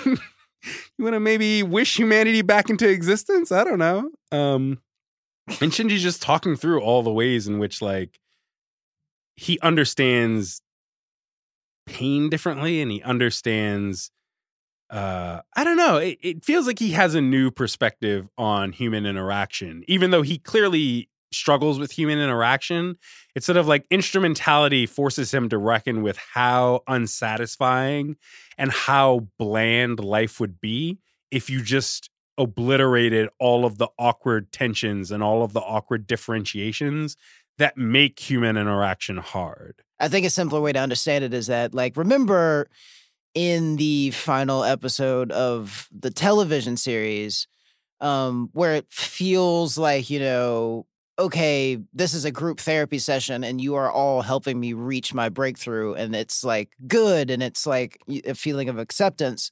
[0.99, 3.53] You want to maybe wish humanity back into existence?
[3.53, 4.11] I don't know.
[4.33, 4.81] Um,
[5.61, 8.19] and Shinji's just talking through all the ways in which, like,
[9.37, 10.63] he understands
[11.87, 14.11] pain differently and he understands
[14.91, 19.07] uh i don't know it, it feels like he has a new perspective on human
[19.07, 19.85] interaction.
[19.89, 22.97] Even though he clearly struggles with human interaction
[23.35, 28.17] it's sort of like instrumentality forces him to reckon with how unsatisfying
[28.57, 30.99] and how bland life would be
[31.33, 37.17] if you just obliterated all of the awkward tensions and all of the awkward differentiations
[37.59, 39.83] that make human interaction hard.
[39.99, 42.69] I think a simpler way to understand it is that, like, remember
[43.35, 47.49] in the final episode of the television series,
[48.01, 50.87] um, where it feels like, you know,
[51.19, 55.31] okay, this is a group therapy session and you are all helping me reach my
[55.31, 59.51] breakthrough, and it's like good and it's like a feeling of acceptance.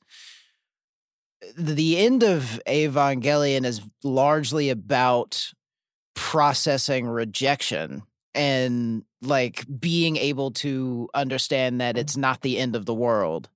[1.56, 5.52] The end of Evangelion is largely about
[6.25, 8.03] processing rejection
[8.35, 12.01] and like being able to understand that mm-hmm.
[12.01, 13.51] it's not the end of the world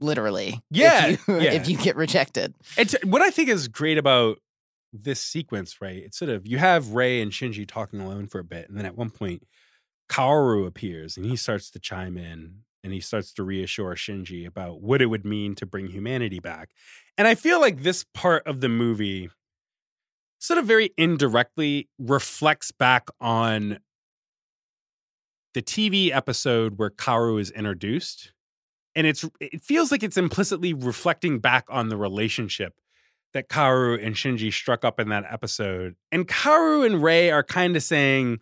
[0.00, 1.52] literally Yeah, if you, yeah.
[1.52, 4.38] if you get rejected It's what I think is great about
[4.90, 6.02] this sequence, right?
[6.02, 8.86] It's sort of you have Rei and Shinji talking alone for a bit, and then
[8.86, 9.42] at one point,
[10.08, 14.80] Kaworu appears and he starts to chime in and he starts to reassure Shinji about
[14.80, 16.70] what it would mean to bring humanity back.
[17.18, 19.28] And I feel like this part of the movie
[20.44, 23.78] sort of very indirectly reflects back on
[25.54, 28.32] the TV episode where Kaworu is introduced.
[28.94, 32.74] And it's it feels like it's implicitly reflecting back on the relationship
[33.32, 35.96] that Kaworu and Shinji struck up in that episode.
[36.12, 38.40] And Kaworu and Rei are kind of saying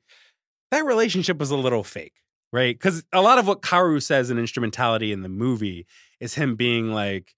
[0.73, 2.17] that relationship was a little fake,
[2.53, 2.75] right?
[2.75, 5.87] Because a lot of what Kaworu says in instrumentality in the movie
[6.21, 7.35] is him being like,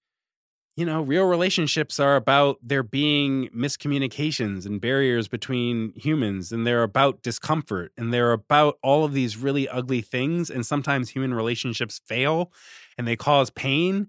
[0.75, 6.83] you know, real relationships are about there being miscommunications and barriers between humans, and they're
[6.83, 10.49] about discomfort, and they're about all of these really ugly things.
[10.49, 12.51] And sometimes human relationships fail
[12.97, 14.07] and they cause pain.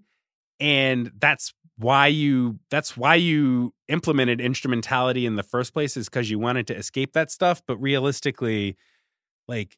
[0.59, 6.29] And that's why you that's why you implemented instrumentality in the first place is because
[6.29, 7.61] you wanted to escape that stuff.
[7.65, 8.75] But realistically,
[9.47, 9.77] like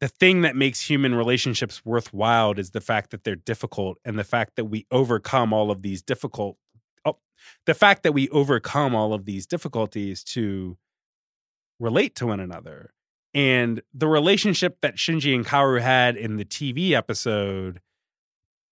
[0.00, 4.24] the thing that makes human relationships worthwhile is the fact that they're difficult and the
[4.24, 6.56] fact that we overcome all of these difficult
[7.04, 7.18] oh,
[7.66, 10.76] the fact that we overcome all of these difficulties to
[11.78, 12.92] relate to one another
[13.34, 17.80] and the relationship that Shinji and Kaworu had in the TV episode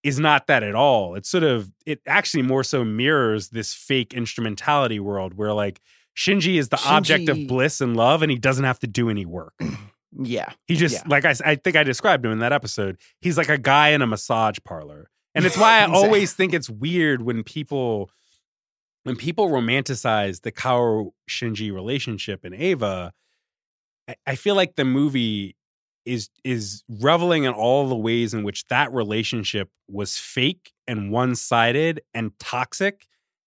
[0.02, 1.14] is not that at all.
[1.14, 5.80] It's sort of it actually more so mirrors this fake instrumentality world where like
[6.16, 6.90] Shinji is the Shinji...
[6.90, 9.54] object of bliss and love and he doesn't have to do any work.
[10.16, 10.52] Yeah.
[10.66, 11.02] He just yeah.
[11.06, 12.98] like I I think I described him in that episode.
[13.20, 15.10] He's like a guy in a massage parlor.
[15.34, 16.04] And it's why I exactly.
[16.04, 18.10] always think it's weird when people
[19.04, 23.12] when people romanticize the Kaworu Shinji relationship in Eva,
[24.08, 25.56] I, I feel like the movie
[26.04, 32.00] is is reveling in all the ways in which that relationship was fake and one-sided
[32.14, 33.06] and toxic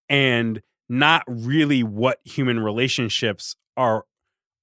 [0.09, 4.05] and not really what human relationships are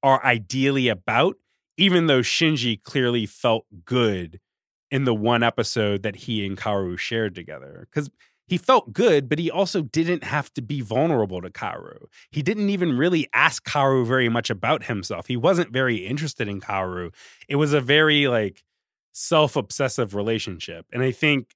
[0.02, 1.36] are ideally about
[1.78, 4.40] even though Shinji clearly felt good
[4.90, 7.86] in the one episode that he and Kaworu shared together.
[7.90, 8.10] Because
[8.46, 12.06] he felt good, but he also didn't have to be vulnerable to Kaworu.
[12.30, 15.26] He didn't even really ask Kaworu very much about himself.
[15.26, 17.14] He wasn't very interested in Kaworu.
[17.48, 18.64] It was a very like
[19.12, 20.86] self-obsessive relationship.
[20.92, 21.54] And I think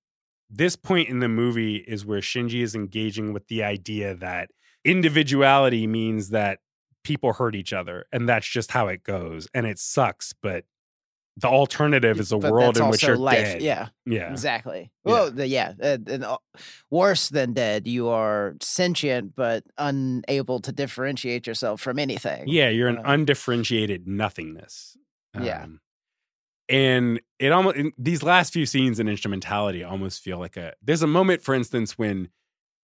[0.50, 4.50] this point in the movie is where Shinji is engaging with the idea that
[4.84, 6.58] individuality means that
[7.04, 10.64] people hurt each other and that's just how it goes and it sucks but
[11.38, 13.38] the alternative is a but world in which you're life.
[13.38, 15.12] dead yeah yeah exactly yeah.
[15.12, 16.36] well the, yeah uh, and, uh,
[16.90, 22.88] worse than dead you are sentient but unable to differentiate yourself from anything yeah you're
[22.88, 24.96] an uh, undifferentiated nothingness
[25.34, 25.66] um, yeah
[26.68, 31.06] and it almost these last few scenes in instrumentality almost feel like a there's a
[31.06, 32.28] moment for instance when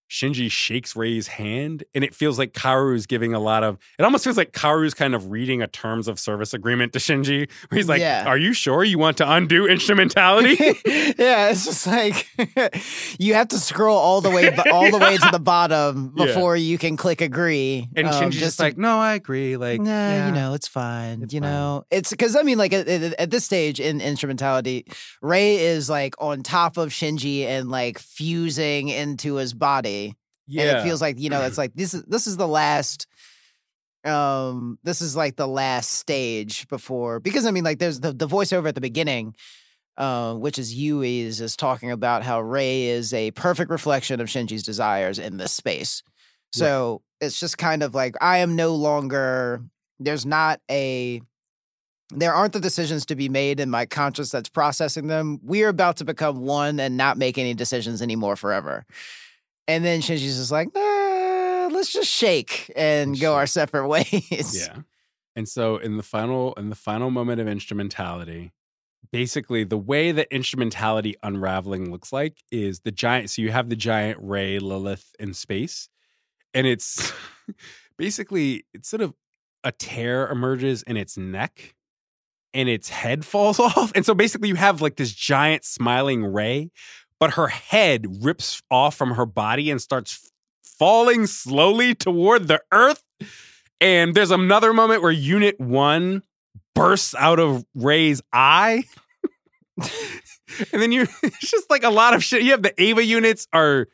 [0.09, 3.78] Shinji shakes Rei's hand, and it feels like Kaworu's giving a lot of.
[3.98, 7.51] It almost feels like Kaworu's kind of reading a terms of service agreement to Shinji,
[7.68, 8.24] where he's like, yeah.
[8.26, 10.56] "Are you sure you want to undo instrumentality?"
[10.86, 12.26] yeah, it's just like
[13.18, 16.64] you have to scroll all the way, all the way to the bottom before yeah.
[16.64, 17.86] you can click agree.
[17.94, 20.68] And um, Shinji's just to, like, "No, I agree." Like, nah, yeah, you know, it's
[20.68, 21.22] fine.
[21.22, 21.51] It's you fine.
[21.51, 24.86] know, it's because I mean, like at, at this stage in instrumentality,
[25.20, 29.98] Rei is like on top of Shinji and like fusing into his body
[30.49, 30.62] yeah.
[30.62, 33.07] And it feels like, you know, it's like this is this is the last
[34.05, 38.29] um this is like the last stage before because I mean like there's the, the
[38.29, 39.35] voiceover at the beginning
[39.99, 44.62] uh, which is Yui's is talking about how Rei is a perfect reflection of Shinji's
[44.62, 46.05] desires in this space.
[46.53, 47.27] So right.
[47.27, 49.61] it's just kind of like I am no longer
[49.99, 51.20] there's not a
[52.11, 55.41] there aren't the decisions to be made in my conscience that's processing them.
[55.43, 58.87] We're about to become one and not make any decisions anymore forever.
[59.69, 64.66] And then Shinji's just like, nah, let's just shake and go our separate ways.
[64.66, 64.82] Yeah.
[65.36, 68.53] And so in the final in the final moment of instrumentality,
[69.12, 73.77] basically the way that instrumentality unraveling looks like is the giant so you have the
[73.77, 75.89] giant Rei Lilith in space
[76.55, 77.12] and it's
[77.99, 79.15] basically it's sort of
[79.65, 81.74] a tear emerges in its neck
[82.55, 86.70] and its head falls off and so basically you have like this giant smiling Rei
[87.20, 90.31] but her head rips off from her body and starts
[90.62, 93.03] falling slowly toward the earth.
[93.81, 96.23] And there's another moment where Unit 1
[96.74, 98.85] bursts out of Rei's eye.
[99.78, 102.43] and then you it's just like a lot of shit.
[102.43, 103.89] You have the Eva units are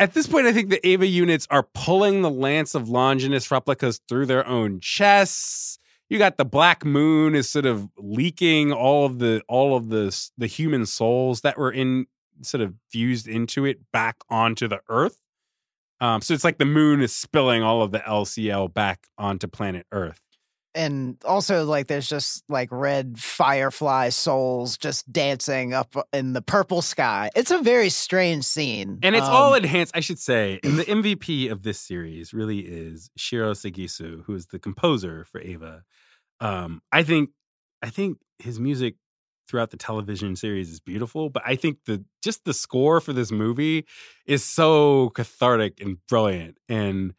[0.00, 4.00] at this point, I think the Eva units are pulling the lance of Longinus replicas
[4.08, 5.78] through their own chests.
[6.08, 10.16] You got the Black Moon is sort of leaking all of the all of the
[10.38, 12.06] the human souls that were in
[12.42, 15.18] sort of fused into it back onto the Earth.
[16.00, 19.86] Um, so it's like the moon is spilling all of the LCL back onto planet
[19.92, 20.20] Earth.
[20.74, 26.82] and also like there's just like red firefly souls just dancing up in the purple
[26.82, 27.30] sky.
[27.34, 28.98] It's a very strange scene.
[29.02, 30.60] And it's Um, all enhanced, I should say.
[30.62, 35.40] And the MVP of this series really is Shiro Sagisu, who is the composer for
[35.40, 35.82] Eva.
[36.38, 37.30] Um, I think
[37.82, 38.94] I think his music
[39.48, 43.32] throughout the television series is beautiful, but I think the just the score for this
[43.32, 43.86] movie
[44.26, 46.58] is so cathartic and brilliant.
[46.68, 47.14] And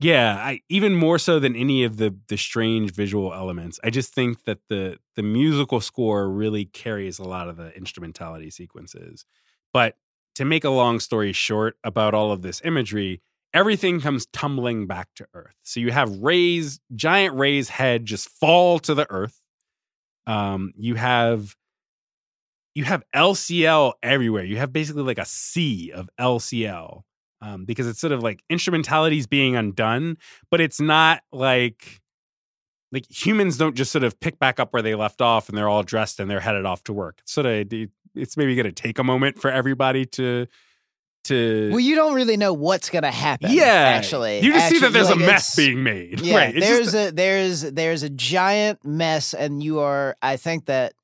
[0.00, 3.78] yeah, I even more so than any of the the strange visual elements.
[3.84, 8.50] I just think that the the musical score really carries a lot of the instrumentality
[8.50, 9.26] sequences.
[9.72, 9.96] But
[10.36, 13.20] to make a long story short about all of this imagery,
[13.52, 15.54] everything comes tumbling back to Earth.
[15.62, 19.40] So you have Rei's giant Rei's head just fall to the Earth.
[20.26, 21.56] Um, you have
[22.74, 24.44] you have LCL everywhere.
[24.44, 27.02] You have basically like a sea of LCL
[27.42, 30.18] um, because it's sort of like instrumentalities being undone,
[30.50, 32.00] but it's not like
[32.92, 35.68] like humans don't just sort of pick back up where they left off and they're
[35.68, 37.18] all dressed and they're headed off to work.
[37.20, 37.72] It's sort of
[38.14, 40.46] it's maybe going to take a moment for everybody to
[41.24, 43.50] to Well, you don't really know what's gonna happen.
[43.52, 46.20] yeah actually, you just see that there's like, a mess being made.
[46.30, 46.54] Yeah, right.
[46.58, 50.16] There's a there's there's a giant mess, and you are.
[50.22, 50.94] I think that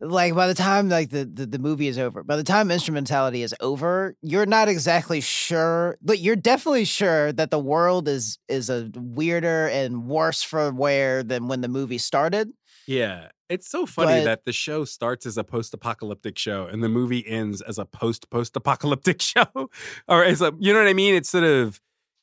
[0.00, 3.42] like by the time like the, the the movie is over, by the time instrumentality
[3.42, 8.68] is over, you're not exactly sure, but you're definitely sure that the world is is
[8.70, 12.50] a weirder and worse for wear than when the movie started.
[12.86, 13.28] Yeah.
[13.50, 17.26] It's so funny But- that the show starts as a post-apocalyptic show and the movie
[17.26, 19.70] ends as a post-post-apocalyptic show.
[20.08, 21.14] or as a you know what I mean?
[21.14, 21.80] It's sort of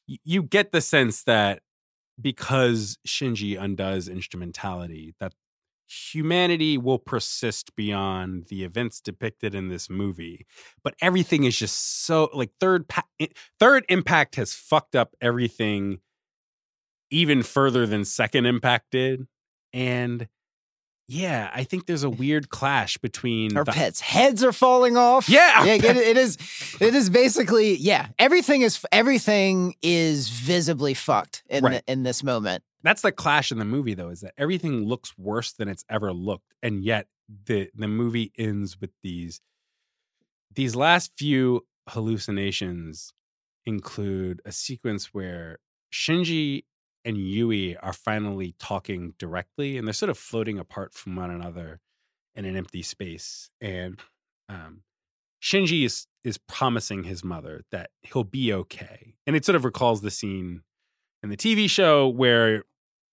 [0.07, 1.61] you get the sense that
[2.19, 5.33] because Shinji undoes instrumentality, that
[5.91, 10.45] humanity will persist beyond the events depicted in this movie.
[10.83, 13.03] But everything is just so like third pa-
[13.59, 15.99] third impact has fucked up everything
[17.09, 19.27] even further than second impact did.
[19.73, 20.27] And
[21.07, 25.27] yeah, I think there's a weird clash between Our the- pets' heads are falling off.
[25.27, 25.73] Yeah, yeah.
[25.73, 26.37] It, it is.
[26.79, 28.07] It is basically yeah.
[28.17, 31.85] Everything is everything is visibly fucked in Right.
[31.85, 32.63] the, in this moment.
[32.83, 36.11] That's the clash in the movie though is that everything looks worse than it's ever
[36.13, 37.07] looked and yet
[37.45, 39.41] the the movie ends with these
[40.53, 43.13] these last few hallucinations
[43.65, 45.59] include a sequence where
[45.93, 46.63] Shinji
[47.05, 51.79] and Yui are finally talking directly and they're sort of floating apart from one another
[52.35, 53.99] in an empty space and
[54.49, 54.83] um
[55.41, 60.01] Shinji is is promising his mother that he'll be okay and it sort of recalls
[60.01, 60.61] the scene
[61.23, 62.63] in the TV show where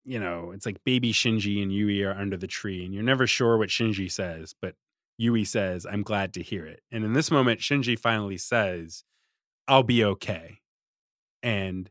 [0.09, 3.27] you know it's like baby Shinji and Yui are under the tree and you're never
[3.27, 4.75] sure what Shinji says but
[5.19, 6.81] Yui says I'm glad to hear it.
[6.91, 9.05] And in this moment Shinji finally says
[9.67, 10.61] I'll be okay.
[11.43, 11.91] And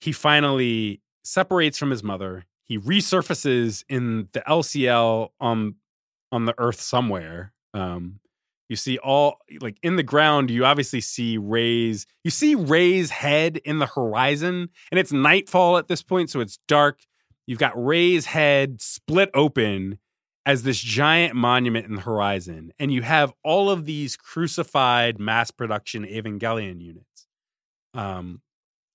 [0.00, 2.46] he finally separates from his mother.
[2.62, 5.74] He resurfaces in the LCL on
[6.32, 8.20] on the earth somewhere um
[8.68, 13.58] you see all like in the ground you obviously see Rei's you see Rei's head
[13.58, 17.00] in the horizon and it's nightfall at this point so it's dark.
[17.46, 19.98] You've got Rei's head split open
[20.46, 25.50] as this giant monument in the horizon and you have all of these crucified mass
[25.50, 27.26] production evangelion units.
[27.92, 28.40] Um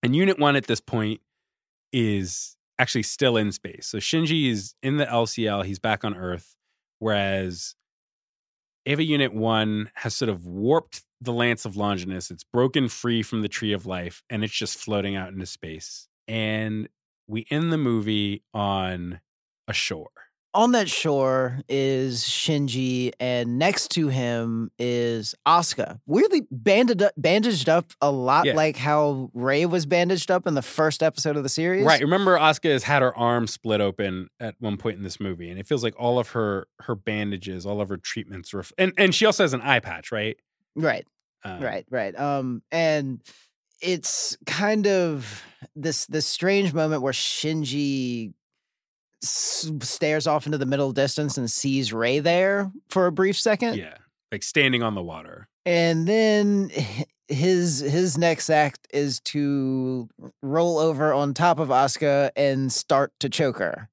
[0.01, 1.21] and unit 1 at this point
[1.91, 3.87] is actually still in space.
[3.87, 6.55] So shinji is in the lcl he's back on earth
[6.97, 7.75] whereas
[8.89, 12.31] Eva Unit 1 has sort of warped the Lance of Longinus.
[12.31, 16.07] It's broken free from the Tree of Life and it's just floating out into space.
[16.27, 16.89] And
[17.27, 19.19] we end the movie on
[19.67, 20.09] a shore.
[20.55, 25.99] On that shore is Shinji, and next to him is Asuka.
[26.07, 28.53] Weirdly bandaged up, bandaged up a lot Yeah.
[28.55, 31.85] like how Rei was bandaged up in the first episode of the series.
[31.85, 32.01] Right.
[32.01, 35.59] Remember Asuka has had her arm split open at one point in this movie and
[35.59, 39.13] it feels like all of her her bandages, all of her treatments ref- and and
[39.13, 40.35] she also has an eye patch, right?
[40.75, 41.05] Right.
[41.45, 43.21] Um, right right um and
[43.81, 45.41] it's kind of
[45.73, 48.33] this this strange moment where shinji
[49.21, 53.95] stares off into the middle distance and sees Rei there for a brief second Yeah.
[54.31, 55.47] Like standing on the water.
[55.65, 56.71] and then
[57.27, 60.07] his his next act is to
[60.41, 63.89] roll over on top of Asuka and start to choke her.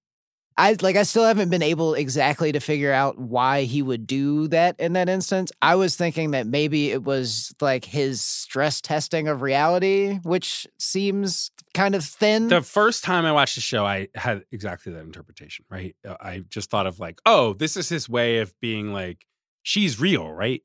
[0.59, 4.49] I like I still haven't been able exactly to figure out why he would do
[4.49, 5.53] that in that instance.
[5.61, 11.51] I was thinking that maybe it was like his stress testing of reality, which seems
[11.75, 12.49] kind of thin.
[12.49, 15.95] The first time I watched the show, I had exactly that interpretation, right?
[16.09, 19.27] Uh, I just thought of like, oh, this is his way of being like,
[19.63, 20.63] she's real, right?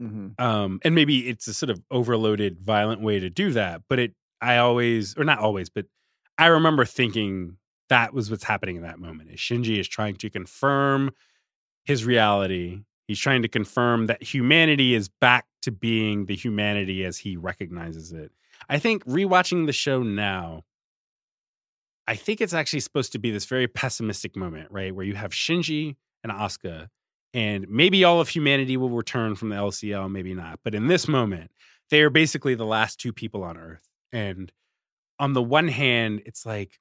[0.00, 0.38] Mhm.
[0.38, 4.12] um and maybe it's a sort of overloaded violent way to do that but it
[4.42, 5.86] i always or not always but
[6.36, 7.56] i remember thinking
[7.88, 9.30] that was what's happening in that moment.
[9.30, 11.10] Is Shinji is trying to confirm
[11.84, 12.82] his reality.
[13.06, 18.12] He's trying to confirm that humanity is back to being the humanity as he recognizes
[18.12, 18.32] it.
[18.68, 20.64] I think rewatching the show now,
[22.08, 24.94] I think it's actually supposed to be this very pessimistic moment, right?
[24.94, 26.88] Where you have Shinji and Asuka,
[27.34, 30.60] and maybe all of humanity will return from the LCL, maybe not.
[30.64, 31.50] But in this moment,
[31.90, 33.88] they are basically the last two people on Earth.
[34.12, 34.50] And
[35.18, 36.78] on the one hand, it's like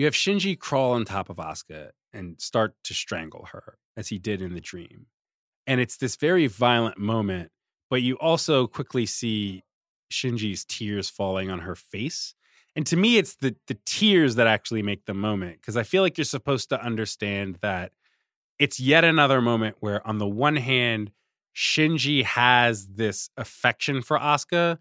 [0.00, 4.18] you have Shinji crawl on top of Asuka and start to strangle her as he
[4.18, 5.08] did in the dream.
[5.66, 7.50] And it's this very violent moment,
[7.90, 9.62] but you also quickly see
[10.10, 12.34] Shinji's tears falling on her face.
[12.74, 16.02] And to me, it's the the tears that actually make the moment because I feel
[16.02, 17.92] like you're supposed to understand that
[18.58, 21.12] it's yet another moment where, on the one hand,
[21.54, 24.78] Shinji has this affection for Asuka,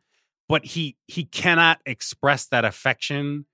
[0.48, 3.48] but he he cannot express that affection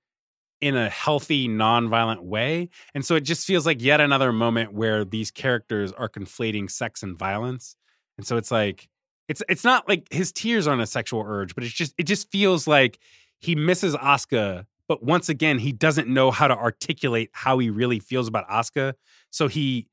[0.66, 2.70] in a healthy, non-violent way.
[2.96, 7.04] And so it just feels like yet another moment where these characters are conflating sex
[7.04, 7.76] and violence.
[8.18, 8.90] And so it's like
[9.28, 12.32] it's it's not like his tears aren't a sexual urge, but it's just it just
[12.32, 12.98] feels like
[13.40, 18.00] he misses Asuka, but once again he doesn't know how to articulate how he really
[18.00, 18.96] feels about Asuka.
[19.30, 19.88] So he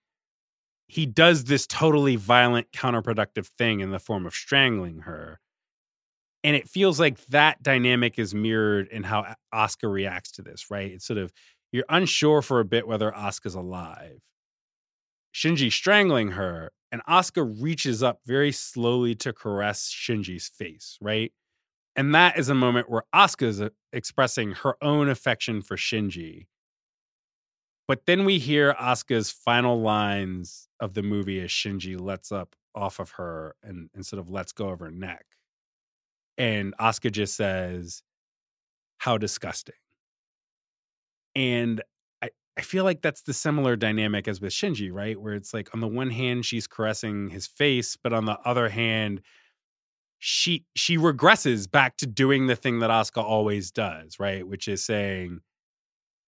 [0.89, 5.39] he does this totally violent counterproductive thing in the form of strangling her
[6.45, 10.91] and it feels like that dynamic is mirrored in how Asuka reacts to this, right?
[10.91, 11.33] It's sort of
[11.71, 14.21] you're unsure for a bit whether Asuka's alive.
[15.35, 21.33] Shinji strangling her, and Asuka reaches up very slowly to caress Shinji's face, right?
[21.97, 26.47] And that is a moment where Asuka is uh, expressing her own affection for Shinji.
[27.89, 32.99] But then we hear Asuka's final lines of the movie as Shinji lets up off
[32.99, 35.25] of her and, and sort of lets go of her neck
[36.39, 38.03] and Asuka just says,
[38.99, 39.75] How disgusting.
[41.35, 41.83] And
[42.23, 45.21] I, I feel like that's the similar dynamic as with Shinji, right?
[45.21, 48.69] Where it's like on the one hand, she's caressing his face, but on the other
[48.69, 49.23] hand,
[50.19, 54.47] she she regresses back to doing the thing that Asuka always does, right?
[54.47, 55.41] Which is saying,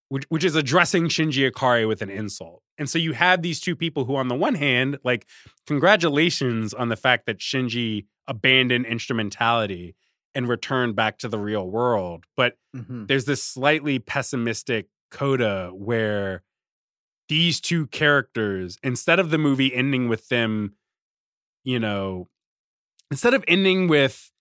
[0.08, 2.62] which, which is addressing Shinji Ikari with an insult.
[2.78, 5.26] And so you have these two people who, on the one hand, like,
[5.66, 9.94] congratulations on the fact that Shinji abandoned instrumentality
[10.34, 12.24] and returned back to the real world.
[12.36, 13.06] But mm-hmm.
[13.06, 16.42] there's this slightly pessimistic coda where
[17.28, 20.74] these two characters, instead of the movie ending with them,
[21.62, 22.28] you know,
[23.10, 24.32] instead of ending with,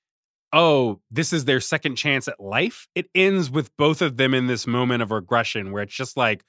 [0.54, 4.48] oh, this is their second chance at life, it ends with both of them in
[4.48, 6.46] this moment of regression where it's just like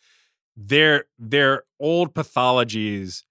[0.57, 3.23] their their old pathologies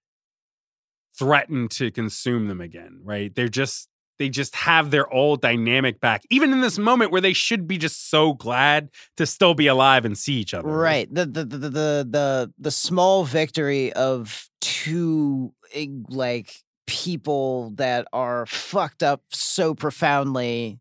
[1.16, 3.34] threaten to consume them again, right?
[3.34, 3.88] They're just
[4.18, 7.78] they just have their old dynamic back, even in this moment where they should be
[7.78, 10.68] just so glad to still be alive and see each other.
[10.68, 11.12] Right.
[11.12, 11.68] The the the the
[12.10, 20.80] the, the small victory of two eh, like people that are fucked up so profoundly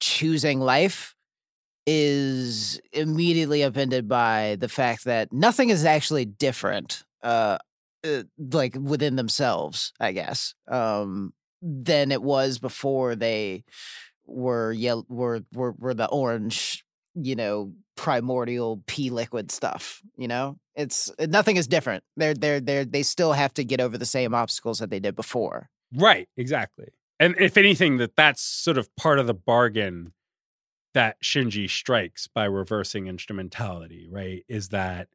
[0.00, 1.14] choosing life
[1.86, 7.58] is immediately upended by the fact that nothing is actually different uh,
[8.04, 8.22] uh
[8.52, 11.32] like within themselves i guess um
[11.62, 13.64] than it was before they
[14.26, 16.84] were yellow were, were were the orange
[17.14, 22.60] you know primordial p liquid stuff you know it's eh, nothing is different they're they're
[22.60, 26.28] they're they still have to get over the same obstacles that they did before right
[26.36, 30.12] exactly and if anything that that's sort of part of the bargain
[30.94, 35.08] that shinji strikes by reversing instrumentality right is that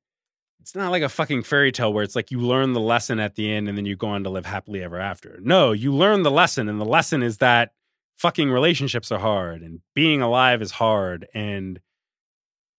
[0.61, 3.35] it's not like a fucking fairy tale where it's like you learn the lesson at
[3.35, 5.39] the end and then you go on to live happily ever after.
[5.41, 7.71] No, you learn the lesson, and the lesson is that
[8.17, 11.27] fucking relationships are hard and being alive is hard.
[11.33, 11.79] And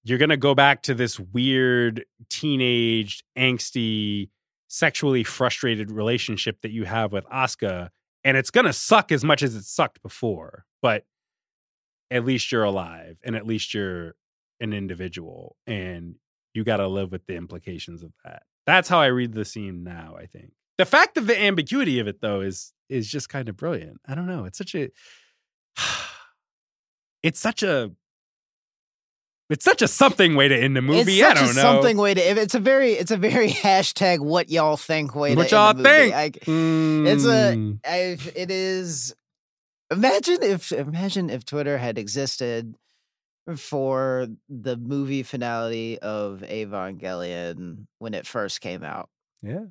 [0.05, 4.31] you're going to go back to this weird, teenage, angsty,
[4.69, 7.91] sexually frustrated relationship that you have with Asuka.
[8.25, 10.65] And it's going to suck as much as it sucked before.
[10.81, 11.05] But
[12.11, 14.15] at least you're alive and at least you're
[14.61, 16.17] an individual and
[16.55, 18.43] you got to live with the implications of that.
[18.67, 20.53] That's how I read the scene now, I think.
[20.79, 24.01] The fact of the ambiguity of it though is is just kind of brilliant.
[24.07, 24.45] I don't know.
[24.45, 24.91] It's such a
[27.23, 27.93] it's such a
[29.53, 31.21] it's such a something way to end the movie.
[31.21, 31.61] It's I don't know.
[31.61, 32.21] Something way to.
[32.21, 32.93] It's a very.
[32.93, 35.55] It's a very hashtag what y'all think way what to.
[35.55, 36.15] Y'all think?
[36.15, 37.07] I, mm.
[37.07, 37.55] It's a.
[37.55, 37.73] Hmm.
[37.85, 39.15] I, it is.
[39.91, 40.73] Imagine if.
[40.73, 42.75] Imagine if Twitter had existed
[43.59, 49.11] for the movie finale of Evangelion when it first came out.
[49.43, 49.65] Yeah.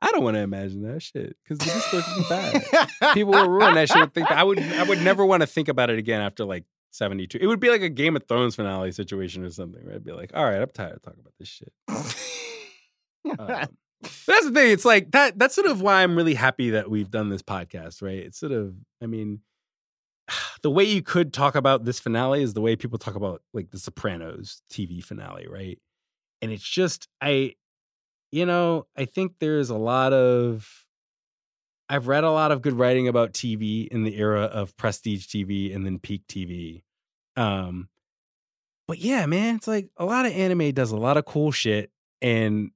[0.00, 3.14] I don't want to imagine that shit because supposed to bad.
[3.14, 4.12] People will ruin that shit.
[4.12, 4.58] Think I would.
[4.58, 6.64] I would never want to think about it again after like
[6.98, 7.38] 72.
[7.40, 9.96] It would be like a Game of Thrones finale situation or something, right?
[9.96, 11.72] I'd be like, all right, I'm tired of talking about this shit.
[13.38, 13.66] Um,
[14.26, 14.70] that's the thing.
[14.70, 15.38] It's like that.
[15.38, 18.18] That's sort of why I'm really happy that we've done this podcast, right?
[18.18, 19.40] It's sort of, I mean,
[20.62, 23.70] the way you could talk about this finale is the way people talk about like
[23.70, 25.78] the Sopranos TV finale, right?
[26.40, 27.54] And it's just, I,
[28.30, 30.86] you know, I think there's a lot of,
[31.88, 35.74] I've read a lot of good writing about TV in the era of prestige TV
[35.74, 36.82] and then peak TV.
[37.38, 37.88] Um,
[38.88, 41.90] but yeah, man, it's like a lot of anime does a lot of cool shit
[42.20, 42.70] and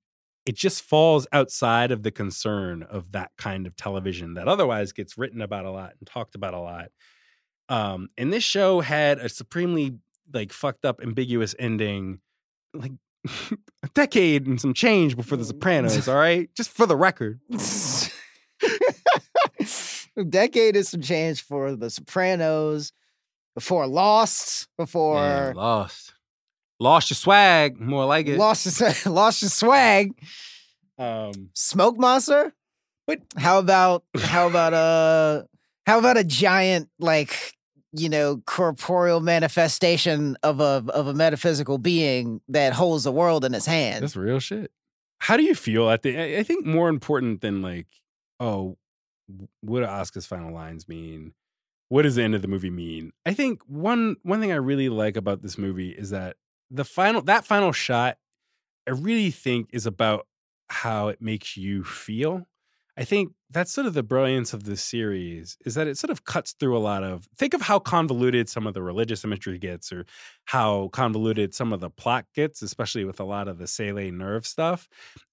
[0.45, 5.17] it just falls outside of the concern of that kind of television that otherwise gets
[5.17, 6.91] written about a lot and talked about a lot.
[7.69, 9.99] Um, and this show had a supremely
[10.33, 12.21] like fucked up, ambiguous ending,
[12.75, 12.93] like
[13.83, 16.09] a decade and some change before The Sopranos.
[16.09, 17.41] All right, just for the record.
[20.17, 22.93] a decade is some change for The Sopranos,
[23.55, 26.15] before Lost, before Man, lost,
[26.81, 28.39] lost your swag, more like it.
[28.39, 30.13] lost your, lost your swag.
[30.99, 32.53] Um, Smoke Monster.
[33.07, 35.43] But- how about how about uh
[35.87, 37.55] how about a giant like
[37.93, 43.55] you know corporeal manifestation of a of a metaphysical being that holds the world in
[43.55, 44.01] its hands?
[44.01, 44.71] That's real shit.
[45.19, 46.17] How do you feel at the?
[46.17, 47.87] I- I think more important than like,
[48.41, 48.77] oh,
[49.61, 51.33] what do Asuka's final lines mean?
[51.93, 53.13] What does the end of the movie mean?
[53.27, 56.37] I think one one thing I really like about this movie is that
[56.71, 58.17] the final that final shot,
[58.89, 60.27] I really think is about
[60.71, 62.47] how it makes you feel.
[62.97, 66.25] I think that's sort of the brilliance of this series is that it sort of
[66.25, 69.93] cuts through a lot of think of how convoluted some of the religious imagery gets
[69.93, 70.07] or
[70.47, 74.47] how convoluted some of the plot gets, especially with a lot of the Seele NERV
[74.47, 74.89] stuff.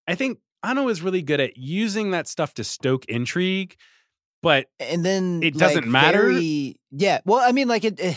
[0.10, 3.78] I think Anno is really good at using that stuff to stoke intrigue,
[4.42, 6.24] but and then It doesn't like, matter?
[6.32, 8.00] very- yeah, well, I mean, like it.
[8.00, 8.16] eh,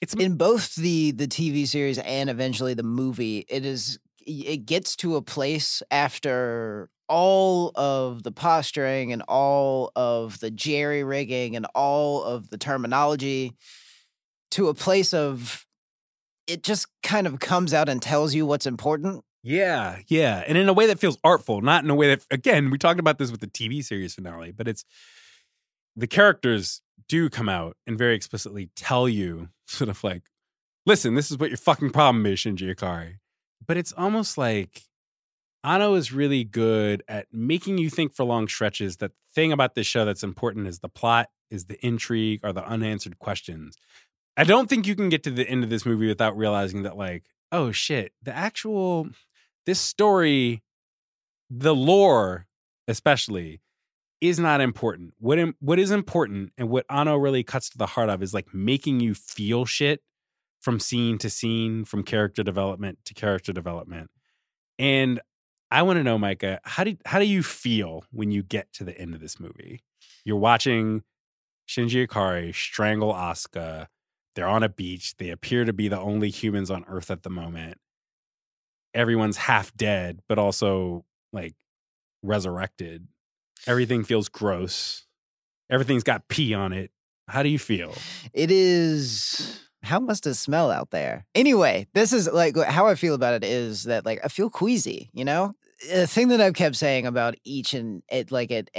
[0.00, 4.96] it's in both the the TV series and eventually the movie, it is it gets
[4.96, 11.66] to a place after all of the posturing and all of the jerry rigging and
[11.74, 13.52] all of the terminology
[14.50, 15.66] to a place of
[16.46, 19.22] it just kind of comes out and tells you what's important.
[19.42, 20.42] Yeah, yeah.
[20.46, 23.00] And in a way that feels artful, not in a way that, again, we talked
[23.00, 24.84] about this with the TV series finale, but it's
[25.96, 30.22] the characters do come out and very explicitly tell you, sort of like,
[30.86, 33.16] listen, this is what your fucking problem is, Shinji Ikari.
[33.66, 34.82] But it's almost like
[35.62, 39.74] Anno is really good at making you think for long stretches that the thing about
[39.74, 43.76] this show that's important is the plot, is the intrigue, or the unanswered questions.
[44.36, 46.96] I don't think you can get to the end of this movie without realizing that,
[46.96, 49.08] like, oh shit, the actual
[49.64, 50.62] this story,
[51.48, 52.46] the lore
[52.86, 53.60] especially,
[54.28, 55.14] is not important.
[55.18, 58.34] What im- what is important and what Anno really cuts to the heart of is
[58.34, 60.02] like making you feel shit
[60.60, 64.10] from scene to scene, from character development to character development.
[64.78, 65.20] And
[65.70, 68.84] I want to know, Micah, how do how do you feel when you get to
[68.84, 69.82] the end of this movie?
[70.24, 71.02] You're watching
[71.68, 73.88] Shinji Ikari strangle Asuka.
[74.34, 75.16] They're on a beach.
[75.18, 77.78] They appear to be the only humans on Earth at the moment.
[78.94, 81.54] Everyone's half dead, but also like
[82.22, 83.06] resurrected.
[83.66, 85.06] Everything feels gross.
[85.70, 86.90] Everything's got pee on it.
[87.28, 87.94] How do you feel?
[88.32, 89.60] It is.
[89.82, 91.26] How must it smell out there?
[91.34, 95.10] Anyway, this is like how I feel about it is that like I feel queasy,
[95.12, 95.54] you know?
[95.90, 98.70] The thing that I've kept saying about each and it like at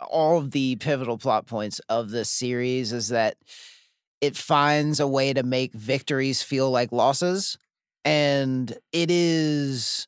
[0.00, 3.36] all of the pivotal plot points of this series is that
[4.20, 7.58] it finds a way to make victories feel like losses.
[8.04, 10.06] And it is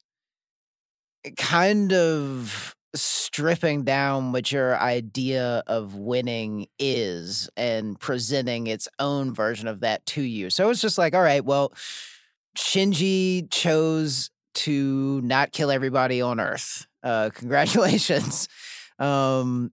[1.24, 9.32] eh, kind of stripping down what your idea of winning is and presenting its own
[9.34, 10.50] version of that to you.
[10.50, 11.72] So it's just like, all right, well,
[12.56, 16.86] Shinji chose to not kill everybody on Earth.
[17.02, 18.48] Uh, congratulations.
[18.98, 19.72] um,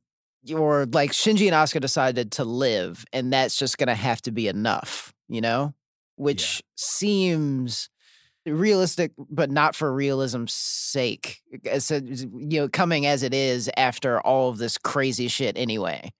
[0.54, 4.48] or like Shinji and Asuka decided to live, and that's just gonna have to be
[4.50, 5.74] enough, you know?
[6.18, 7.90] Which seems
[8.46, 11.42] realistic, but not for realism's sake.
[11.54, 15.58] Uh, as a- you know, coming as it is after all of this crazy shit
[15.58, 16.12] anyway.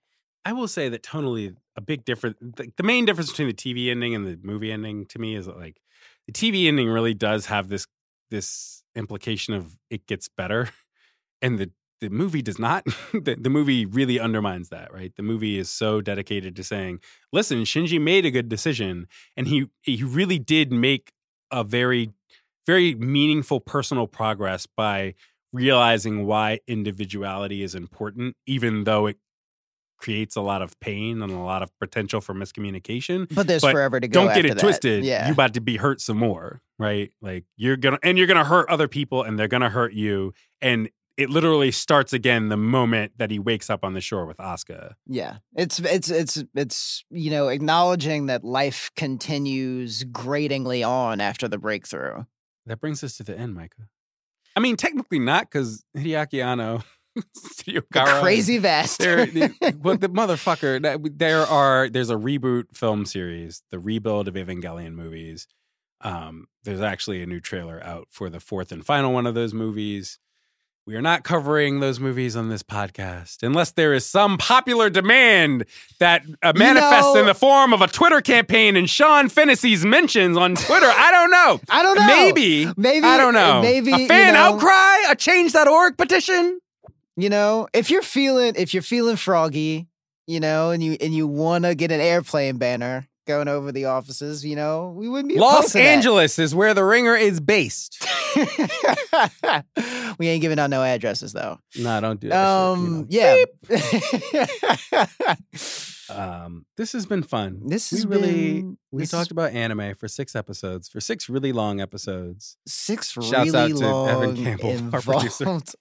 [0.46, 2.38] I will say that tonally, a big difference.
[2.42, 5.46] The, the main difference between the TV ending and the movie ending to me is
[5.46, 5.80] that, like
[6.28, 7.88] the TV ending really does have this
[8.30, 10.70] this implication of it gets better,
[11.42, 11.72] and the
[12.02, 12.84] the movie does not.
[13.14, 14.94] the, the movie really undermines that.
[14.94, 15.16] Right?
[15.16, 17.00] The movie is so dedicated to saying,
[17.32, 21.14] "Listen, Shinji made a good decision, and he he really did make
[21.54, 22.12] a very
[22.66, 25.14] very meaningful personal progress by
[25.52, 29.18] realizing why individuality is important, even though it
[29.98, 33.28] creates a lot of pain and a lot of potential for miscommunication.
[33.34, 34.26] But there's But forever to go.
[34.26, 34.60] Don't get it that.
[34.60, 35.06] twisted.
[35.06, 35.28] Yeah.
[35.28, 37.12] You about to be hurt some more, right?
[37.22, 40.34] Like you're gonna and you're gonna hurt other people and they're gonna hurt you.
[40.62, 44.38] And it literally starts again the moment that he wakes up on the shore with
[44.38, 44.94] Asuka.
[45.08, 51.58] Yeah, it's it's it's it's you know acknowledging that life continues gratingly on after the
[51.58, 52.24] breakthrough.
[52.66, 53.88] That brings us to the end, Micah.
[54.56, 56.84] I mean, technically not, because Hideaki Anno,
[57.36, 59.00] Studio The crazy vest.
[59.00, 61.18] There, the, well, the motherfucker.
[61.18, 61.90] There are.
[61.90, 65.48] There's a reboot film series, the rebuild of Evangelion movies.
[66.02, 69.54] Um, there's actually a new trailer out for the fourth and final one of those
[69.54, 70.20] movies.
[70.86, 75.64] We are not covering those movies on this podcast unless there is some popular demand
[76.00, 80.36] that uh, manifests know- in the form of a Twitter campaign and Sean Fennessey's mentions
[80.36, 80.86] on Twitter.
[80.86, 81.62] I don't know.
[81.70, 82.08] I don't know.
[82.08, 82.68] Maybe.
[82.76, 83.62] maybe I don't know.
[83.62, 86.60] Maybe a fan you know, outcry, a change.org petition.
[87.16, 89.88] You know, if you're feeling if you're feeling froggy,
[90.28, 93.86] you know, and you and you want to get an airplane banner going over the
[93.86, 95.76] offices, you know, we wouldn't be Los.
[95.76, 98.06] Angeles is where the ringer is based.
[100.18, 101.60] we ain't giving out no addresses though.
[101.80, 102.46] No, don't do that.
[102.46, 103.86] Um, shit, yeah.
[104.34, 104.48] you
[104.92, 105.06] know.
[106.10, 107.62] Um, this has been fun.
[107.66, 111.30] this we has really been, we talked is about anime for six episodes, for six
[111.30, 112.58] really long episodes.
[112.68, 115.44] six Shouts really out to long Evan Campbell, our producer.
[115.46, 115.76] involved.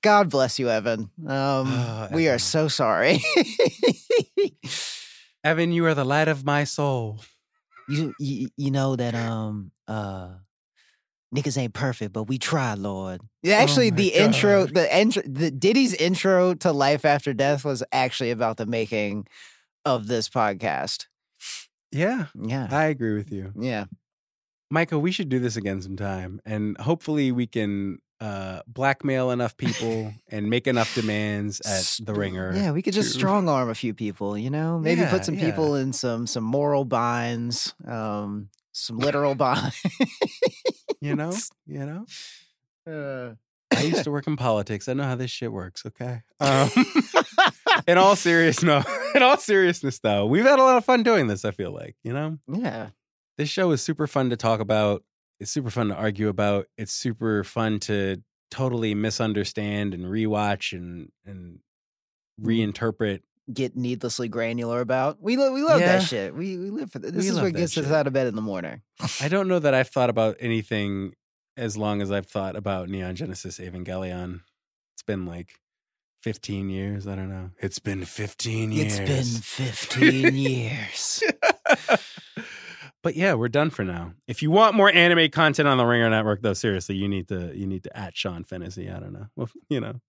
[0.00, 1.10] God bless you, Evan.
[1.26, 3.20] Um, Oh, we are so sorry.
[5.44, 7.20] Evan, you are the light of my soul.
[7.88, 10.30] you, you you know that um uh
[11.34, 13.20] niggas ain't perfect, but we try, Lord.
[13.42, 17.82] Yeah, actually, my the intro, the intro, the Diddy's intro to Life After Death was
[17.92, 19.26] actually about the making
[19.84, 21.06] of this podcast.
[21.92, 23.52] Yeah, Yeah, I agree with you.
[23.58, 23.84] yeah.
[24.70, 26.40] Michael, we should do this again sometime.
[26.44, 32.54] And hopefully we can uh, blackmail enough people and make enough demands at the ringer.
[32.54, 34.78] Yeah, we could just to- strong arm a few people, you know?
[34.78, 35.44] Maybe Yeah, put some yeah.
[35.50, 39.76] people in some some moral binds, um, some literal binds.
[41.00, 41.32] You know?
[41.66, 42.06] You know?
[42.86, 43.32] Uh,
[43.74, 44.90] I used to work in politics.
[44.90, 46.20] I know how this shit works, okay?
[46.38, 46.68] Um,
[47.86, 48.82] in all serious no,
[49.14, 51.96] in all seriousness though, we've had a lot of fun doing this, I feel like,
[52.04, 52.36] you know?
[52.46, 52.88] yeah.
[53.38, 55.02] This show is super fun to talk about.
[55.44, 56.68] It's super fun to argue about.
[56.78, 61.58] It's super fun to totally misunderstand and rewatch and and
[62.40, 62.48] mm-hmm.
[62.48, 63.20] reinterpret
[63.52, 65.20] Get needlessly granular about.
[65.20, 65.98] We lo- we love Yeah.
[65.98, 66.34] that shit.
[66.34, 67.12] We we live for that.
[67.12, 68.80] This We is what gets us out of bed in the morning.
[69.20, 71.12] I don't know that I've thought about anything
[71.58, 74.40] as long as I've thought about Neon Genesis Evangelion.
[74.94, 75.50] It's been like
[76.22, 77.06] 15 years.
[77.06, 77.50] I don't know.
[77.58, 78.98] It's been 15 years.
[78.98, 81.22] It's been 15 years.
[83.04, 84.14] but yeah, we're done for now.
[84.26, 87.56] If you want more anime content on the Ringer Network, though, seriously, you need to
[87.56, 88.90] you need to at Sean Fennessey.
[88.90, 89.26] I don't know.
[89.36, 90.00] Well, you know,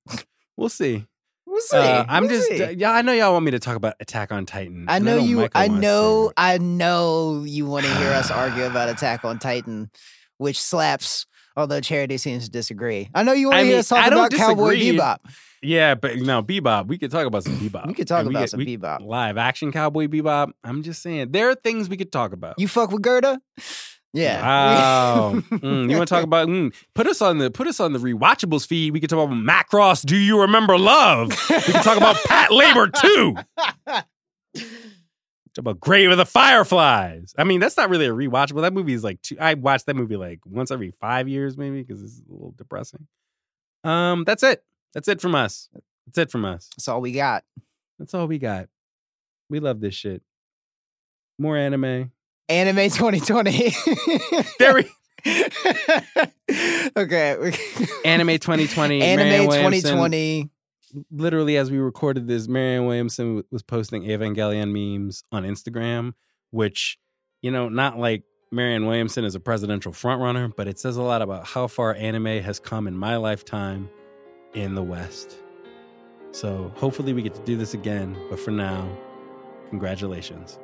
[0.58, 1.06] we'll see.
[1.46, 1.78] We'll see.
[1.78, 2.64] Uh, I'm We'll just see.
[2.64, 2.92] uh, yeah.
[2.92, 4.86] I know y'all want me to talk about Attack on Titan.
[4.88, 5.38] I know you.
[5.42, 6.32] Michael I know.
[6.36, 9.92] I know you want to hear us argue about Attack on Titan,
[10.38, 11.28] which slaps.
[11.58, 13.10] Although Charity seems to disagree.
[13.14, 14.98] I know you want to hear mean, us talk I about Cowboy disagree.
[14.98, 15.18] Bebop.
[15.66, 16.88] Yeah, but no, Bebop.
[16.88, 17.88] We could talk about some Bebop.
[17.88, 19.06] We could talk And about some we- Bebop.
[19.06, 20.52] Live action Cowboy Bebop.
[20.64, 22.56] I'm just saying, there are things we could talk about.
[22.60, 23.42] You fuck with Gerda?
[24.14, 24.42] Yeah.
[24.42, 25.34] Wow.
[25.52, 26.48] Mm, you want to talk about?
[26.48, 28.94] Mm, put us on the put us on the rewatchables feed.
[28.94, 30.06] We could talk about Macross.
[30.06, 31.30] Do you remember love?
[31.50, 33.36] We can talk about Patlabor too.
[35.54, 37.34] Talk about Grave of the Fireflies.
[37.38, 38.62] I mean, that's not really a rewatchable.
[38.62, 41.82] That movie is like two, I watch that movie like once every five years, maybe,
[41.82, 43.08] because it's a little depressing.
[43.86, 44.62] Um, that's it.
[44.96, 45.70] That's it from us.
[46.08, 46.70] That's it from us.
[46.76, 47.44] That's all we got.
[48.00, 48.70] That's all we got.
[49.50, 50.24] We love this shit.
[51.38, 52.12] More anime.
[52.48, 53.76] Anime 2020.
[54.58, 54.90] There we
[56.98, 57.54] okay.
[58.06, 59.02] Anime 2020.
[59.02, 59.92] Anime Marianne Williamson.
[59.92, 60.50] 2020.
[61.12, 66.14] literally as we recorded this, Marianne Williamson was posting Evangelion memes on Instagram,
[66.52, 66.98] which,
[67.42, 71.22] you know, not like Marianne Williamson is a presidential frontrunner, but it says a lot
[71.22, 73.90] about how far anime has come in my lifetime
[74.56, 75.38] in the West.
[76.32, 78.18] So hopefully we get to do this again.
[78.30, 78.90] But for now,
[79.70, 80.60] congratulations.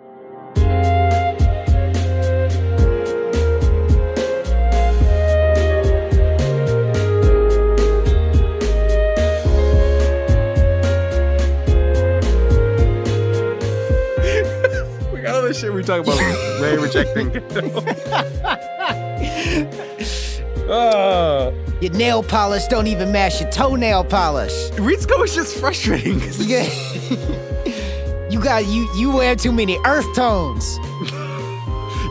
[15.13, 16.19] we got all this shit we talk about
[16.61, 17.31] Rei rejecting
[20.73, 24.53] Oh, Your nail polish don't even match your toenail polish.
[24.71, 26.19] Ritsuko is just frustrating.
[26.21, 26.39] 'cause
[28.31, 30.77] You got you you wear too many earth tones.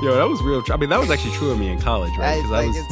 [0.03, 0.63] Yo, that was real.
[0.63, 2.39] tr- I mean, that was actually true of me in college, right?
[2.39, 2.87] I, 'Cause like I was, it's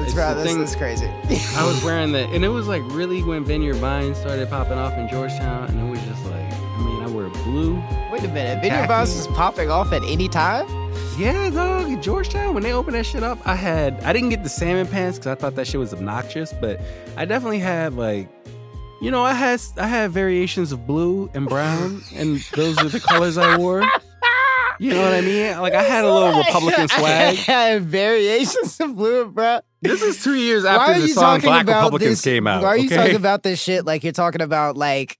[0.00, 1.06] it's, it's right, thing- that's crazy.
[1.56, 4.94] I was wearing the, and it was like really when Vineyard Vines started popping off
[4.94, 7.74] in Georgetown, and it was just like, I mean, I wear blue.
[8.10, 8.62] Wait a minute.
[8.62, 10.66] Video Bounce is popping off at any time?
[11.18, 12.02] Yeah, dog.
[12.02, 15.18] Georgetown, when they opened that shit up, I had I didn't get the salmon pants
[15.18, 16.80] because I thought that shit was obnoxious, but
[17.16, 18.28] I definitely had like,
[19.02, 23.00] you know, I had I had variations of blue and brown, and those are the
[23.00, 23.84] colors I wore.
[24.78, 25.58] You know what I mean?
[25.60, 27.04] Like I had a little Republican swag.
[27.04, 29.62] I had variations of blue and brown.
[29.82, 32.22] This is two years Why after the song Black Republicans this?
[32.22, 32.62] came out.
[32.62, 32.96] Why are you okay?
[32.96, 35.18] talking about this shit like you're talking about like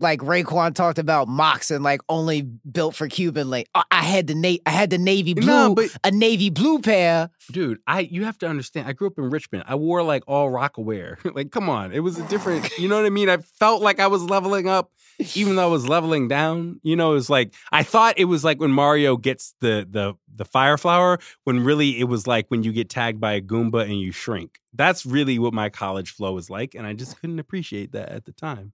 [0.00, 3.48] like Raekwon talked about mocks and like only built for Cuban?
[3.50, 6.10] Like I uh, I had the na- I had the navy blue, No, but- a
[6.10, 7.30] navy blue pair.
[7.52, 9.64] dude i you have to understand i grew up in richmond.
[9.66, 11.16] I wore like all rock Rocawear.
[11.34, 13.28] Like come on it was a different you know what i mean?
[13.28, 14.90] I felt like i was leveling up
[15.34, 16.80] even though i was leveling down.
[16.82, 20.14] You know it was like i thought it was like when mario gets the the
[20.34, 23.82] the fire flower when really it was like when you get tagged by a goomba
[23.84, 24.58] and you shrink.
[24.74, 28.24] That's really what my college flow was like and i just couldn't appreciate that at
[28.24, 28.72] the time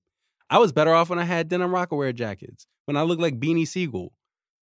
[0.51, 3.66] i was better off when i had denim Rocawear jackets when i looked like Beanie
[3.66, 4.12] Sigel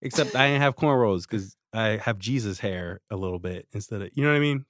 [0.03, 4.11] except i didn't have cornrows because I have Jesus hair a little bit instead of
[4.15, 4.65] you know what I mean.